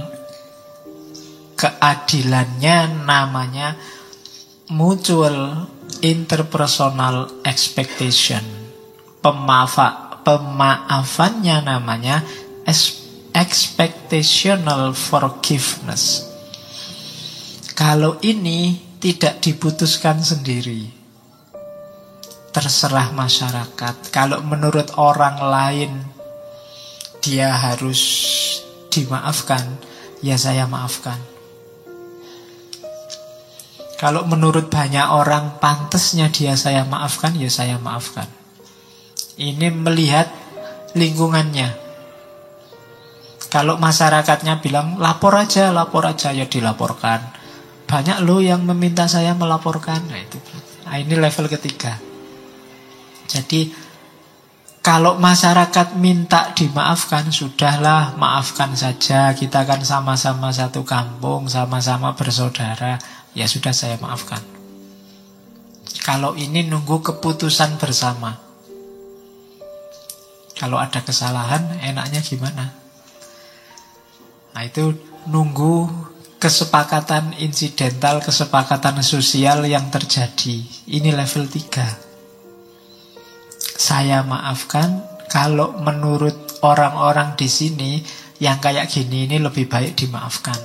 keadilannya 1.57 3.07
namanya 3.07 3.79
mutual 4.75 5.69
interpersonal 6.03 7.47
expectation. 7.47 8.43
Pemaafa, 9.23 10.19
pemaafannya 10.27 11.63
namanya 11.63 12.27
expectational 12.67 14.95
forgiveness. 14.95 16.29
Kalau 17.73 18.21
ini 18.23 18.79
tidak 19.03 19.43
diputuskan 19.43 20.23
sendiri. 20.23 20.87
Terserah 22.53 23.11
masyarakat. 23.11 24.13
Kalau 24.15 24.45
menurut 24.45 24.95
orang 25.01 25.43
lain 25.43 25.93
dia 27.19 27.51
harus 27.51 27.99
dimaafkan, 28.93 29.81
ya 30.23 30.39
saya 30.39 30.71
maafkan. 30.71 31.19
Kalau 33.99 34.27
menurut 34.27 34.67
banyak 34.67 35.15
orang 35.15 35.63
pantasnya 35.63 36.31
dia 36.31 36.59
saya 36.59 36.85
maafkan, 36.87 37.35
ya 37.39 37.51
saya 37.51 37.79
maafkan. 37.79 38.27
Ini 39.39 39.71
melihat 39.71 40.29
lingkungannya. 40.95 41.92
Kalau 43.53 43.77
masyarakatnya 43.77 44.65
bilang 44.65 44.97
lapor 44.97 45.37
aja, 45.37 45.69
lapor 45.77 46.09
aja, 46.09 46.33
ya 46.33 46.49
dilaporkan. 46.49 47.21
Banyak 47.85 48.25
loh 48.25 48.41
yang 48.41 48.65
meminta 48.65 49.05
saya 49.05 49.37
melaporkan. 49.37 50.09
Nah 50.09 50.17
itu. 50.17 50.41
Nah, 50.89 50.97
ini 50.97 51.13
level 51.21 51.53
ketiga. 51.53 52.01
Jadi 53.29 53.69
kalau 54.81 55.21
masyarakat 55.21 56.01
minta 56.01 56.57
dimaafkan, 56.57 57.29
sudahlah 57.29 58.17
maafkan 58.17 58.73
saja. 58.73 59.37
Kita 59.37 59.69
kan 59.69 59.85
sama-sama 59.85 60.49
satu 60.49 60.81
kampung, 60.89 61.45
sama-sama 61.53 62.17
bersaudara. 62.17 62.97
Ya 63.37 63.45
sudah 63.45 63.77
saya 63.77 64.01
maafkan. 64.01 64.41
Kalau 66.01 66.33
ini 66.41 66.65
nunggu 66.65 67.05
keputusan 67.05 67.77
bersama. 67.77 68.41
Kalau 70.57 70.81
ada 70.81 71.05
kesalahan, 71.05 71.77
enaknya 71.85 72.25
gimana? 72.25 72.82
Nah 74.53 74.63
itu 74.69 74.93
nunggu 75.29 75.89
kesepakatan 76.43 77.39
insidental, 77.39 78.19
kesepakatan 78.19 78.99
sosial 79.01 79.63
yang 79.65 79.89
terjadi. 79.89 80.59
Ini 80.91 81.15
level 81.15 81.47
3. 81.47 82.13
Saya 83.79 84.27
maafkan 84.27 85.07
kalau 85.31 85.79
menurut 85.81 86.61
orang-orang 86.67 87.39
di 87.39 87.49
sini 87.49 88.03
yang 88.43 88.59
kayak 88.59 88.91
gini 88.91 89.31
ini 89.31 89.39
lebih 89.39 89.71
baik 89.71 89.95
dimaafkan. 89.95 90.59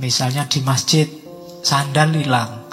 Misalnya 0.00 0.48
di 0.48 0.64
masjid 0.64 1.06
sandal 1.60 2.16
hilang. 2.16 2.64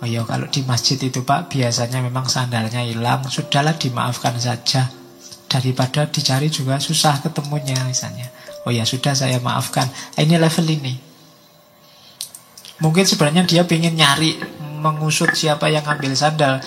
Oh 0.00 0.06
ya 0.08 0.22
kalau 0.22 0.46
di 0.48 0.62
masjid 0.62 0.96
itu 1.02 1.26
Pak 1.26 1.50
biasanya 1.50 1.98
memang 1.98 2.30
sandalnya 2.30 2.82
hilang, 2.86 3.26
sudahlah 3.26 3.74
dimaafkan 3.74 4.38
saja. 4.38 4.86
Daripada 5.50 6.06
dicari 6.10 6.50
juga 6.50 6.78
susah 6.82 7.22
ketemunya 7.22 7.78
misalnya. 7.86 8.26
Oh 8.64 8.72
ya 8.72 8.88
sudah 8.88 9.12
saya 9.12 9.36
maafkan. 9.40 9.84
Ini 10.16 10.40
level 10.40 10.66
ini. 10.68 10.94
Mungkin 12.80 13.04
sebenarnya 13.04 13.44
dia 13.44 13.62
ingin 13.64 13.94
nyari 13.94 14.40
mengusut 14.80 15.36
siapa 15.36 15.68
yang 15.68 15.84
ambil 15.84 16.16
sandal. 16.16 16.64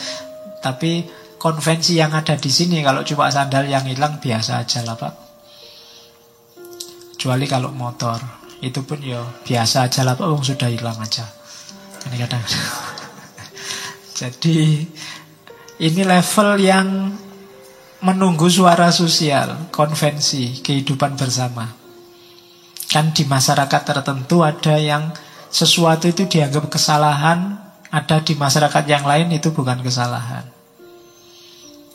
Tapi 0.62 1.06
konvensi 1.41 1.98
yang 1.98 2.14
ada 2.14 2.38
di 2.38 2.50
sini 2.50 2.82
kalau 2.82 3.02
cuma 3.06 3.30
sandal 3.30 3.66
yang 3.66 3.86
hilang 3.86 4.22
biasa 4.22 4.62
aja 4.62 4.86
lah 4.86 4.98
Pak. 4.98 5.14
Kecuali 7.18 7.45
kalau 7.50 7.74
motor. 7.74 8.18
Itu 8.58 8.82
pun 8.86 8.98
ya 9.02 9.22
biasa 9.45 9.86
aja 9.86 10.02
lah 10.02 10.18
Pak, 10.18 10.26
sudah 10.41 10.70
hilang 10.70 10.98
aja. 10.98 11.26
Ini 12.10 12.16
kadang 12.26 12.41
Jadi 14.22 14.82
ini 15.78 16.02
level 16.02 16.50
yang 16.58 17.14
menunggu 18.02 18.50
suara 18.50 18.89
sosial, 18.89 19.70
konvensi, 19.70 20.62
kehidupan 20.62 21.14
bersama. 21.18 21.86
Kan 22.88 23.11
di 23.11 23.27
masyarakat 23.27 23.81
tertentu 23.83 24.47
ada 24.47 24.79
yang 24.79 25.11
sesuatu 25.51 26.07
itu 26.07 26.27
dianggap 26.27 26.71
kesalahan, 26.71 27.59
ada 27.91 28.19
di 28.23 28.35
masyarakat 28.35 28.83
yang 28.88 29.03
lain 29.07 29.31
itu 29.31 29.51
bukan 29.51 29.79
kesalahan. 29.83 30.43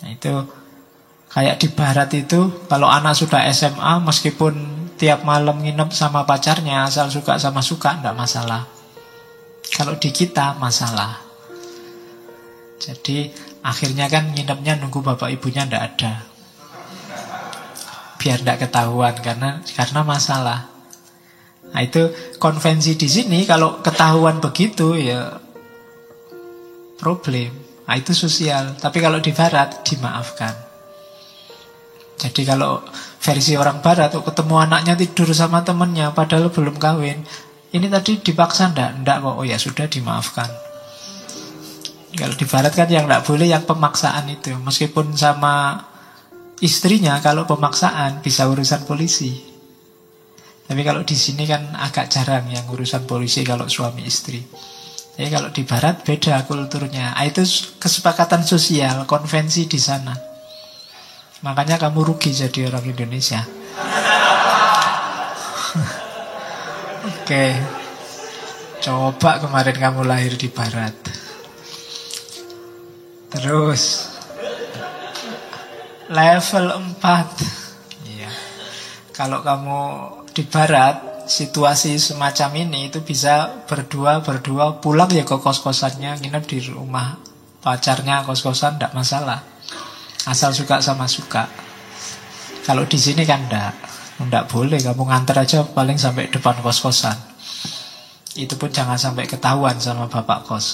Nah, 0.03 0.11
itu 0.11 0.34
kayak 1.32 1.62
di 1.62 1.68
barat 1.72 2.11
itu 2.12 2.66
kalau 2.66 2.90
anak 2.90 3.16
sudah 3.16 3.47
SMA 3.55 4.03
meskipun 4.05 4.55
tiap 4.99 5.22
malam 5.22 5.62
nginep 5.62 5.95
sama 5.95 6.26
pacarnya 6.26 6.84
asal 6.88 7.09
suka 7.09 7.38
sama 7.38 7.62
suka 7.62 8.03
enggak 8.03 8.16
masalah. 8.18 8.66
Kalau 9.72 9.97
di 9.97 10.12
kita 10.12 10.59
masalah. 10.61 11.22
Jadi 12.82 13.30
akhirnya 13.62 14.11
kan 14.11 14.34
nginepnya 14.34 14.76
nunggu 14.82 15.01
bapak 15.01 15.30
ibunya 15.38 15.62
ndak 15.64 15.82
ada. 15.95 16.12
Biar 18.18 18.43
ndak 18.43 18.66
ketahuan 18.66 19.14
karena 19.22 19.62
karena 19.78 20.01
masalah. 20.03 20.72
Nah 21.73 21.81
itu 21.81 22.12
konvensi 22.37 23.01
di 23.01 23.09
sini 23.09 23.49
kalau 23.49 23.81
ketahuan 23.81 24.45
begitu 24.45 24.93
ya 24.97 25.41
problem. 27.01 27.51
Nah 27.89 27.95
itu 27.99 28.12
sosial. 28.14 28.77
Tapi 28.79 29.03
kalau 29.03 29.18
di 29.18 29.33
barat 29.35 29.83
dimaafkan. 29.83 30.55
Jadi 32.23 32.47
kalau 32.47 32.79
versi 33.18 33.59
orang 33.59 33.83
barat 33.83 34.14
tuh 34.14 34.23
ketemu 34.23 34.55
anaknya 34.62 34.95
tidur 34.95 35.27
sama 35.35 35.66
temennya 35.66 36.14
padahal 36.14 36.55
belum 36.55 36.79
kawin. 36.79 37.27
Ini 37.73 37.89
tadi 37.89 38.20
dipaksa 38.20 38.70
ndak? 38.70 39.03
Ndak 39.03 39.16
kok. 39.25 39.35
Oh 39.35 39.47
ya 39.49 39.59
sudah 39.59 39.89
dimaafkan. 39.89 40.47
Kalau 42.12 42.37
di 42.37 42.45
barat 42.45 42.73
kan 42.77 42.87
yang 42.93 43.09
tidak 43.09 43.25
boleh 43.25 43.49
yang 43.49 43.64
pemaksaan 43.64 44.29
itu. 44.29 44.53
Meskipun 44.61 45.16
sama 45.16 45.83
istrinya 46.62 47.18
kalau 47.18 47.49
pemaksaan 47.49 48.20
bisa 48.20 48.47
urusan 48.47 48.85
polisi. 48.85 49.52
Tapi 50.63 50.81
kalau 50.87 51.03
di 51.03 51.17
sini 51.19 51.45
kan 51.45 51.75
agak 51.75 52.09
jarang 52.09 52.49
yang 52.49 52.65
urusan 52.71 53.05
polisi 53.05 53.43
kalau 53.43 53.67
suami 53.69 54.07
istri. 54.07 54.41
Tapi 55.13 55.29
kalau 55.29 55.53
di 55.53 55.63
barat 55.69 56.01
beda 56.01 56.49
kulturnya. 56.49 57.13
Ah, 57.13 57.29
itu 57.29 57.45
kesepakatan 57.77 58.47
sosial, 58.47 59.05
konvensi 59.05 59.69
di 59.69 59.77
sana. 59.77 60.17
Makanya 61.43 61.77
kamu 61.77 62.15
rugi 62.15 62.31
jadi 62.33 62.71
orang 62.71 62.87
Indonesia. 62.87 63.43
Oke. 67.11 67.45
Coba 68.83 69.39
kemarin 69.39 69.79
kamu 69.79 70.03
lahir 70.07 70.35
di 70.35 70.51
barat. 70.51 70.95
Terus 73.31 74.13
level 76.13 76.67
4. 77.01 78.11
Iya. 78.11 78.33
Kalau 79.15 79.41
kamu 79.41 79.81
di 80.33 80.43
barat 80.49 81.24
situasi 81.28 82.01
semacam 82.01 82.66
ini 82.66 82.91
itu 82.91 83.05
bisa 83.05 83.64
berdua 83.68 84.24
berdua 84.24 84.83
pulang 84.83 85.09
ya 85.12 85.22
ke 85.22 85.39
kos-kosannya 85.39 86.18
nginep 86.18 86.45
di 86.49 86.59
rumah 86.72 87.33
pacarnya 87.62 88.26
kos-kosan 88.26 88.76
tidak 88.76 88.93
masalah. 88.93 89.41
Asal 90.26 90.51
suka 90.51 90.83
sama 90.83 91.07
suka. 91.07 91.47
Kalau 92.66 92.87
di 92.87 92.99
sini 92.99 93.22
kan 93.22 93.47
tidak 93.47 93.74
tidak 94.18 94.45
boleh. 94.51 94.78
Kamu 94.83 95.03
nganter 95.07 95.39
aja 95.39 95.62
paling 95.62 95.97
sampai 95.97 96.28
depan 96.28 96.59
kos-kosan. 96.59 97.14
Itu 98.35 98.59
pun 98.59 98.70
jangan 98.74 98.99
sampai 98.99 99.30
ketahuan 99.30 99.78
sama 99.78 100.11
bapak 100.11 100.47
kos. 100.47 100.66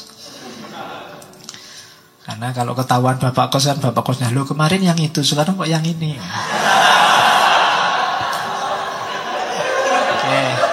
Karena 2.24 2.52
kalau 2.52 2.76
ketahuan 2.76 3.16
bapak 3.16 3.48
kos 3.52 3.72
kan 3.72 3.80
bapak 3.80 4.04
kosnya 4.04 4.28
Lo 4.28 4.44
kemarin 4.44 4.84
yang 4.84 5.00
itu, 5.00 5.24
sekarang 5.24 5.56
kok 5.56 5.64
yang 5.64 5.80
ini 5.80 6.12
Oke 10.12 10.68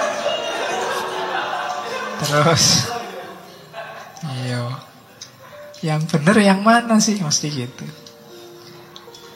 Terus. 2.22 2.64
Iya. 4.24 4.64
Yang 5.84 6.00
bener 6.16 6.36
yang 6.40 6.60
mana 6.64 6.96
sih? 6.98 7.20
Mesti 7.20 7.48
gitu. 7.52 7.84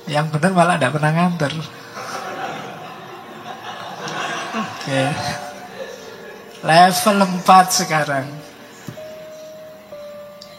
Yang 0.09 0.27
bener 0.35 0.51
malah 0.57 0.81
tidak 0.81 0.97
pernah 0.97 1.13
nganter. 1.13 1.53
Oke. 4.51 5.03
Level 6.65 7.19
4 7.45 7.81
sekarang. 7.85 8.27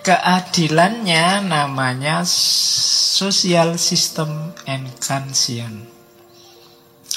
Keadilannya 0.01 1.45
namanya 1.45 2.26
social 2.26 3.78
system 3.78 4.55
and. 4.65 4.89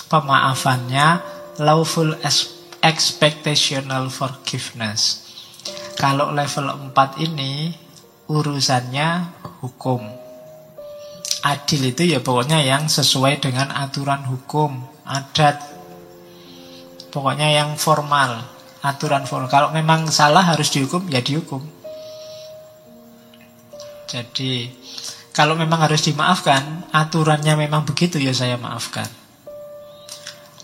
Pemaafannya 0.05 1.09
lawful 1.65 2.13
expectational 2.85 4.13
forgiveness. 4.13 5.25
Kalau 5.97 6.37
level 6.37 6.93
4 6.93 7.25
ini 7.25 7.73
urusannya 8.29 9.09
hukum. 9.65 10.05
Adil 11.45 11.93
itu 11.97 12.05
ya 12.05 12.21
pokoknya 12.21 12.61
yang 12.61 12.89
sesuai 12.89 13.41
dengan 13.41 13.73
aturan 13.73 14.29
hukum, 14.29 14.85
adat. 15.09 15.61
Pokoknya 17.09 17.49
yang 17.49 17.81
formal, 17.81 18.45
aturan 18.85 19.25
formal. 19.25 19.49
Kalau 19.49 19.69
memang 19.73 20.09
salah 20.13 20.45
harus 20.45 20.69
dihukum, 20.69 21.09
ya 21.09 21.25
dihukum. 21.25 21.65
Jadi 24.09 24.69
kalau 25.33 25.57
memang 25.57 25.89
harus 25.89 26.05
dimaafkan, 26.05 26.85
aturannya 26.93 27.57
memang 27.57 27.89
begitu 27.89 28.21
ya 28.21 28.37
saya 28.37 28.61
maafkan. 28.61 29.24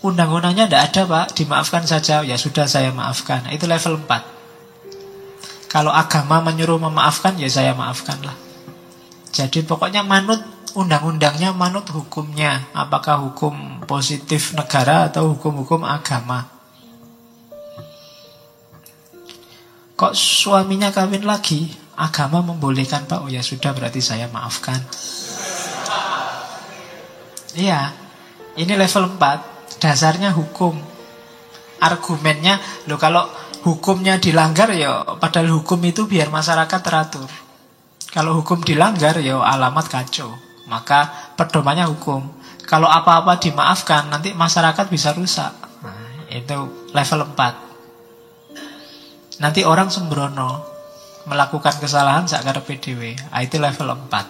Undang-undangnya 0.01 0.65
tidak 0.65 0.83
ada 0.89 1.01
pak, 1.05 1.25
dimaafkan 1.37 1.85
saja, 1.85 2.25
ya 2.25 2.33
sudah 2.33 2.65
saya 2.65 2.89
maafkan. 2.89 3.45
Itu 3.53 3.69
level 3.69 4.01
4. 4.01 5.69
Kalau 5.69 5.93
agama 5.93 6.41
menyuruh 6.41 6.81
memaafkan, 6.81 7.37
ya 7.37 7.45
saya 7.45 7.77
maafkanlah. 7.77 8.33
Jadi 9.29 9.61
pokoknya 9.61 10.01
manut 10.01 10.41
undang-undangnya, 10.73 11.53
manut 11.53 11.85
hukumnya. 11.93 12.65
Apakah 12.73 13.21
hukum 13.21 13.85
positif 13.85 14.57
negara 14.57 15.07
atau 15.07 15.37
hukum-hukum 15.37 15.85
agama. 15.85 16.49
Kok 19.95 20.17
suaminya 20.17 20.89
kawin 20.89 21.29
lagi? 21.29 21.77
Agama 21.93 22.41
membolehkan 22.41 23.05
Pak, 23.05 23.21
oh 23.21 23.29
ya 23.29 23.45
sudah 23.45 23.69
berarti 23.77 24.01
saya 24.01 24.25
maafkan. 24.33 24.81
Iya, 27.53 27.93
ini 28.57 28.73
level 28.73 29.13
4, 29.19 29.50
dasarnya 29.77 30.33
hukum. 30.33 30.73
Argumennya, 31.81 32.57
lo 32.89 32.97
kalau 32.97 33.29
hukumnya 33.61 34.17
dilanggar 34.17 34.73
ya 34.73 35.05
padahal 35.17 35.61
hukum 35.61 35.77
itu 35.85 36.09
biar 36.09 36.33
masyarakat 36.33 36.81
teratur. 36.81 37.29
Kalau 38.11 38.35
hukum 38.41 38.59
dilanggar 38.61 39.17
ya 39.23 39.39
alamat 39.39 39.87
kacau. 39.87 40.35
Maka 40.67 41.31
pedomannya 41.39 41.87
hukum. 41.87 42.27
Kalau 42.67 42.87
apa-apa 42.87 43.39
dimaafkan 43.39 44.11
nanti 44.11 44.31
masyarakat 44.31 44.87
bisa 44.87 45.11
rusak. 45.15 45.51
Nah, 45.83 46.31
itu 46.31 46.87
level 46.95 47.19
4. 47.35 49.41
Nanti 49.41 49.65
orang 49.65 49.89
sembrono 49.89 50.69
melakukan 51.25 51.81
kesalahan 51.81 52.29
sakar 52.29 52.61
PDW. 52.63 53.15
Ah, 53.33 53.43
itu 53.43 53.57
level 53.57 53.95
4. 53.95 54.25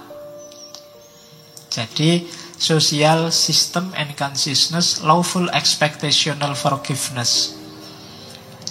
Jadi 1.72 2.28
social 2.62 3.34
system 3.34 3.90
and 3.98 4.14
consciousness 4.14 5.02
lawful 5.02 5.50
expectational 5.50 6.54
forgiveness. 6.54 7.58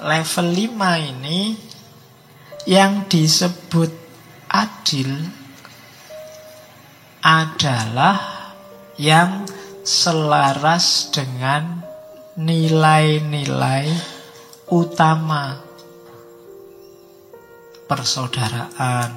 Level 0.00 0.48
5 0.48 1.12
ini 1.12 1.60
yang 2.64 3.04
disebut 3.08 3.92
adil 4.48 5.28
adalah 7.20 8.48
yang 8.96 9.44
selaras 9.86 11.14
dengan 11.14 11.85
nilai-nilai 12.36 13.88
utama 14.68 15.56
persaudaraan, 17.88 19.10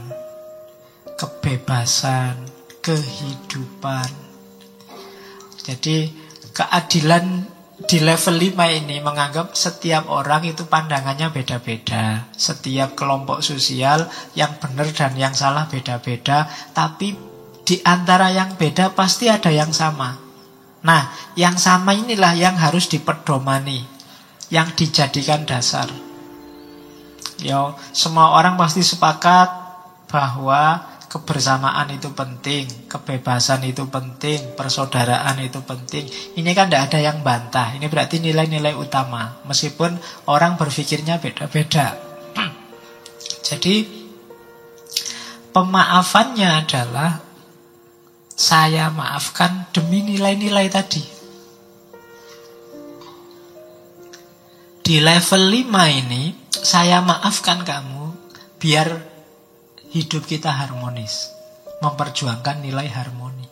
kebebasan, 1.19 2.47
kehidupan. 2.79 4.07
Jadi 5.67 6.15
keadilan 6.55 7.43
di 7.83 7.99
level 7.99 8.35
5 8.39 8.55
ini 8.79 9.03
menganggap 9.03 9.51
setiap 9.51 10.07
orang 10.07 10.47
itu 10.47 10.63
pandangannya 10.63 11.27
beda-beda. 11.35 12.31
Setiap 12.31 12.95
kelompok 12.95 13.43
sosial 13.43 14.07
yang 14.31 14.55
benar 14.63 14.87
dan 14.95 15.19
yang 15.19 15.35
salah 15.35 15.67
beda-beda. 15.67 16.47
Tapi 16.71 17.15
di 17.67 17.83
antara 17.83 18.31
yang 18.31 18.55
beda 18.55 18.95
pasti 18.95 19.27
ada 19.27 19.51
yang 19.51 19.75
sama. 19.75 20.28
Nah, 20.79 21.11
yang 21.35 21.59
sama 21.59 21.91
inilah 21.91 22.35
yang 22.35 22.55
harus 22.55 22.87
diperdomani. 22.87 23.83
Yang 24.49 24.67
dijadikan 24.85 25.45
dasar. 25.45 25.91
Yo, 27.39 27.75
semua 27.95 28.35
orang 28.35 28.59
pasti 28.59 28.83
sepakat 28.83 29.47
bahwa 30.09 30.83
kebersamaan 31.09 31.89
itu 31.89 32.13
penting, 32.13 32.67
kebebasan 32.85 33.65
itu 33.65 33.89
penting, 33.89 34.53
persaudaraan 34.53 35.41
itu 35.41 35.59
penting. 35.65 36.05
Ini 36.37 36.51
kan 36.53 36.69
tidak 36.69 36.93
ada 36.93 36.99
yang 37.01 37.19
bantah. 37.25 37.73
Ini 37.75 37.89
berarti 37.89 38.21
nilai-nilai 38.21 38.77
utama. 38.77 39.41
Meskipun 39.49 39.97
orang 40.29 40.55
berpikirnya 40.55 41.17
beda-beda. 41.17 41.97
Jadi 43.49 43.75
pemaafannya 45.49 46.49
adalah 46.65 47.28
saya 48.39 48.87
maafkan 48.87 49.67
demi 49.75 49.99
nilai-nilai 49.99 50.71
tadi. 50.71 51.03
Di 54.79 55.03
level 55.03 55.43
5 55.67 55.99
ini 55.99 56.47
saya 56.47 57.03
maafkan 57.03 57.67
kamu 57.67 58.15
biar 58.55 58.95
hidup 59.91 60.23
kita 60.23 60.55
harmonis. 60.55 61.35
Memperjuangkan 61.83 62.63
nilai 62.63 62.87
harmoni. 62.87 63.47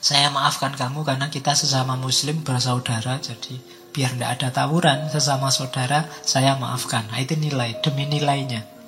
Saya 0.00 0.28
maafkan 0.32 0.76
kamu 0.76 1.04
karena 1.04 1.32
kita 1.32 1.56
sesama 1.56 1.96
muslim 1.96 2.40
bersaudara 2.40 3.20
jadi 3.20 3.56
biar 3.92 4.16
tidak 4.16 4.30
ada 4.36 4.48
tawuran 4.48 5.08
sesama 5.12 5.48
saudara 5.52 6.08
saya 6.24 6.56
maafkan. 6.56 7.08
Nah, 7.08 7.20
itu 7.20 7.36
nilai 7.36 7.80
demi 7.84 8.08
nilainya. 8.08 8.79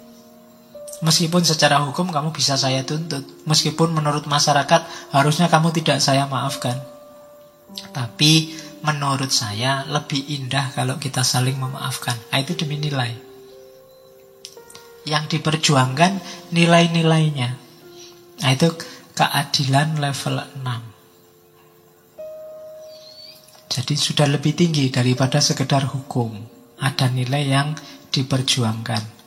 Meskipun 1.00 1.40
secara 1.40 1.80
hukum 1.80 2.12
kamu 2.12 2.36
bisa 2.36 2.60
saya 2.60 2.84
tuntut, 2.84 3.24
meskipun 3.48 3.96
menurut 3.96 4.28
masyarakat 4.28 4.84
harusnya 5.16 5.48
kamu 5.48 5.72
tidak 5.72 6.04
saya 6.04 6.28
maafkan. 6.28 6.76
Tapi 7.96 8.52
menurut 8.84 9.32
saya 9.32 9.88
lebih 9.88 10.20
indah 10.28 10.74
kalau 10.76 11.00
kita 11.00 11.24
saling 11.24 11.56
memaafkan. 11.56 12.18
Nah, 12.28 12.38
itu 12.42 12.52
demi 12.58 12.76
nilai. 12.76 13.16
Yang 15.08 15.38
diperjuangkan 15.38 16.20
nilai-nilainya. 16.52 17.50
Nah, 18.42 18.50
itu 18.52 18.68
keadilan 19.16 19.96
level 19.96 20.36
6. 20.60 20.92
Jadi 23.72 23.94
sudah 23.96 24.28
lebih 24.28 24.52
tinggi 24.52 24.92
daripada 24.92 25.40
sekedar 25.40 25.88
hukum. 25.88 26.36
Ada 26.76 27.08
nilai 27.08 27.48
yang 27.48 27.72
diperjuangkan. 28.12 29.21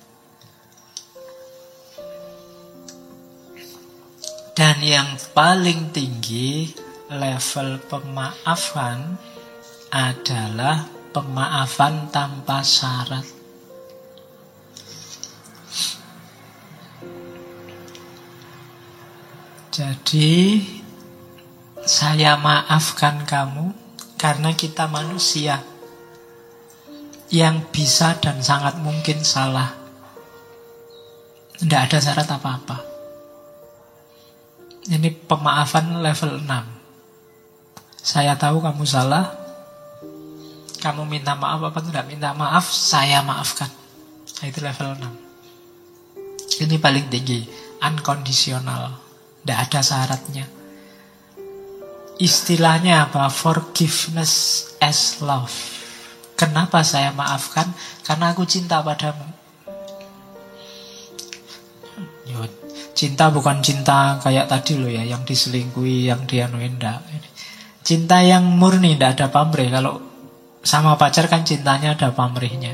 Dan 4.55 4.79
yang 4.79 5.19
paling 5.35 5.91
tinggi 5.91 6.71
level 7.11 7.75
pemaafan 7.91 9.19
adalah 9.91 10.87
pemaafan 11.11 12.07
tanpa 12.07 12.63
syarat. 12.63 13.27
Jadi 19.75 20.63
saya 21.83 22.39
maafkan 22.39 23.27
kamu 23.27 23.75
karena 24.15 24.55
kita 24.55 24.87
manusia 24.87 25.59
yang 27.27 27.59
bisa 27.75 28.15
dan 28.23 28.39
sangat 28.39 28.79
mungkin 28.79 29.19
salah. 29.19 29.75
Tidak 31.59 31.81
ada 31.91 31.99
syarat 31.99 32.27
apa-apa. 32.31 32.94
Ini 34.85 35.09
pemaafan 35.25 36.05
level 36.05 36.45
6. 36.45 38.05
Saya 38.05 38.37
tahu 38.37 38.61
kamu 38.61 38.85
salah, 38.85 39.33
kamu 40.77 41.09
minta 41.09 41.33
maaf 41.33 41.57
apa 41.65 41.81
tidak 41.81 42.05
minta 42.05 42.37
maaf, 42.37 42.69
saya 42.69 43.25
maafkan. 43.25 43.65
Nah, 44.39 44.45
itu 44.45 44.61
level 44.61 44.93
6. 45.01 46.61
Ini 46.61 46.77
paling 46.77 47.09
tinggi, 47.09 47.49
unconditional. 47.81 48.93
Tidak 49.41 49.57
ada 49.57 49.81
syaratnya. 49.81 50.45
Istilahnya 52.15 53.11
apa? 53.11 53.27
Forgiveness 53.27 54.65
as 54.79 55.19
love. 55.19 55.51
Kenapa 56.39 56.79
saya 56.87 57.11
maafkan? 57.11 57.67
Karena 58.07 58.31
aku 58.31 58.47
cinta 58.47 58.79
padamu. 58.79 59.34
Cinta 62.95 63.27
bukan 63.29 63.59
cinta 63.59 64.17
kayak 64.23 64.47
tadi 64.47 64.79
loh 64.79 64.87
ya, 64.87 65.03
yang 65.03 65.27
diselingkuhi, 65.27 66.07
yang 66.07 66.23
dianuin 66.23 66.79
enggak. 66.79 67.03
Cinta 67.85 68.23
yang 68.23 68.47
murni, 68.47 68.97
tidak 68.97 69.19
ada 69.19 69.27
pamrih. 69.29 69.69
Kalau 69.69 70.01
sama 70.65 70.97
pacar 70.97 71.29
kan 71.29 71.45
cintanya 71.45 71.93
ada 71.93 72.09
pamrihnya. 72.09 72.73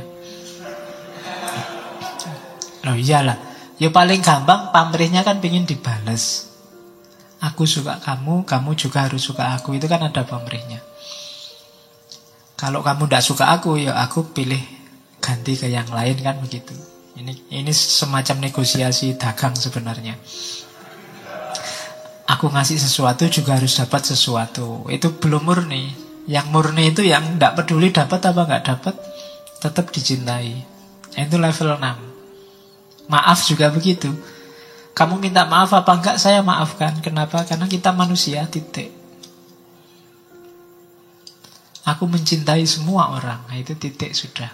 Oh 2.87 2.95
iyalah. 2.95 3.35
Ya 3.81 3.89
paling 3.89 4.21
gampang 4.21 4.69
pamrihnya 4.71 5.25
kan 5.25 5.41
pengen 5.41 5.65
dibales. 5.67 6.47
Aku 7.41 7.65
suka 7.65 7.97
kamu, 7.99 8.45
kamu 8.45 8.77
juga 8.77 9.09
harus 9.09 9.25
suka 9.25 9.57
aku. 9.57 9.73
Itu 9.75 9.89
kan 9.89 10.05
ada 10.05 10.21
pamrihnya. 10.21 10.79
Kalau 12.55 12.85
kamu 12.85 13.09
tidak 13.09 13.25
suka 13.25 13.49
aku, 13.49 13.81
ya 13.81 13.97
aku 13.97 14.29
pilih 14.31 14.61
ganti 15.17 15.57
ke 15.57 15.65
yang 15.65 15.89
lain 15.89 16.21
kan 16.21 16.37
begitu. 16.37 16.90
Ini 17.21 17.53
ini 17.53 17.69
semacam 17.69 18.49
negosiasi 18.49 19.13
dagang 19.13 19.53
sebenarnya. 19.53 20.17
Aku 22.25 22.49
ngasih 22.49 22.81
sesuatu 22.81 23.29
juga 23.29 23.61
harus 23.61 23.77
dapat 23.77 24.01
sesuatu. 24.09 24.89
Itu 24.89 25.13
belum 25.21 25.45
murni. 25.45 25.93
Yang 26.25 26.47
murni 26.49 26.89
itu 26.89 27.05
yang 27.05 27.37
tidak 27.37 27.61
peduli 27.61 27.93
dapat 27.93 28.25
apa 28.25 28.41
nggak 28.49 28.65
dapat, 28.65 28.95
tetap 29.61 29.93
dicintai. 29.93 30.65
Itu 31.13 31.37
level 31.37 31.77
6. 31.77 33.05
Maaf 33.05 33.39
juga 33.45 33.69
begitu. 33.69 34.09
Kamu 34.97 35.21
minta 35.21 35.45
maaf 35.45 35.77
apa 35.77 35.93
enggak, 35.93 36.17
saya 36.17 36.41
maafkan. 36.41 37.05
Kenapa? 37.05 37.45
Karena 37.45 37.69
kita 37.69 37.93
manusia, 37.93 38.49
titik. 38.49 38.89
Aku 41.85 42.09
mencintai 42.09 42.65
semua 42.65 43.13
orang. 43.13 43.45
Nah, 43.45 43.57
itu 43.57 43.77
titik 43.77 44.13
sudah. 44.17 44.49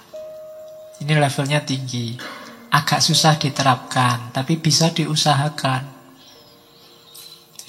Ini 1.00 1.14
levelnya 1.16 1.62
tinggi. 1.62 2.18
Agak 2.68 3.00
susah 3.00 3.40
diterapkan, 3.40 4.36
tapi 4.36 4.60
bisa 4.60 4.92
diusahakan. 4.92 5.88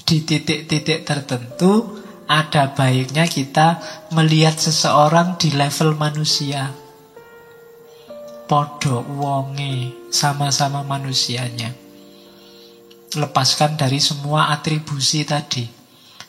Di 0.02 0.24
titik-titik 0.24 1.06
tertentu, 1.06 2.02
ada 2.28 2.72
baiknya 2.76 3.24
kita 3.24 3.80
melihat 4.12 4.58
seseorang 4.58 5.40
di 5.40 5.54
level 5.54 5.96
manusia. 5.96 6.72
Podo 8.48 9.04
wonge 9.04 10.08
sama-sama 10.12 10.84
manusianya. 10.84 11.72
Lepaskan 13.16 13.80
dari 13.80 14.00
semua 14.00 14.52
atribusi 14.52 15.24
tadi. 15.24 15.64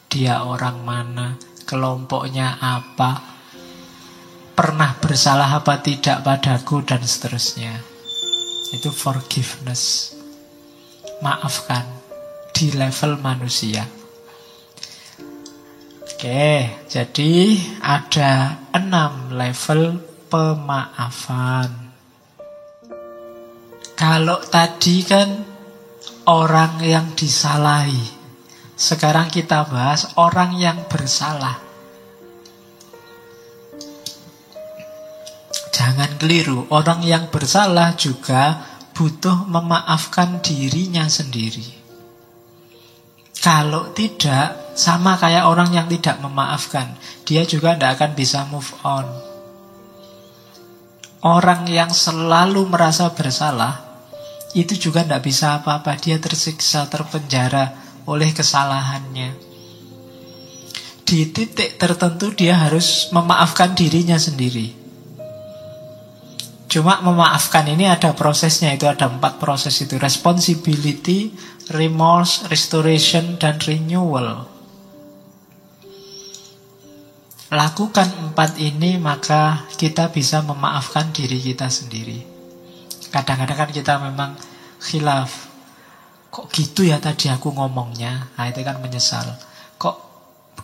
Dia 0.07 0.43
orang 0.47 0.83
mana, 0.83 1.35
kelompoknya 1.67 2.59
apa, 2.59 3.19
pernah 4.55 4.95
bersalah 4.99 5.55
apa 5.55 5.79
tidak 5.79 6.23
padaku 6.23 6.83
dan 6.83 6.99
seterusnya. 6.99 7.88
Itu 8.75 8.91
forgiveness. 8.91 10.15
Maafkan 11.19 11.83
di 12.55 12.75
level 12.75 13.19
manusia. 13.23 13.87
Oke, 16.03 16.67
jadi 16.91 17.55
ada 17.79 18.59
enam 18.75 19.31
level 19.31 20.03
pemaafan. 20.27 21.71
Kalau 23.95 24.39
tadi 24.47 25.03
kan 25.07 25.29
orang 26.27 26.83
yang 26.83 27.15
disalahi. 27.15 28.19
Sekarang 28.79 29.27
kita 29.27 29.67
bahas 29.67 30.15
orang 30.15 30.55
yang 30.55 30.87
bersalah. 30.87 31.68
Jangan 35.69 36.17
keliru, 36.17 36.65
orang 36.73 37.05
yang 37.05 37.29
bersalah 37.29 37.93
juga 37.93 38.61
butuh 38.97 39.47
memaafkan 39.47 40.41
dirinya 40.41 41.05
sendiri. 41.07 41.79
Kalau 43.39 43.95
tidak, 43.95 44.75
sama 44.75 45.15
kayak 45.15 45.47
orang 45.47 45.71
yang 45.71 45.87
tidak 45.87 46.19
memaafkan, 46.19 46.91
dia 47.23 47.47
juga 47.47 47.75
tidak 47.75 47.95
akan 47.95 48.11
bisa 48.11 48.43
move 48.51 48.67
on. 48.83 49.07
Orang 51.23 51.67
yang 51.67 51.91
selalu 51.91 52.67
merasa 52.67 53.11
bersalah, 53.11 53.79
itu 54.55 54.75
juga 54.75 55.03
tidak 55.03 55.23
bisa 55.23 55.59
apa-apa. 55.59 55.95
Dia 55.99 56.19
tersiksa, 56.19 56.87
terpenjara 56.87 57.75
oleh 58.07 58.31
kesalahannya. 58.31 59.35
Di 61.03 61.27
titik 61.31 61.75
tertentu 61.75 62.31
dia 62.31 62.55
harus 62.55 63.11
memaafkan 63.11 63.75
dirinya 63.75 64.15
sendiri. 64.15 64.78
Cuma 66.69 67.01
memaafkan 67.01 67.65
ini 67.65 67.89
ada 67.89 68.13
prosesnya, 68.13 68.69
itu 68.77 68.85
ada 68.85 69.09
empat 69.09 69.41
proses 69.41 69.73
itu. 69.81 69.97
Responsibility, 69.97 71.33
remorse, 71.73 72.45
restoration, 72.45 73.41
dan 73.41 73.57
renewal. 73.57 74.45
Lakukan 77.49 78.29
empat 78.29 78.61
ini 78.61 79.01
maka 79.01 79.65
kita 79.73 80.13
bisa 80.13 80.45
memaafkan 80.45 81.09
diri 81.09 81.41
kita 81.41 81.65
sendiri. 81.65 82.21
Kadang-kadang 83.09 83.65
kan 83.65 83.69
kita 83.73 83.97
memang 83.97 84.37
khilaf. 84.77 85.49
Kok 86.29 86.53
gitu 86.53 86.85
ya 86.85 87.01
tadi 87.01 87.33
aku 87.33 87.49
ngomongnya? 87.49 88.29
Nah 88.37 88.45
itu 88.45 88.61
kan 88.61 88.77
menyesal. 88.77 89.48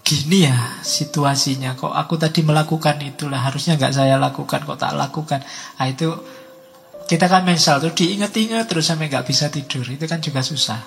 Gini 0.06 0.46
ya 0.46 0.78
situasinya. 0.86 1.74
Kok 1.74 1.90
aku 1.90 2.22
tadi 2.22 2.46
melakukan 2.46 3.02
itulah 3.02 3.42
harusnya 3.42 3.74
nggak 3.74 3.90
saya 3.90 4.22
lakukan 4.22 4.62
kok 4.62 4.78
tak 4.78 4.94
lakukan? 4.94 5.42
Nah 5.82 5.88
itu 5.90 6.14
kita 7.10 7.26
kan 7.26 7.42
mensal 7.42 7.82
tuh 7.82 7.90
diinget-inget 7.90 8.70
terus 8.70 8.86
sampai 8.86 9.10
nggak 9.10 9.26
bisa 9.26 9.50
tidur. 9.50 9.82
Itu 9.90 10.06
kan 10.06 10.22
juga 10.22 10.46
susah. 10.46 10.78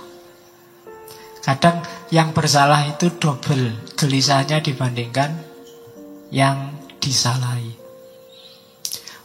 Kadang 1.43 1.83
yang 2.15 2.31
bersalah 2.31 2.87
itu 2.87 3.11
double 3.19 3.99
gelisahnya 3.99 4.63
dibandingkan 4.63 5.35
yang 6.31 6.79
disalahi. 7.03 7.75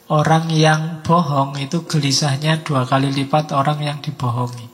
Orang 0.09 0.49
yang 0.49 1.05
bohong 1.05 1.53
itu 1.61 1.85
gelisahnya 1.85 2.65
dua 2.65 2.89
kali 2.89 3.13
lipat 3.13 3.53
orang 3.53 3.77
yang 3.77 3.97
dibohongi. 4.01 4.73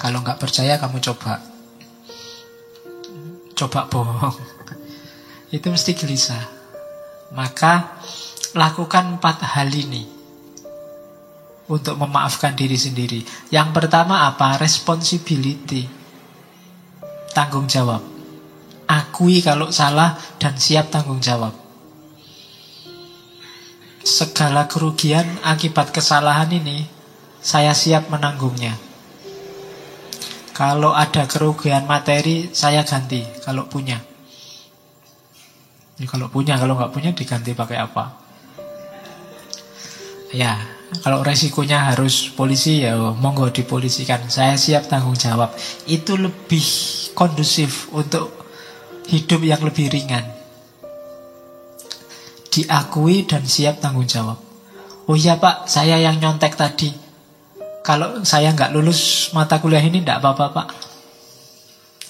Kalau 0.00 0.24
nggak 0.24 0.40
percaya 0.40 0.80
kamu 0.80 0.96
coba 1.04 1.55
coba 3.66 3.90
bohong. 3.90 4.38
Itu 5.50 5.74
mesti 5.74 5.98
gelisah. 5.98 6.46
Maka 7.34 7.98
lakukan 8.54 9.18
empat 9.18 9.42
hal 9.42 9.68
ini 9.74 10.06
untuk 11.66 11.98
memaafkan 11.98 12.54
diri 12.54 12.78
sendiri. 12.78 13.26
Yang 13.50 13.68
pertama 13.74 14.30
apa? 14.30 14.54
Responsibility. 14.62 15.90
Tanggung 17.34 17.66
jawab. 17.66 18.00
Akui 18.86 19.42
kalau 19.42 19.74
salah 19.74 20.14
dan 20.38 20.54
siap 20.54 20.94
tanggung 20.94 21.18
jawab. 21.18 21.52
Segala 24.06 24.70
kerugian 24.70 25.26
akibat 25.42 25.90
kesalahan 25.90 26.46
ini 26.54 26.86
saya 27.42 27.74
siap 27.74 28.06
menanggungnya. 28.06 28.85
Kalau 30.56 30.96
ada 30.96 31.28
kerugian 31.28 31.84
materi, 31.84 32.48
saya 32.48 32.80
ganti 32.80 33.20
kalau 33.44 33.68
punya. 33.68 34.00
Ya, 36.00 36.08
kalau 36.08 36.32
punya, 36.32 36.56
kalau 36.56 36.80
nggak 36.80 36.96
punya 36.96 37.12
diganti 37.12 37.52
pakai 37.52 37.76
apa? 37.76 38.16
Ya, 40.32 40.56
kalau 41.04 41.20
resikonya 41.20 41.92
harus 41.92 42.32
polisi 42.32 42.88
ya 42.88 42.96
monggo 42.96 43.52
dipolisikan. 43.52 44.32
Saya 44.32 44.56
siap 44.56 44.88
tanggung 44.88 45.12
jawab. 45.12 45.52
Itu 45.84 46.16
lebih 46.16 46.64
kondusif 47.12 47.92
untuk 47.92 48.32
hidup 49.12 49.44
yang 49.44 49.60
lebih 49.60 49.92
ringan. 49.92 50.24
Diakui 52.48 53.28
dan 53.28 53.44
siap 53.44 53.84
tanggung 53.84 54.08
jawab. 54.08 54.40
Oh 55.04 55.20
iya 55.20 55.36
pak, 55.36 55.68
saya 55.68 56.00
yang 56.00 56.16
nyontek 56.16 56.56
tadi. 56.56 57.05
Kalau 57.86 58.26
saya 58.26 58.50
nggak 58.50 58.74
lulus 58.74 59.30
mata 59.30 59.62
kuliah 59.62 59.78
ini 59.78 60.02
tidak 60.02 60.18
apa-apa 60.18 60.46
pak. 60.50 60.66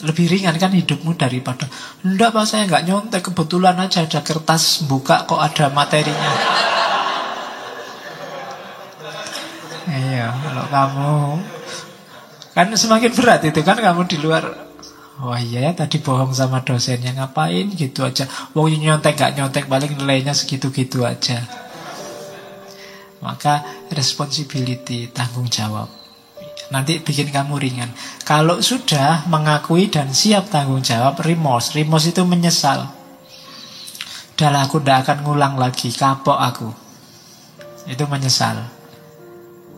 Lebih 0.08 0.28
ringan 0.28 0.56
kan 0.60 0.72
hidupmu 0.72 1.16
daripada 1.16 1.68
Enggak 2.00 2.32
pak 2.32 2.48
saya 2.48 2.64
nggak 2.64 2.88
nyontek. 2.88 3.20
Kebetulan 3.28 3.76
aja 3.76 4.08
ada 4.08 4.24
kertas 4.24 4.88
buka 4.88 5.28
kok 5.28 5.36
ada 5.36 5.68
materinya. 5.68 6.32
Iya 9.86 10.32
kalau 10.32 10.64
kamu 10.72 11.14
Kan 12.56 12.72
semakin 12.72 13.12
berat 13.12 13.44
itu 13.44 13.60
kan 13.60 13.76
kamu 13.76 14.08
di 14.08 14.16
luar. 14.16 14.48
Wah 15.20 15.36
iya 15.36 15.68
ya 15.68 15.72
tadi 15.76 16.00
bohong 16.00 16.32
sama 16.32 16.64
dosennya 16.64 17.12
ngapain 17.12 17.68
gitu 17.76 18.00
aja? 18.00 18.24
Wong 18.56 18.72
nyontek 18.80 19.12
gak 19.12 19.36
nyontek 19.36 19.68
paling 19.68 19.92
nilainya 19.92 20.32
segitu-gitu 20.32 21.04
aja 21.04 21.65
maka 23.26 23.66
responsibility, 23.90 25.10
tanggung 25.10 25.50
jawab. 25.50 25.90
Nanti 26.70 27.02
bikin 27.02 27.34
kamu 27.34 27.58
ringan. 27.58 27.90
Kalau 28.22 28.62
sudah 28.62 29.26
mengakui 29.26 29.90
dan 29.90 30.14
siap 30.14 30.50
tanggung 30.50 30.82
jawab, 30.82 31.18
remorse. 31.22 31.74
Remorse 31.74 32.14
itu 32.14 32.22
menyesal. 32.22 32.86
Dalam 34.38 34.62
aku 34.62 34.78
tidak 34.82 35.06
akan 35.06 35.18
ngulang 35.26 35.54
lagi, 35.58 35.90
kapok 35.90 36.38
aku. 36.38 36.70
Itu 37.86 38.06
menyesal. 38.06 38.62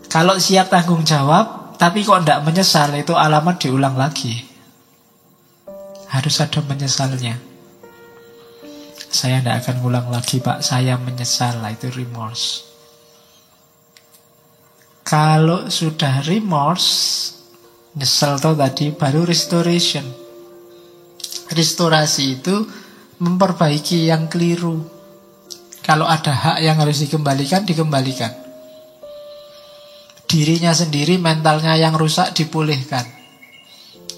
Kalau 0.09 0.37
siap 0.41 0.73
tanggung 0.73 1.05
jawab, 1.05 1.77
tapi 1.77 2.05
kok 2.05 2.25
tidak 2.25 2.45
menyesal, 2.45 2.89
itu 2.97 3.13
alamat 3.13 3.55
diulang 3.61 3.93
lagi. 3.97 4.45
Harus 6.09 6.41
ada 6.41 6.61
menyesalnya. 6.65 7.37
Saya 9.09 9.41
tidak 9.41 9.65
akan 9.65 9.75
ngulang 9.81 10.07
lagi, 10.09 10.41
Pak. 10.41 10.65
Saya 10.65 10.97
menyesal, 10.97 11.61
itu 11.69 11.89
remorse. 11.93 12.68
Kalau 15.09 15.65
sudah 15.73 16.21
remorse, 16.21 17.33
nyesel 17.97 18.37
tau 18.37 18.53
tadi, 18.53 18.93
baru 18.93 19.25
restoration. 19.25 20.05
Restorasi 21.49 22.37
itu 22.37 22.53
memperbaiki 23.17 24.05
yang 24.05 24.29
keliru. 24.29 24.85
Kalau 25.81 26.05
ada 26.05 26.29
hak 26.29 26.57
yang 26.61 26.77
harus 26.77 27.01
dikembalikan, 27.01 27.65
dikembalikan. 27.65 28.29
Dirinya 30.29 30.77
sendiri, 30.77 31.17
mentalnya 31.17 31.73
yang 31.73 31.97
rusak 31.97 32.37
dipulihkan. 32.37 33.01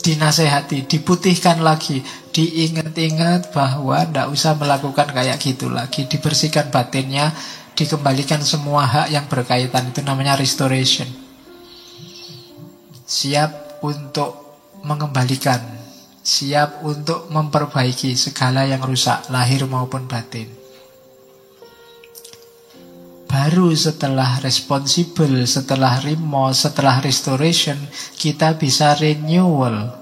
Dinasehati, 0.03 0.91
diputihkan 0.91 1.63
lagi, 1.63 2.03
diingat-ingat 2.35 3.55
bahwa 3.55 4.03
tidak 4.03 4.27
usah 4.27 4.59
melakukan 4.59 5.07
kayak 5.15 5.39
gitu 5.39 5.71
lagi, 5.71 6.03
dibersihkan 6.11 6.67
batinnya, 6.67 7.31
dikembalikan 7.81 8.45
semua 8.45 8.85
hak 8.85 9.07
yang 9.09 9.25
berkaitan 9.25 9.89
itu 9.89 10.05
namanya 10.05 10.37
restoration. 10.37 11.09
Siap 13.09 13.81
untuk 13.81 14.37
mengembalikan, 14.85 15.57
siap 16.21 16.85
untuk 16.85 17.25
memperbaiki 17.33 18.13
segala 18.13 18.69
yang 18.69 18.85
rusak 18.85 19.33
lahir 19.33 19.65
maupun 19.65 20.05
batin. 20.05 20.45
Baru 23.25 23.73
setelah 23.73 24.37
responsible, 24.45 25.49
setelah 25.49 26.03
remorse, 26.05 26.69
setelah 26.69 27.01
restoration, 27.01 27.79
kita 28.13 28.59
bisa 28.59 28.93
renewal. 28.93 29.97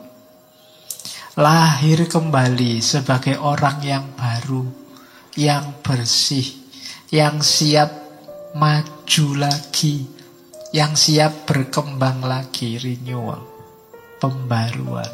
Lahir 1.40 2.04
kembali 2.10 2.84
sebagai 2.84 3.40
orang 3.40 3.80
yang 3.86 4.06
baru, 4.18 4.66
yang 5.40 5.78
bersih, 5.80 6.59
yang 7.10 7.42
siap 7.42 7.90
maju 8.54 9.28
lagi, 9.34 10.06
yang 10.70 10.94
siap 10.94 11.50
berkembang 11.50 12.22
lagi, 12.22 12.78
renewal, 12.78 13.42
pembaruan. 14.22 15.10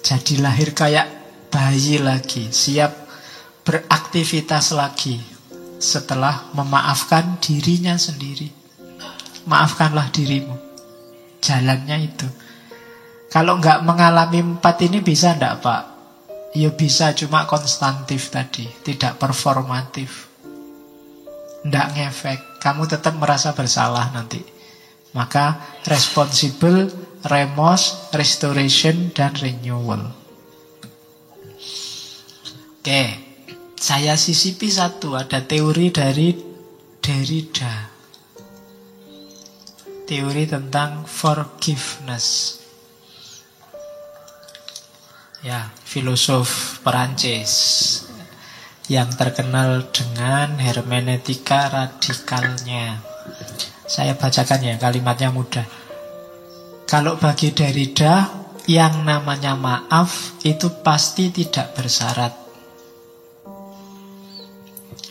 Jadi 0.00 0.40
lahir 0.40 0.72
kayak 0.72 1.08
bayi 1.52 2.00
lagi, 2.00 2.48
siap 2.48 2.96
beraktivitas 3.68 4.72
lagi 4.72 5.20
setelah 5.76 6.48
memaafkan 6.56 7.36
dirinya 7.36 8.00
sendiri. 8.00 8.48
Maafkanlah 9.44 10.08
dirimu. 10.08 10.56
Jalannya 11.44 11.96
itu. 12.00 12.28
Kalau 13.28 13.60
nggak 13.60 13.84
mengalami 13.84 14.56
empat 14.56 14.88
ini 14.88 15.04
bisa 15.04 15.36
enggak 15.36 15.60
Pak? 15.60 15.82
Ya 16.56 16.72
bisa 16.72 17.12
cuma 17.12 17.44
konstantif 17.44 18.32
tadi 18.32 18.64
Tidak 18.80 19.20
performatif. 19.20 20.32
Tidak 21.60 21.86
ngefek 21.92 22.40
Kamu 22.62 22.88
tetap 22.88 23.14
merasa 23.20 23.52
bersalah 23.52 24.08
nanti. 24.16 24.40
Maka 25.12 25.60
responsible 25.84 27.08
Remorse, 27.18 28.14
restoration, 28.14 29.10
dan 29.10 29.34
renewal. 29.42 30.06
Oke 32.78 33.04
Saya 33.74 34.14
sisipi 34.14 34.70
satu 34.70 35.18
Ada 35.18 35.42
teori 35.42 35.90
dari 35.90 36.30
Derrida. 37.02 37.88
Teori 40.04 40.44
tentang 40.44 41.08
forgiveness. 41.08 42.57
Ya, 45.38 45.70
filosof 45.86 46.82
Perancis 46.82 47.54
yang 48.90 49.06
terkenal 49.14 49.86
dengan 49.94 50.58
hermeneutika 50.58 51.70
radikalnya. 51.70 52.98
Saya 53.86 54.18
bacakan 54.18 54.66
ya, 54.66 54.74
kalimatnya 54.82 55.30
mudah. 55.30 55.62
Kalau 56.90 57.22
bagi 57.22 57.54
Derrida, 57.54 58.26
yang 58.66 59.06
namanya 59.06 59.54
maaf 59.54 60.42
itu 60.42 60.74
pasti 60.82 61.30
tidak 61.30 61.70
bersyarat. 61.78 62.34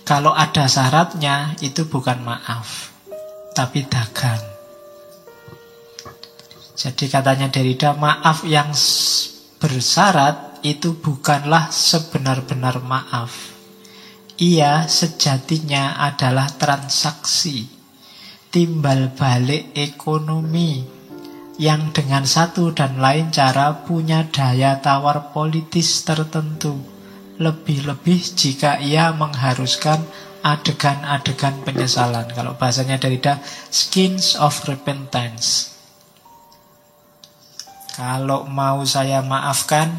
Kalau 0.04 0.36
ada 0.36 0.68
syaratnya, 0.68 1.56
itu 1.64 1.88
bukan 1.88 2.20
maaf, 2.28 2.92
tapi 3.56 3.88
dagang. 3.88 4.44
Jadi 6.76 7.08
katanya 7.08 7.48
Derrida, 7.48 7.96
maaf 7.96 8.44
yang 8.44 8.76
bersyarat 9.58 10.62
itu 10.62 10.98
bukanlah 10.98 11.70
sebenar-benar 11.74 12.82
maaf. 12.82 13.58
Ia 14.38 14.86
sejatinya 14.86 15.98
adalah 15.98 16.46
transaksi, 16.54 17.66
timbal 18.54 19.10
balik 19.18 19.74
ekonomi, 19.74 20.86
yang 21.58 21.90
dengan 21.90 22.22
satu 22.22 22.70
dan 22.70 23.02
lain 23.02 23.34
cara 23.34 23.82
punya 23.82 24.30
daya 24.30 24.78
tawar 24.78 25.34
politis 25.34 26.06
tertentu. 26.06 26.78
Lebih-lebih 27.38 28.34
jika 28.34 28.82
ia 28.82 29.14
mengharuskan 29.14 30.06
adegan-adegan 30.42 31.66
penyesalan. 31.66 32.30
Kalau 32.34 32.58
bahasanya 32.58 32.98
dari 33.02 33.18
dah 33.18 33.42
skins 33.70 34.38
of 34.38 34.54
repentance. 34.70 35.77
Kalau 37.98 38.46
mau 38.46 38.86
saya 38.86 39.26
maafkan, 39.26 39.90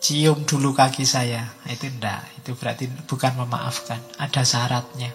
cium 0.00 0.48
dulu 0.48 0.72
kaki 0.72 1.04
saya. 1.04 1.52
Itu 1.68 1.84
enggak, 1.92 2.24
itu 2.40 2.56
berarti 2.56 2.88
bukan 3.04 3.44
memaafkan. 3.44 4.00
Ada 4.16 4.40
syaratnya. 4.40 5.12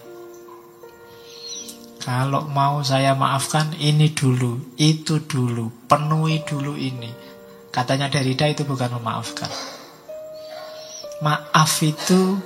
Kalau 1.98 2.46
mau 2.46 2.78
saya 2.86 3.18
maafkan 3.18 3.74
ini 3.74 4.14
dulu, 4.14 4.78
itu 4.78 5.18
dulu, 5.26 5.90
penuhi 5.90 6.46
dulu 6.46 6.78
ini. 6.78 7.10
Katanya 7.74 8.06
Derrida 8.06 8.46
itu 8.46 8.62
bukan 8.62 9.02
memaafkan. 9.02 9.50
Maaf 11.26 11.82
itu 11.82 12.38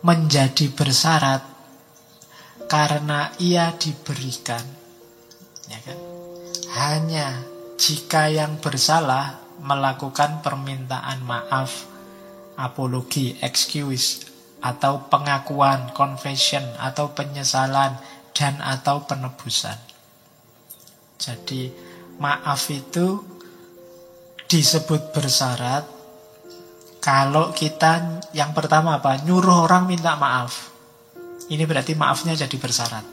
menjadi 0.00 0.72
bersyarat 0.72 1.44
karena 2.64 3.28
ia 3.40 3.76
diberikan. 3.76 4.64
Ya 5.68 5.78
kan? 5.84 5.98
Hanya 6.76 7.55
jika 7.76 8.32
yang 8.32 8.56
bersalah 8.60 9.40
melakukan 9.60 10.40
permintaan 10.40 11.24
maaf, 11.24 11.88
apologi, 12.56 13.36
excuse, 13.44 14.24
atau 14.64 15.06
pengakuan, 15.12 15.92
confession, 15.92 16.64
atau 16.80 17.12
penyesalan, 17.12 17.96
dan 18.36 18.60
atau 18.60 19.04
penebusan. 19.04 19.76
Jadi 21.16 21.72
maaf 22.20 22.68
itu 22.68 23.24
disebut 24.44 25.16
bersyarat 25.16 25.84
kalau 27.00 27.54
kita 27.54 28.20
yang 28.34 28.50
pertama 28.50 28.98
apa? 28.98 29.22
Nyuruh 29.22 29.64
orang 29.70 29.86
minta 29.86 30.18
maaf. 30.18 30.74
Ini 31.46 31.62
berarti 31.62 31.94
maafnya 31.94 32.34
jadi 32.34 32.56
bersyarat. 32.58 33.06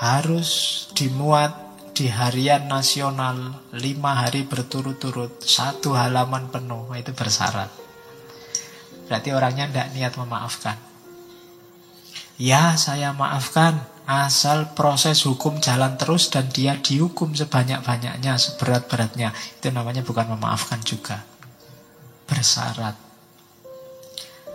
Harus 0.00 0.50
dimuat 0.96 1.67
di 1.98 2.06
harian 2.06 2.70
nasional 2.70 3.66
lima 3.74 4.22
hari 4.22 4.46
berturut-turut 4.46 5.42
satu 5.42 5.98
halaman 5.98 6.46
penuh 6.46 6.86
itu 6.94 7.10
bersyarat. 7.10 7.66
Berarti 9.10 9.34
orangnya 9.34 9.66
tidak 9.66 9.88
niat 9.98 10.14
memaafkan. 10.14 10.78
Ya 12.38 12.78
saya 12.78 13.10
maafkan 13.10 13.82
Asal 14.08 14.72
proses 14.72 15.20
hukum 15.28 15.60
jalan 15.60 16.00
terus 16.00 16.32
dan 16.32 16.48
dia 16.48 16.80
dihukum 16.80 17.36
sebanyak-banyaknya, 17.36 18.40
seberat-beratnya. 18.40 19.36
Itu 19.60 19.68
namanya 19.68 20.00
bukan 20.00 20.32
memaafkan 20.32 20.80
juga. 20.80 21.28
Bersyarat. 22.24 22.96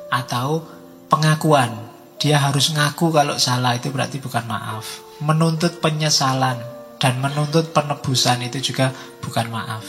Atau 0.09 0.65
pengakuan. 1.05 1.69
Dia 2.17 2.41
harus 2.41 2.73
ngaku 2.73 3.13
kalau 3.13 3.37
salah 3.37 3.77
itu 3.77 3.93
berarti 3.93 4.17
bukan 4.17 4.41
maaf. 4.49 5.05
Menuntut 5.21 5.77
penyesalan 5.77 6.72
dan 7.03 7.19
menuntut 7.19 7.75
penebusan 7.75 8.47
itu 8.47 8.71
juga 8.71 8.95
bukan 9.19 9.51
maaf. 9.51 9.83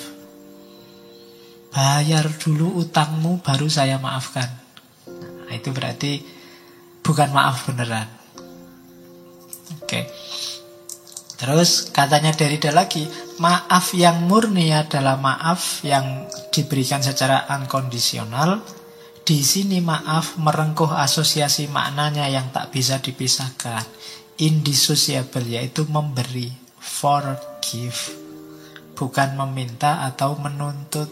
Bayar 1.70 2.26
dulu 2.42 2.82
utangmu 2.82 3.38
baru 3.38 3.70
saya 3.70 4.02
maafkan. 4.02 4.50
Nah, 5.46 5.54
itu 5.54 5.70
berarti 5.70 6.26
bukan 7.06 7.30
maaf 7.30 7.70
beneran. 7.70 8.10
Oke. 9.78 10.10
Terus 11.38 11.94
katanya 11.94 12.34
Derrida 12.34 12.74
lagi, 12.74 13.06
maaf 13.38 13.94
yang 13.94 14.26
murni 14.26 14.74
adalah 14.74 15.14
maaf 15.14 15.86
yang 15.86 16.26
diberikan 16.50 16.98
secara 16.98 17.46
unconditional. 17.46 18.58
Di 19.22 19.38
sini 19.46 19.78
maaf 19.78 20.34
merengkuh 20.34 20.90
asosiasi 20.90 21.70
maknanya 21.70 22.26
yang 22.26 22.50
tak 22.50 22.74
bisa 22.74 22.98
dipisahkan. 22.98 23.86
Indissociable 24.34 25.46
yaitu 25.46 25.86
memberi, 25.86 26.63
forgive. 26.84 28.12
Bukan 28.92 29.40
meminta 29.40 30.04
atau 30.04 30.36
menuntut. 30.36 31.08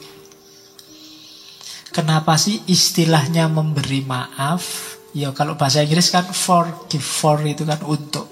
Kenapa 1.93 2.37
sih 2.37 2.61
istilahnya 2.69 3.49
memberi 3.49 4.05
maaf? 4.05 4.97
Ya 5.13 5.33
kalau 5.33 5.57
bahasa 5.57 5.85
Inggris 5.85 6.13
kan 6.13 6.25
forgive, 6.25 7.05
for 7.05 7.41
itu 7.45 7.65
kan 7.69 7.81
untuk 7.85 8.29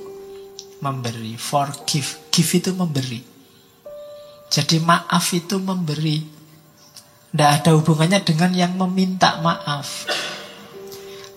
memberi, 0.81 1.37
forgive, 1.37 2.33
give 2.33 2.53
itu 2.57 2.73
memberi. 2.73 3.21
Jadi 4.49 4.81
maaf 4.81 5.37
itu 5.37 5.61
memberi. 5.61 6.25
Tidak 7.31 7.51
ada 7.63 7.71
hubungannya 7.79 8.27
dengan 8.27 8.51
yang 8.51 8.75
meminta 8.75 9.39
maaf. 9.39 10.09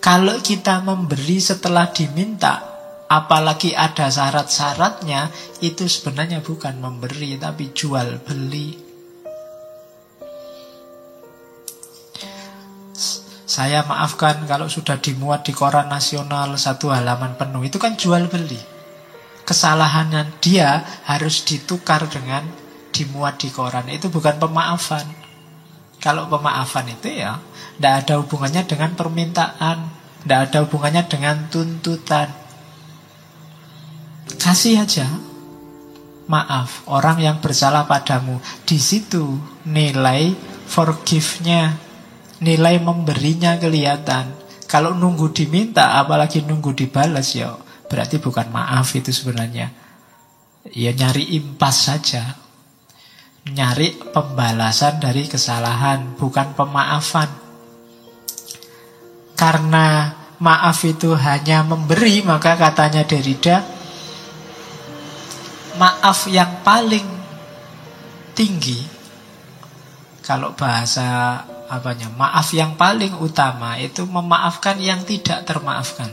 Kalau 0.02 0.42
kita 0.42 0.82
memberi 0.82 1.38
setelah 1.38 1.88
diminta, 1.94 2.73
apalagi 3.14 3.78
ada 3.78 4.10
syarat-syaratnya, 4.10 5.30
itu 5.62 5.86
sebenarnya 5.86 6.42
bukan 6.42 6.82
memberi, 6.82 7.38
tapi 7.38 7.70
jual 7.70 8.18
beli. 8.26 8.84
Saya 13.44 13.86
maafkan 13.86 14.50
kalau 14.50 14.66
sudah 14.66 14.98
dimuat 14.98 15.46
di 15.46 15.54
koran 15.54 15.86
nasional 15.86 16.58
satu 16.58 16.90
halaman 16.90 17.38
penuh. 17.38 17.62
Itu 17.62 17.78
kan 17.78 17.94
jual 17.94 18.26
beli. 18.26 18.58
Kesalahannya 19.46 20.42
dia 20.42 20.82
harus 21.06 21.46
ditukar 21.46 22.02
dengan 22.10 22.42
dimuat 22.90 23.38
di 23.38 23.54
koran. 23.54 23.86
Itu 23.94 24.10
bukan 24.10 24.42
pemaafan. 24.42 25.06
Kalau 26.02 26.26
pemaafan 26.26 26.98
itu 26.98 27.14
ya 27.14 27.38
tidak 27.78 27.94
ada 28.02 28.14
hubungannya 28.18 28.66
dengan 28.66 28.90
permintaan. 28.98 29.78
Tidak 30.26 30.40
ada 30.50 30.58
hubungannya 30.66 31.06
dengan 31.06 31.46
tuntutan. 31.46 32.43
Kasih 34.36 34.84
aja 34.84 35.08
maaf 36.24 36.84
orang 36.88 37.20
yang 37.20 37.36
bersalah 37.40 37.84
padamu. 37.88 38.40
Di 38.64 38.76
situ 38.80 39.40
nilai 39.68 40.32
forgive-nya 40.68 41.84
nilai 42.44 42.76
memberinya 42.82 43.56
kelihatan. 43.56 44.36
Kalau 44.68 44.92
nunggu 44.92 45.30
diminta, 45.30 46.00
apalagi 46.00 46.42
nunggu 46.42 46.74
dibalas 46.74 47.36
ya 47.36 47.54
berarti 47.88 48.18
bukan 48.18 48.50
maaf 48.50 48.92
itu 48.98 49.14
sebenarnya. 49.14 49.70
Ya 50.72 50.90
nyari 50.92 51.36
impas 51.36 51.88
saja. 51.88 52.40
Nyari 53.44 54.12
pembalasan 54.12 55.04
dari 55.04 55.28
kesalahan, 55.28 56.16
bukan 56.16 56.56
pemaafan. 56.56 57.28
Karena 59.36 60.16
maaf 60.40 60.80
itu 60.88 61.12
hanya 61.12 61.60
memberi, 61.60 62.24
maka 62.24 62.56
katanya 62.56 63.04
Derrida, 63.04 63.60
maaf 65.78 66.26
yang 66.30 66.62
paling 66.62 67.04
tinggi, 68.34 68.82
kalau 70.24 70.56
bahasa 70.56 71.40
apanya 71.68 72.08
maaf 72.12 72.52
yang 72.52 72.76
paling 72.76 73.16
utama 73.20 73.76
itu 73.80 74.04
memaafkan 74.04 74.78
yang 74.80 75.02
tidak 75.02 75.44
termaafkan. 75.48 76.12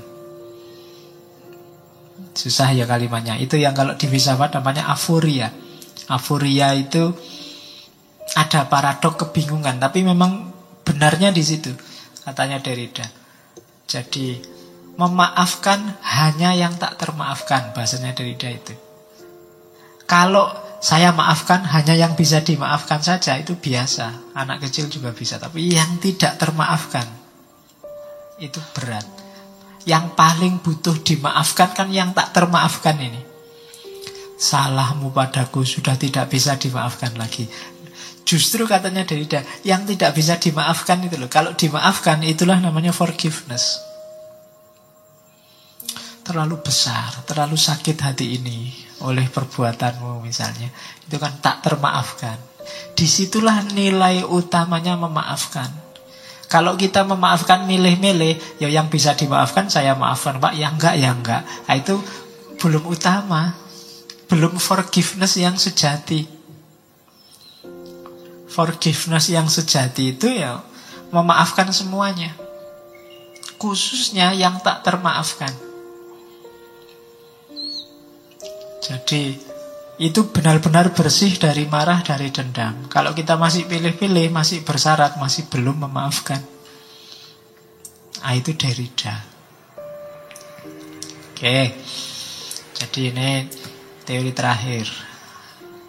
Susah 2.31 2.71
ya 2.71 2.87
kalimatnya. 2.87 3.35
Itu 3.35 3.59
yang 3.59 3.75
kalau 3.75 3.99
di 3.99 4.07
filsafat 4.07 4.55
namanya 4.55 4.87
afuria. 4.87 5.51
Afuria 6.07 6.71
itu 6.75 7.11
ada 8.35 8.67
paradok 8.71 9.27
kebingungan, 9.27 9.79
tapi 9.79 10.07
memang 10.07 10.51
benarnya 10.87 11.35
di 11.35 11.43
situ 11.43 11.71
katanya 12.23 12.63
Derrida. 12.63 13.03
Jadi 13.87 14.39
memaafkan 14.95 15.99
hanya 16.03 16.55
yang 16.55 16.75
tak 16.79 16.95
termaafkan 16.95 17.75
bahasanya 17.75 18.15
Derrida 18.15 18.47
itu. 18.47 18.90
Kalau 20.11 20.51
saya 20.83 21.15
maafkan 21.15 21.63
hanya 21.71 21.95
yang 21.95 22.19
bisa 22.19 22.43
dimaafkan 22.43 22.99
saja 22.99 23.39
itu 23.39 23.55
biasa. 23.55 24.35
Anak 24.35 24.67
kecil 24.67 24.91
juga 24.91 25.15
bisa, 25.15 25.39
tapi 25.39 25.71
yang 25.71 26.03
tidak 26.03 26.35
termaafkan 26.35 27.07
itu 28.35 28.59
berat. 28.75 29.07
Yang 29.87 30.11
paling 30.19 30.59
butuh 30.59 30.99
dimaafkan 30.99 31.71
kan 31.71 31.87
yang 31.95 32.11
tak 32.11 32.35
termaafkan 32.35 32.99
ini. 32.99 33.23
Salahmu 34.35 35.15
padaku 35.15 35.63
sudah 35.63 35.95
tidak 35.95 36.27
bisa 36.27 36.59
dimaafkan 36.59 37.15
lagi. 37.15 37.47
Justru 38.27 38.67
katanya 38.67 39.07
Derrida, 39.07 39.47
yang 39.63 39.87
tidak 39.87 40.11
bisa 40.11 40.35
dimaafkan 40.35 40.99
itu 41.07 41.15
loh. 41.15 41.31
Kalau 41.31 41.55
dimaafkan 41.55 42.19
itulah 42.27 42.59
namanya 42.59 42.91
forgiveness. 42.91 43.79
Terlalu 46.27 46.59
besar, 46.59 47.23
terlalu 47.23 47.55
sakit 47.55 47.97
hati 48.03 48.27
ini 48.35 48.90
oleh 49.01 49.25
perbuatanmu 49.29 50.21
misalnya. 50.21 50.69
Itu 51.05 51.17
kan 51.17 51.37
tak 51.41 51.65
termaafkan. 51.65 52.37
Di 52.93 53.09
situlah 53.09 53.65
nilai 53.73 54.21
utamanya 54.25 54.93
memaafkan. 54.95 55.69
Kalau 56.51 56.75
kita 56.75 57.07
memaafkan 57.07 57.63
milih-milih, 57.63 58.59
ya 58.59 58.67
yang 58.67 58.91
bisa 58.91 59.15
dimaafkan 59.15 59.71
saya 59.71 59.95
maafkan 59.95 60.35
Pak, 60.35 60.53
yang 60.59 60.75
enggak, 60.75 60.95
ya 60.99 61.09
enggak. 61.15 61.41
Nah, 61.47 61.75
itu 61.79 61.95
belum 62.59 62.91
utama. 62.91 63.55
Belum 64.27 64.59
forgiveness 64.59 65.39
yang 65.39 65.55
sejati. 65.55 66.27
Forgiveness 68.51 69.31
yang 69.31 69.47
sejati 69.47 70.11
itu 70.11 70.27
ya 70.27 70.59
memaafkan 71.15 71.71
semuanya. 71.71 72.35
Khususnya 73.55 74.35
yang 74.35 74.59
tak 74.59 74.83
termaafkan. 74.83 75.70
Jadi 78.81 79.37
itu 80.01 80.33
benar-benar 80.33 80.97
bersih 80.97 81.37
dari 81.37 81.69
marah, 81.69 82.01
dari 82.01 82.33
dendam. 82.33 82.89
Kalau 82.89 83.13
kita 83.13 83.37
masih 83.37 83.69
pilih-pilih, 83.69 84.33
masih 84.33 84.65
bersyarat, 84.65 85.21
masih 85.21 85.45
belum 85.45 85.85
memaafkan. 85.85 86.41
Ah 88.25 88.33
itu 88.33 88.57
derida. 88.57 89.21
Oke. 91.37 91.77
Jadi 92.73 93.13
ini 93.13 93.45
teori 94.01 94.33
terakhir 94.33 94.89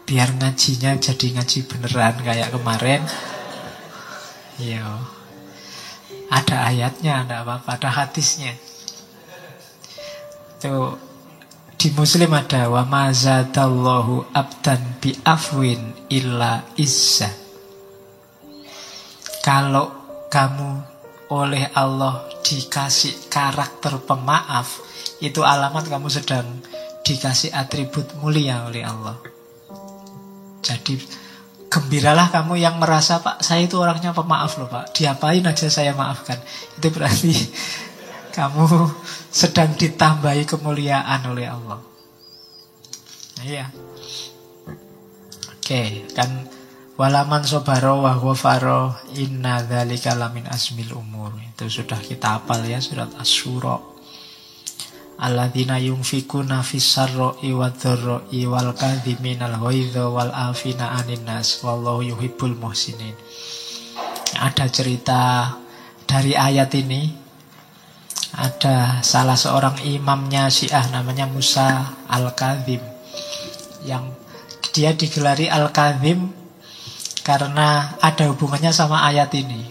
biar 0.04 0.36
ngajinya 0.36 1.00
jadi 1.00 1.26
ngaji 1.40 1.58
beneran 1.64 2.20
kayak 2.20 2.52
kemarin. 2.52 3.00
Iya. 4.60 5.00
Ada 6.28 6.68
ayatnya, 6.68 7.24
ada 7.24 7.44
apa-apa, 7.44 7.80
ada 7.80 7.88
hadisnya. 7.88 8.52
Itu 10.60 11.00
di 11.82 11.90
Muslim 11.98 12.30
ada 12.30 12.70
wa 12.70 12.86
mazadallahu 12.86 14.30
abdan 14.30 15.02
bi 15.02 15.10
afwin 15.26 15.90
illa 16.14 16.62
izza. 16.78 17.26
Kalau 19.42 19.90
kamu 20.30 20.70
oleh 21.34 21.74
Allah 21.74 22.22
dikasih 22.46 23.26
karakter 23.26 23.98
pemaaf, 23.98 24.78
itu 25.18 25.42
alamat 25.42 25.90
kamu 25.90 26.06
sedang 26.06 26.46
dikasih 27.02 27.50
atribut 27.50 28.14
mulia 28.22 28.62
oleh 28.70 28.86
Allah. 28.86 29.18
Jadi 30.62 31.02
gembiralah 31.66 32.30
kamu 32.30 32.62
yang 32.62 32.78
merasa 32.78 33.18
Pak 33.18 33.42
saya 33.42 33.66
itu 33.66 33.82
orangnya 33.82 34.14
pemaaf 34.14 34.54
loh 34.62 34.70
Pak 34.70 34.94
Diapain 34.94 35.42
aja 35.42 35.66
saya 35.66 35.90
maafkan 35.96 36.38
Itu 36.78 36.92
berarti 36.94 37.32
kamu 38.32 38.64
sedang 39.40 39.76
ditambahi 39.76 40.48
kemuliaan 40.48 41.20
oleh 41.28 41.46
Allah. 41.46 41.80
Iya. 43.44 43.68
Oke 45.52 46.08
kan 46.16 46.48
Walaman 46.92 47.40
sobaro 47.40 48.04
wa 48.04 48.12
ghafaro 48.20 48.92
inna 49.16 49.64
dzalika 49.64 50.12
lamin 50.12 50.44
asmil 50.44 50.92
umur. 50.92 51.32
Itu 51.40 51.64
sudah 51.66 51.96
kita 51.96 52.36
hafal 52.36 52.68
ya 52.68 52.84
surat 52.84 53.08
Asy-Syura 53.16 53.80
alladzina 55.22 55.78
yunfikuna 55.78 56.66
fis 56.66 56.84
sarra'i 56.84 57.54
wadh-dharra'i 57.54 58.44
wal 58.44 58.74
kadhiminal 58.74 59.56
wal 59.56 60.32
afina 60.36 60.98
'anin 60.98 61.24
nas. 61.24 61.64
Wallahu 61.64 62.04
yuhibbul 62.04 62.60
muhsinin. 62.60 63.16
Ada 64.36 64.68
cerita 64.68 65.54
dari 66.04 66.36
ayat 66.36 66.74
ini 66.76 67.21
ada 68.32 69.04
salah 69.04 69.36
seorang 69.36 69.76
imamnya 69.84 70.48
Syiah 70.48 70.88
namanya 70.88 71.28
Musa 71.28 72.00
Al-Kadhim 72.08 72.80
yang 73.84 74.08
dia 74.72 74.96
digelari 74.96 75.52
Al-Kadhim 75.52 76.32
karena 77.22 78.00
ada 78.00 78.32
hubungannya 78.32 78.72
sama 78.72 79.04
ayat 79.04 79.30
ini. 79.36 79.68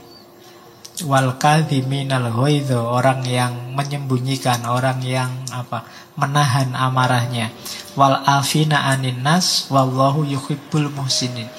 Wal 1.01 1.41
kadhiminal 1.41 2.29
ghaidho 2.29 2.77
orang 2.77 3.25
yang 3.25 3.73
menyembunyikan 3.73 4.61
orang 4.69 5.01
yang 5.01 5.33
apa 5.49 5.81
menahan 6.13 6.77
amarahnya. 6.77 7.49
Wal 7.97 8.21
afina 8.21 8.85
anin 8.85 9.25
nas 9.25 9.65
wallahu 9.73 10.21
yuhibbul 10.21 10.93
muhsinin. 10.93 11.49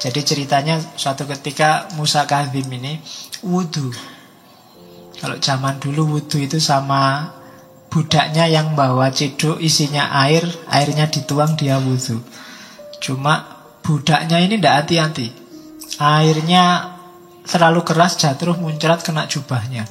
Jadi 0.00 0.20
ceritanya 0.24 0.80
suatu 0.96 1.28
ketika 1.28 1.92
Musa 2.00 2.24
Kadhim 2.24 2.64
ini 2.72 2.96
wudhu 3.44 3.92
kalau 5.20 5.36
zaman 5.36 5.76
dulu 5.76 6.16
wudhu 6.16 6.40
itu 6.40 6.56
sama 6.56 7.36
budaknya 7.92 8.48
yang 8.48 8.72
bawa 8.72 9.12
cedok 9.12 9.60
isinya 9.60 10.10
air 10.24 10.42
airnya 10.72 11.06
dituang 11.12 11.54
dia 11.60 11.76
wudhu 11.76 12.18
cuma 13.00 13.60
budaknya 13.90 14.38
ini 14.38 14.60
tidak 14.60 14.86
hati-hati. 14.86 15.28
Airnya 16.00 16.94
terlalu 17.44 17.82
keras 17.82 18.14
jatuh 18.16 18.56
muncrat 18.56 19.02
kena 19.02 19.26
jubahnya. 19.26 19.84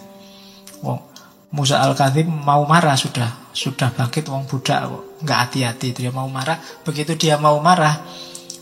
Wong 0.79 1.03
Musa 1.49 1.81
al 1.81 1.97
Kadhim 1.97 2.29
mau 2.29 2.61
marah 2.69 2.93
sudah 2.93 3.49
sudah 3.57 3.89
bangkit 3.89 4.29
wong 4.29 4.45
budak 4.45 4.85
nggak 5.25 5.39
hati-hati. 5.49 5.91
Dia 5.91 6.13
mau 6.13 6.29
marah 6.29 6.61
begitu 6.85 7.17
dia 7.17 7.41
mau 7.41 7.57
marah 7.59 7.99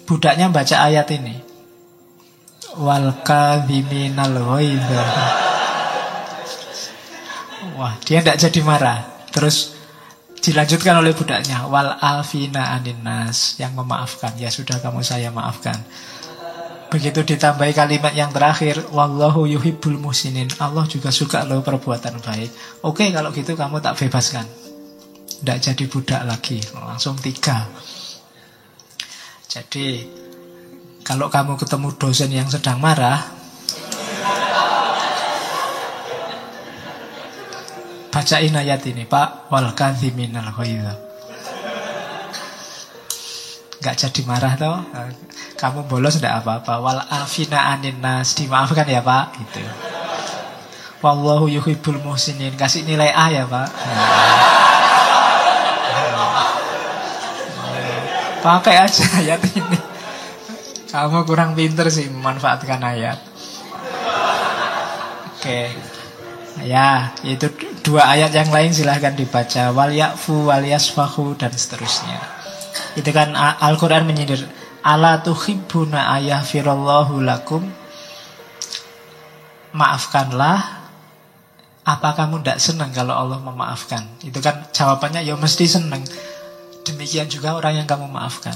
budaknya 0.07 0.47
baca 0.49 0.87
ayat 0.87 1.07
ini. 1.13 1.35
Wal 2.79 3.21
kadhiminal 3.25 4.37
wah 7.77 7.93
dia 8.03 8.19
tidak 8.25 8.41
jadi 8.41 8.59
marah. 8.65 8.99
Terus 9.29 9.77
dilanjutkan 10.41 10.97
oleh 10.97 11.13
budaknya 11.13 11.69
wal 11.69 11.93
afina 12.01 12.73
aninas 12.73 13.55
yang 13.61 13.77
memaafkan. 13.77 14.33
Ya 14.41 14.49
sudah 14.49 14.81
kamu 14.81 15.05
saya 15.05 15.29
maafkan. 15.29 15.77
Begitu 16.87 17.19
ditambahi 17.35 17.75
kalimat 17.75 18.15
yang 18.15 18.31
terakhir 18.31 18.79
Wallahu 18.95 19.43
yuhibbul 19.43 19.99
musinin 19.99 20.47
Allah 20.55 20.87
juga 20.87 21.11
suka 21.11 21.43
loh 21.43 21.59
perbuatan 21.59 22.23
baik. 22.23 22.81
Oke 22.87 23.11
kalau 23.11 23.29
gitu 23.35 23.59
kamu 23.59 23.83
tak 23.83 23.99
bebaskan. 23.99 24.47
Tidak 25.37 25.57
jadi 25.61 25.83
budak 25.85 26.21
lagi. 26.23 26.57
Langsung 26.73 27.19
tiga. 27.19 27.67
Jadi 29.47 30.07
Kalau 31.07 31.31
kamu 31.31 31.55
ketemu 31.55 31.95
dosen 31.95 32.35
yang 32.35 32.51
sedang 32.51 32.83
marah 32.83 33.36
Bacain 38.07 38.55
ayat 38.55 38.81
ini 38.87 39.03
Pak 39.05 39.51
Wal 39.51 39.71
kadhiminal 39.77 40.51
Gak 43.77 43.95
jadi 43.95 44.21
marah 44.25 44.53
toh 44.57 44.77
kamu 45.57 45.89
bolos 45.89 46.21
tidak 46.21 46.45
apa-apa. 46.45 46.73
Wal 46.79 47.01
afina 47.09 47.73
anin 47.73 47.97
nas. 47.97 48.37
Dimaafkan 48.37 48.85
ya 48.85 49.01
Pak. 49.01 49.33
Gitu. 49.41 49.65
Wallahu 51.01 51.49
yuhibbul 51.49 51.97
muhsinin. 52.05 52.53
Kasih 52.53 52.85
nilai 52.85 53.09
A 53.09 53.25
ya 53.33 53.43
Pak. 53.49 53.69
Pakai 58.45 58.75
aja 58.85 59.05
ayat 59.17 59.41
ini. 59.49 59.79
Kamu 60.87 61.25
kurang 61.25 61.57
pinter 61.57 61.89
sih 61.89 62.05
memanfaatkan 62.07 62.79
ayat. 62.79 63.17
Oke. 65.35 65.73
Ya, 66.65 67.13
itu 67.21 67.53
dua 67.85 68.17
ayat 68.17 68.33
yang 68.33 68.49
lain 68.49 68.73
silahkan 68.73 69.13
dibaca. 69.13 69.69
Wal 69.75 69.93
yakfu, 69.93 70.49
wal 70.49 70.65
yasfahu, 70.65 71.37
dan 71.37 71.53
seterusnya. 71.53 72.17
Itu 72.97 73.13
kan 73.13 73.37
Al-Quran 73.37 74.09
menyindir 74.09 74.41
Ala 74.87 75.19
tuhibbuna 75.19 76.15
ayah 76.15 76.39
firallahu 76.41 77.19
lakum? 77.19 77.59
Maafkanlah. 79.75 80.79
Apa 81.83 82.15
kamu 82.15 82.43
tidak 82.43 82.59
senang 82.59 82.91
kalau 82.95 83.15
Allah 83.15 83.39
memaafkan? 83.43 84.07
Itu 84.23 84.39
kan 84.39 84.67
jawabannya 84.71 85.23
ya 85.23 85.39
mesti 85.39 85.67
senang 85.67 86.03
Demikian 86.87 87.27
juga 87.27 87.55
orang 87.55 87.83
yang 87.83 87.87
kamu 87.87 88.07
maafkan. 88.07 88.55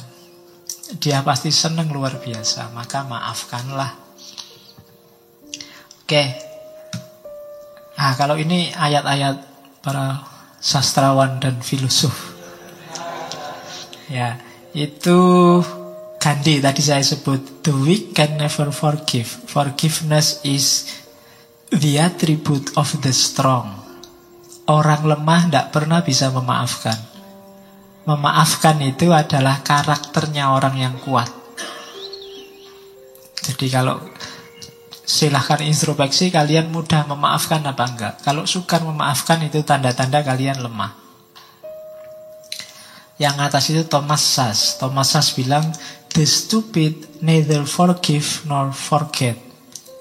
Dia 0.99 1.23
pasti 1.23 1.52
senang 1.52 1.88
luar 1.91 2.19
biasa 2.19 2.72
Maka 2.76 3.03
maafkanlah. 3.07 3.91
Oke 6.03 6.51
Nah 7.97 8.13
kalau 8.15 8.39
ini 8.39 8.72
ayat-ayat 8.72 9.35
para 9.84 10.23
sastrawan 10.61 11.41
dan 11.41 11.59
filosof. 11.59 12.13
Ya 14.11 14.38
Itu 14.72 15.59
Gandhi 16.22 16.61
tadi 16.61 16.85
saya 16.85 17.01
sebut 17.01 17.65
The 17.65 17.73
weak 17.73 18.13
can 18.13 18.38
never 18.38 18.69
forgive. 18.69 19.27
Forgiveness 19.49 20.39
is 20.45 20.85
the 21.73 21.97
attribute 21.97 22.72
of 22.77 22.93
the 23.01 23.09
strong. 23.09 23.81
Orang 24.69 25.09
lemah 25.09 25.49
tidak 25.49 25.68
pernah 25.73 26.05
bisa 26.05 26.30
memaafkan. 26.30 26.95
Memaafkan 28.05 28.77
itu 28.85 29.09
adalah 29.09 29.65
karakternya 29.65 30.53
orang 30.53 30.77
yang 30.77 30.95
kuat. 31.01 31.27
Jadi 33.41 33.65
kalau 33.73 33.97
silahkan 35.11 35.59
introspeksi 35.59 36.31
kalian 36.31 36.71
mudah 36.71 37.03
memaafkan 37.11 37.59
apa 37.67 37.83
enggak 37.83 38.13
Kalau 38.23 38.47
sukar 38.47 38.79
memaafkan 38.79 39.43
itu 39.43 39.59
tanda-tanda 39.67 40.23
kalian 40.23 40.63
lemah 40.63 40.95
Yang 43.19 43.35
atas 43.43 43.63
itu 43.75 43.83
Thomas 43.91 44.23
Sass 44.23 44.79
Thomas 44.79 45.11
Sass 45.11 45.35
bilang 45.35 45.67
The 46.11 46.27
stupid 46.27 47.23
neither 47.23 47.63
forgive 47.63 48.43
nor 48.43 48.75
forget. 48.75 49.39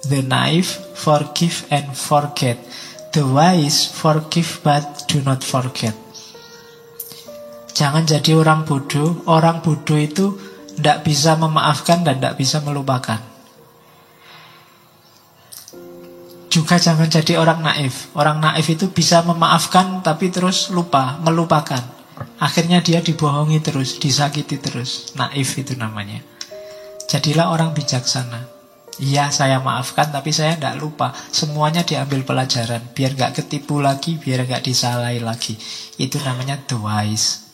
The 0.02 0.26
naive 0.26 0.66
forgive 0.98 1.70
and 1.70 1.94
forget. 1.94 2.58
The 3.14 3.22
wise 3.22 3.86
forgive 3.86 4.58
but 4.66 5.06
do 5.06 5.22
not 5.22 5.46
forget. 5.46 5.94
Jangan 7.78 8.10
jadi 8.10 8.34
orang 8.34 8.66
bodoh. 8.66 9.22
Orang 9.30 9.62
bodoh 9.62 10.02
itu 10.02 10.34
tidak 10.74 11.06
bisa 11.06 11.38
memaafkan 11.38 12.02
dan 12.02 12.18
tidak 12.18 12.42
bisa 12.42 12.58
melupakan. 12.58 13.29
Juga 16.50 16.82
jangan 16.82 17.06
jadi 17.06 17.38
orang 17.38 17.62
naif. 17.62 18.10
Orang 18.18 18.42
naif 18.42 18.66
itu 18.66 18.90
bisa 18.90 19.22
memaafkan 19.22 20.02
tapi 20.02 20.34
terus 20.34 20.74
lupa, 20.74 21.22
melupakan. 21.22 21.78
Akhirnya 22.42 22.82
dia 22.82 22.98
dibohongi 22.98 23.62
terus, 23.62 24.02
disakiti 24.02 24.58
terus. 24.58 25.14
Naif 25.14 25.54
itu 25.54 25.78
namanya. 25.78 26.18
Jadilah 27.06 27.54
orang 27.54 27.70
bijaksana. 27.70 28.50
Iya 28.98 29.30
saya 29.30 29.62
maafkan 29.62 30.10
tapi 30.10 30.34
saya 30.34 30.58
tidak 30.58 30.82
lupa. 30.82 31.14
Semuanya 31.30 31.86
diambil 31.86 32.26
pelajaran. 32.26 32.82
Biar 32.98 33.14
gak 33.14 33.40
ketipu 33.40 33.78
lagi, 33.78 34.18
biar 34.18 34.42
gak 34.44 34.66
disalahi 34.66 35.22
lagi. 35.22 35.54
Itu 36.02 36.18
namanya 36.20 36.58
the 36.66 36.76
wise. 36.76 37.46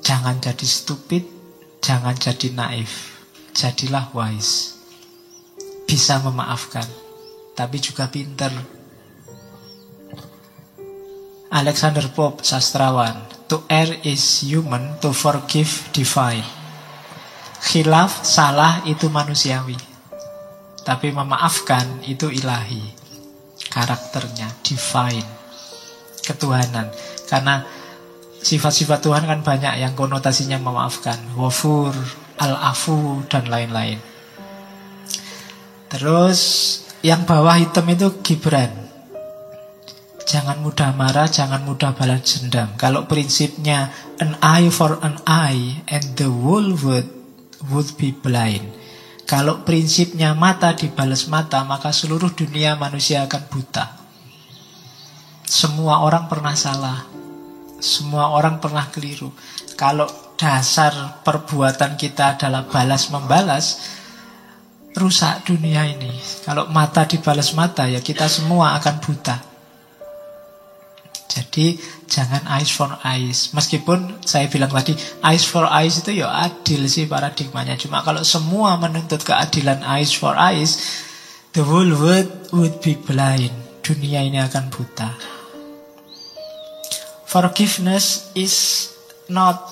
Jangan 0.00 0.40
jadi 0.40 0.66
stupid, 0.66 1.28
jangan 1.84 2.16
jadi 2.16 2.50
naif. 2.56 3.20
Jadilah 3.52 4.08
wise. 4.16 4.74
Bisa 5.86 6.18
memaafkan, 6.24 6.86
tapi 7.54 7.76
juga 7.82 8.06
pinter 8.08 8.52
Alexander 11.50 12.06
Pope, 12.14 12.46
sastrawan. 12.46 13.26
To 13.50 13.66
err 13.66 13.90
is 14.06 14.46
human, 14.46 15.02
to 15.02 15.10
forgive 15.10 15.90
divine. 15.90 16.46
Khilaf, 17.58 18.22
salah 18.22 18.86
itu 18.86 19.10
manusiawi. 19.10 19.74
Tapi 20.86 21.10
memaafkan 21.10 22.06
itu 22.06 22.30
ilahi. 22.30 22.94
Karakternya, 23.66 24.46
divine. 24.62 25.26
Ketuhanan. 26.22 26.86
Karena 27.26 27.66
sifat-sifat 28.38 29.02
Tuhan 29.02 29.26
kan 29.26 29.42
banyak 29.42 29.82
yang 29.82 29.98
konotasinya 29.98 30.62
memaafkan. 30.62 31.18
Wafur, 31.34 31.90
al-afu, 32.38 33.26
dan 33.26 33.50
lain-lain. 33.50 33.98
Terus 35.90 36.40
yang 37.00 37.24
bawah 37.24 37.56
hitam 37.56 37.88
itu 37.88 38.20
Gibran. 38.20 38.72
Jangan 40.30 40.62
mudah 40.62 40.94
marah, 40.94 41.26
jangan 41.26 41.66
mudah 41.66 41.96
balas 41.96 42.38
dendam. 42.38 42.70
Kalau 42.78 43.10
prinsipnya 43.10 43.90
an 44.22 44.38
eye 44.38 44.70
for 44.70 45.00
an 45.02 45.18
eye 45.26 45.82
and 45.90 46.14
the 46.14 46.30
world 46.30 46.78
would 47.66 47.90
be 47.98 48.14
blind. 48.14 48.62
Kalau 49.26 49.66
prinsipnya 49.66 50.34
mata 50.38 50.74
dibalas 50.76 51.26
mata, 51.26 51.66
maka 51.66 51.90
seluruh 51.90 52.30
dunia 52.30 52.78
manusia 52.78 53.26
akan 53.26 53.42
buta. 53.50 53.84
Semua 55.46 56.06
orang 56.06 56.30
pernah 56.30 56.54
salah. 56.54 57.06
Semua 57.82 58.30
orang 58.30 58.62
pernah 58.62 58.86
keliru. 58.86 59.34
Kalau 59.74 60.06
dasar 60.38 61.22
perbuatan 61.26 61.98
kita 61.98 62.38
adalah 62.38 62.68
balas 62.70 63.10
membalas, 63.10 63.98
rusak 64.94 65.46
dunia 65.46 65.86
ini. 65.86 66.10
Kalau 66.42 66.66
mata 66.70 67.06
dibalas 67.06 67.54
mata, 67.54 67.86
ya 67.86 68.02
kita 68.02 68.26
semua 68.26 68.78
akan 68.78 68.96
buta. 68.98 69.36
Jadi 71.30 71.78
jangan 72.10 72.42
eyes 72.50 72.74
for 72.74 72.90
eyes. 73.06 73.54
Meskipun 73.54 74.18
saya 74.26 74.50
bilang 74.50 74.74
tadi 74.74 74.98
eyes 75.22 75.46
for 75.46 75.62
eyes 75.62 76.02
itu 76.02 76.26
ya 76.26 76.26
adil 76.26 76.90
sih 76.90 77.06
paradigmanya. 77.06 77.78
Cuma 77.78 78.02
kalau 78.02 78.26
semua 78.26 78.74
menuntut 78.74 79.22
keadilan 79.22 79.86
eyes 79.86 80.10
for 80.10 80.34
eyes, 80.34 80.82
the 81.54 81.62
whole 81.62 81.86
world 81.94 82.30
would 82.50 82.82
be 82.82 82.98
blind. 82.98 83.54
Dunia 83.86 84.26
ini 84.26 84.42
akan 84.42 84.74
buta. 84.74 85.10
Forgiveness 87.30 88.34
is 88.34 88.90
not 89.30 89.62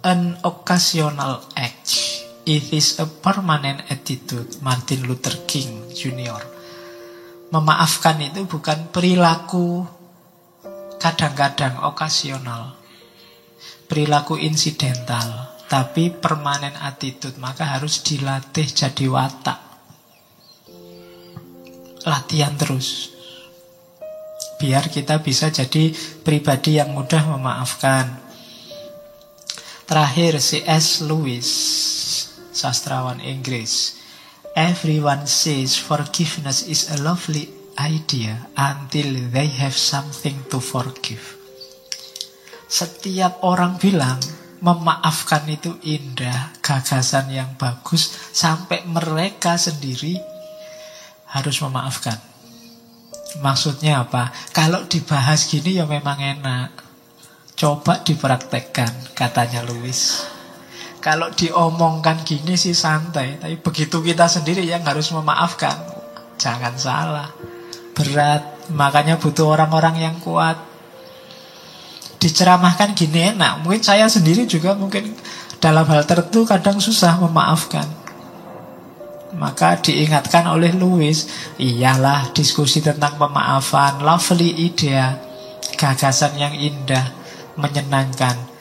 an 0.00 0.40
occasional 0.40 1.44
act. 1.60 2.11
It 2.42 2.74
is 2.74 2.98
a 2.98 3.06
permanent 3.06 3.86
attitude. 3.86 4.58
Martin 4.66 5.06
Luther 5.06 5.46
King 5.46 5.94
Jr. 5.94 6.42
Memaafkan 7.54 8.18
itu 8.18 8.42
bukan 8.50 8.90
perilaku 8.90 9.86
kadang-kadang 10.98 11.86
okasional, 11.86 12.74
perilaku 13.86 14.42
insidental, 14.42 15.54
tapi 15.70 16.10
permanen 16.10 16.74
attitude, 16.82 17.38
maka 17.38 17.78
harus 17.78 18.02
dilatih 18.02 18.66
jadi 18.66 19.06
watak. 19.06 19.60
Latihan 22.02 22.58
terus. 22.58 23.14
Biar 24.58 24.90
kita 24.90 25.22
bisa 25.22 25.46
jadi 25.50 25.94
pribadi 26.26 26.82
yang 26.82 26.90
mudah 26.90 27.22
memaafkan. 27.38 28.18
Terakhir 29.86 30.38
C.S. 30.38 31.04
Lewis, 31.04 31.50
sastrawan 32.52 33.18
Inggris. 33.18 33.98
Everyone 34.52 35.24
says 35.24 35.80
forgiveness 35.80 36.68
is 36.68 36.92
a 36.92 37.00
lovely 37.00 37.48
idea 37.80 38.52
until 38.52 39.32
they 39.32 39.48
have 39.48 39.72
something 39.72 40.36
to 40.52 40.60
forgive. 40.60 41.40
Setiap 42.68 43.40
orang 43.44 43.80
bilang 43.80 44.20
memaafkan 44.60 45.48
itu 45.48 45.76
indah, 45.82 46.54
gagasan 46.60 47.32
yang 47.32 47.56
bagus, 47.56 48.12
sampai 48.32 48.84
mereka 48.86 49.56
sendiri 49.56 50.16
harus 51.32 51.56
memaafkan. 51.64 52.16
Maksudnya 53.40 54.04
apa? 54.04 54.28
Kalau 54.52 54.84
dibahas 54.84 55.48
gini 55.48 55.80
ya 55.80 55.88
memang 55.88 56.20
enak. 56.20 56.84
Coba 57.56 58.04
dipraktekkan, 58.04 59.16
katanya 59.16 59.64
Louis. 59.64 60.31
Kalau 61.02 61.34
diomongkan 61.34 62.22
gini 62.22 62.54
sih 62.54 62.78
santai, 62.78 63.42
tapi 63.42 63.58
begitu 63.58 63.98
kita 63.98 64.30
sendiri 64.30 64.62
yang 64.62 64.86
harus 64.86 65.10
memaafkan, 65.10 65.74
jangan 66.38 66.78
salah 66.78 67.26
berat, 67.92 68.70
makanya 68.72 69.20
butuh 69.20 69.52
orang-orang 69.52 70.00
yang 70.00 70.16
kuat. 70.22 70.56
Diceramahkan 72.22 72.94
gini 72.94 73.34
enak, 73.34 73.66
mungkin 73.66 73.82
saya 73.82 74.06
sendiri 74.06 74.46
juga 74.46 74.78
mungkin 74.78 75.10
dalam 75.58 75.82
hal 75.90 76.06
tertentu 76.06 76.46
kadang 76.46 76.78
susah 76.78 77.18
memaafkan. 77.18 77.86
Maka 79.32 79.80
diingatkan 79.80 80.44
oleh 80.46 80.76
Louis, 80.76 81.24
iyalah 81.56 82.30
diskusi 82.36 82.84
tentang 82.84 83.16
pemaafan, 83.16 84.04
lovely 84.04 84.54
idea, 84.70 85.18
gagasan 85.74 86.36
yang 86.36 86.52
indah, 86.52 87.10
menyenangkan. 87.56 88.51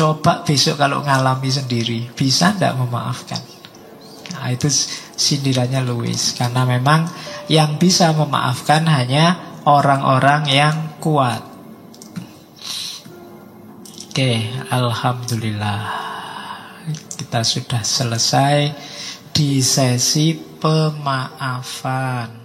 Coba 0.00 0.40
besok 0.48 0.80
kalau 0.80 1.04
ngalami 1.04 1.52
sendiri, 1.52 2.08
bisa 2.16 2.56
tidak 2.56 2.72
memaafkan? 2.80 3.36
Nah, 4.32 4.48
itu 4.48 4.72
sindirannya 5.12 5.84
Louis, 5.84 6.16
karena 6.40 6.64
memang 6.64 7.04
yang 7.52 7.76
bisa 7.76 8.08
memaafkan 8.16 8.88
hanya 8.88 9.60
orang-orang 9.68 10.48
yang 10.48 10.96
kuat. 11.04 11.44
Oke, 14.08 14.48
alhamdulillah. 14.72 15.84
Kita 17.20 17.44
sudah 17.44 17.84
selesai 17.84 18.72
di 19.36 19.60
sesi 19.60 20.32
pemaafan. 20.32 22.39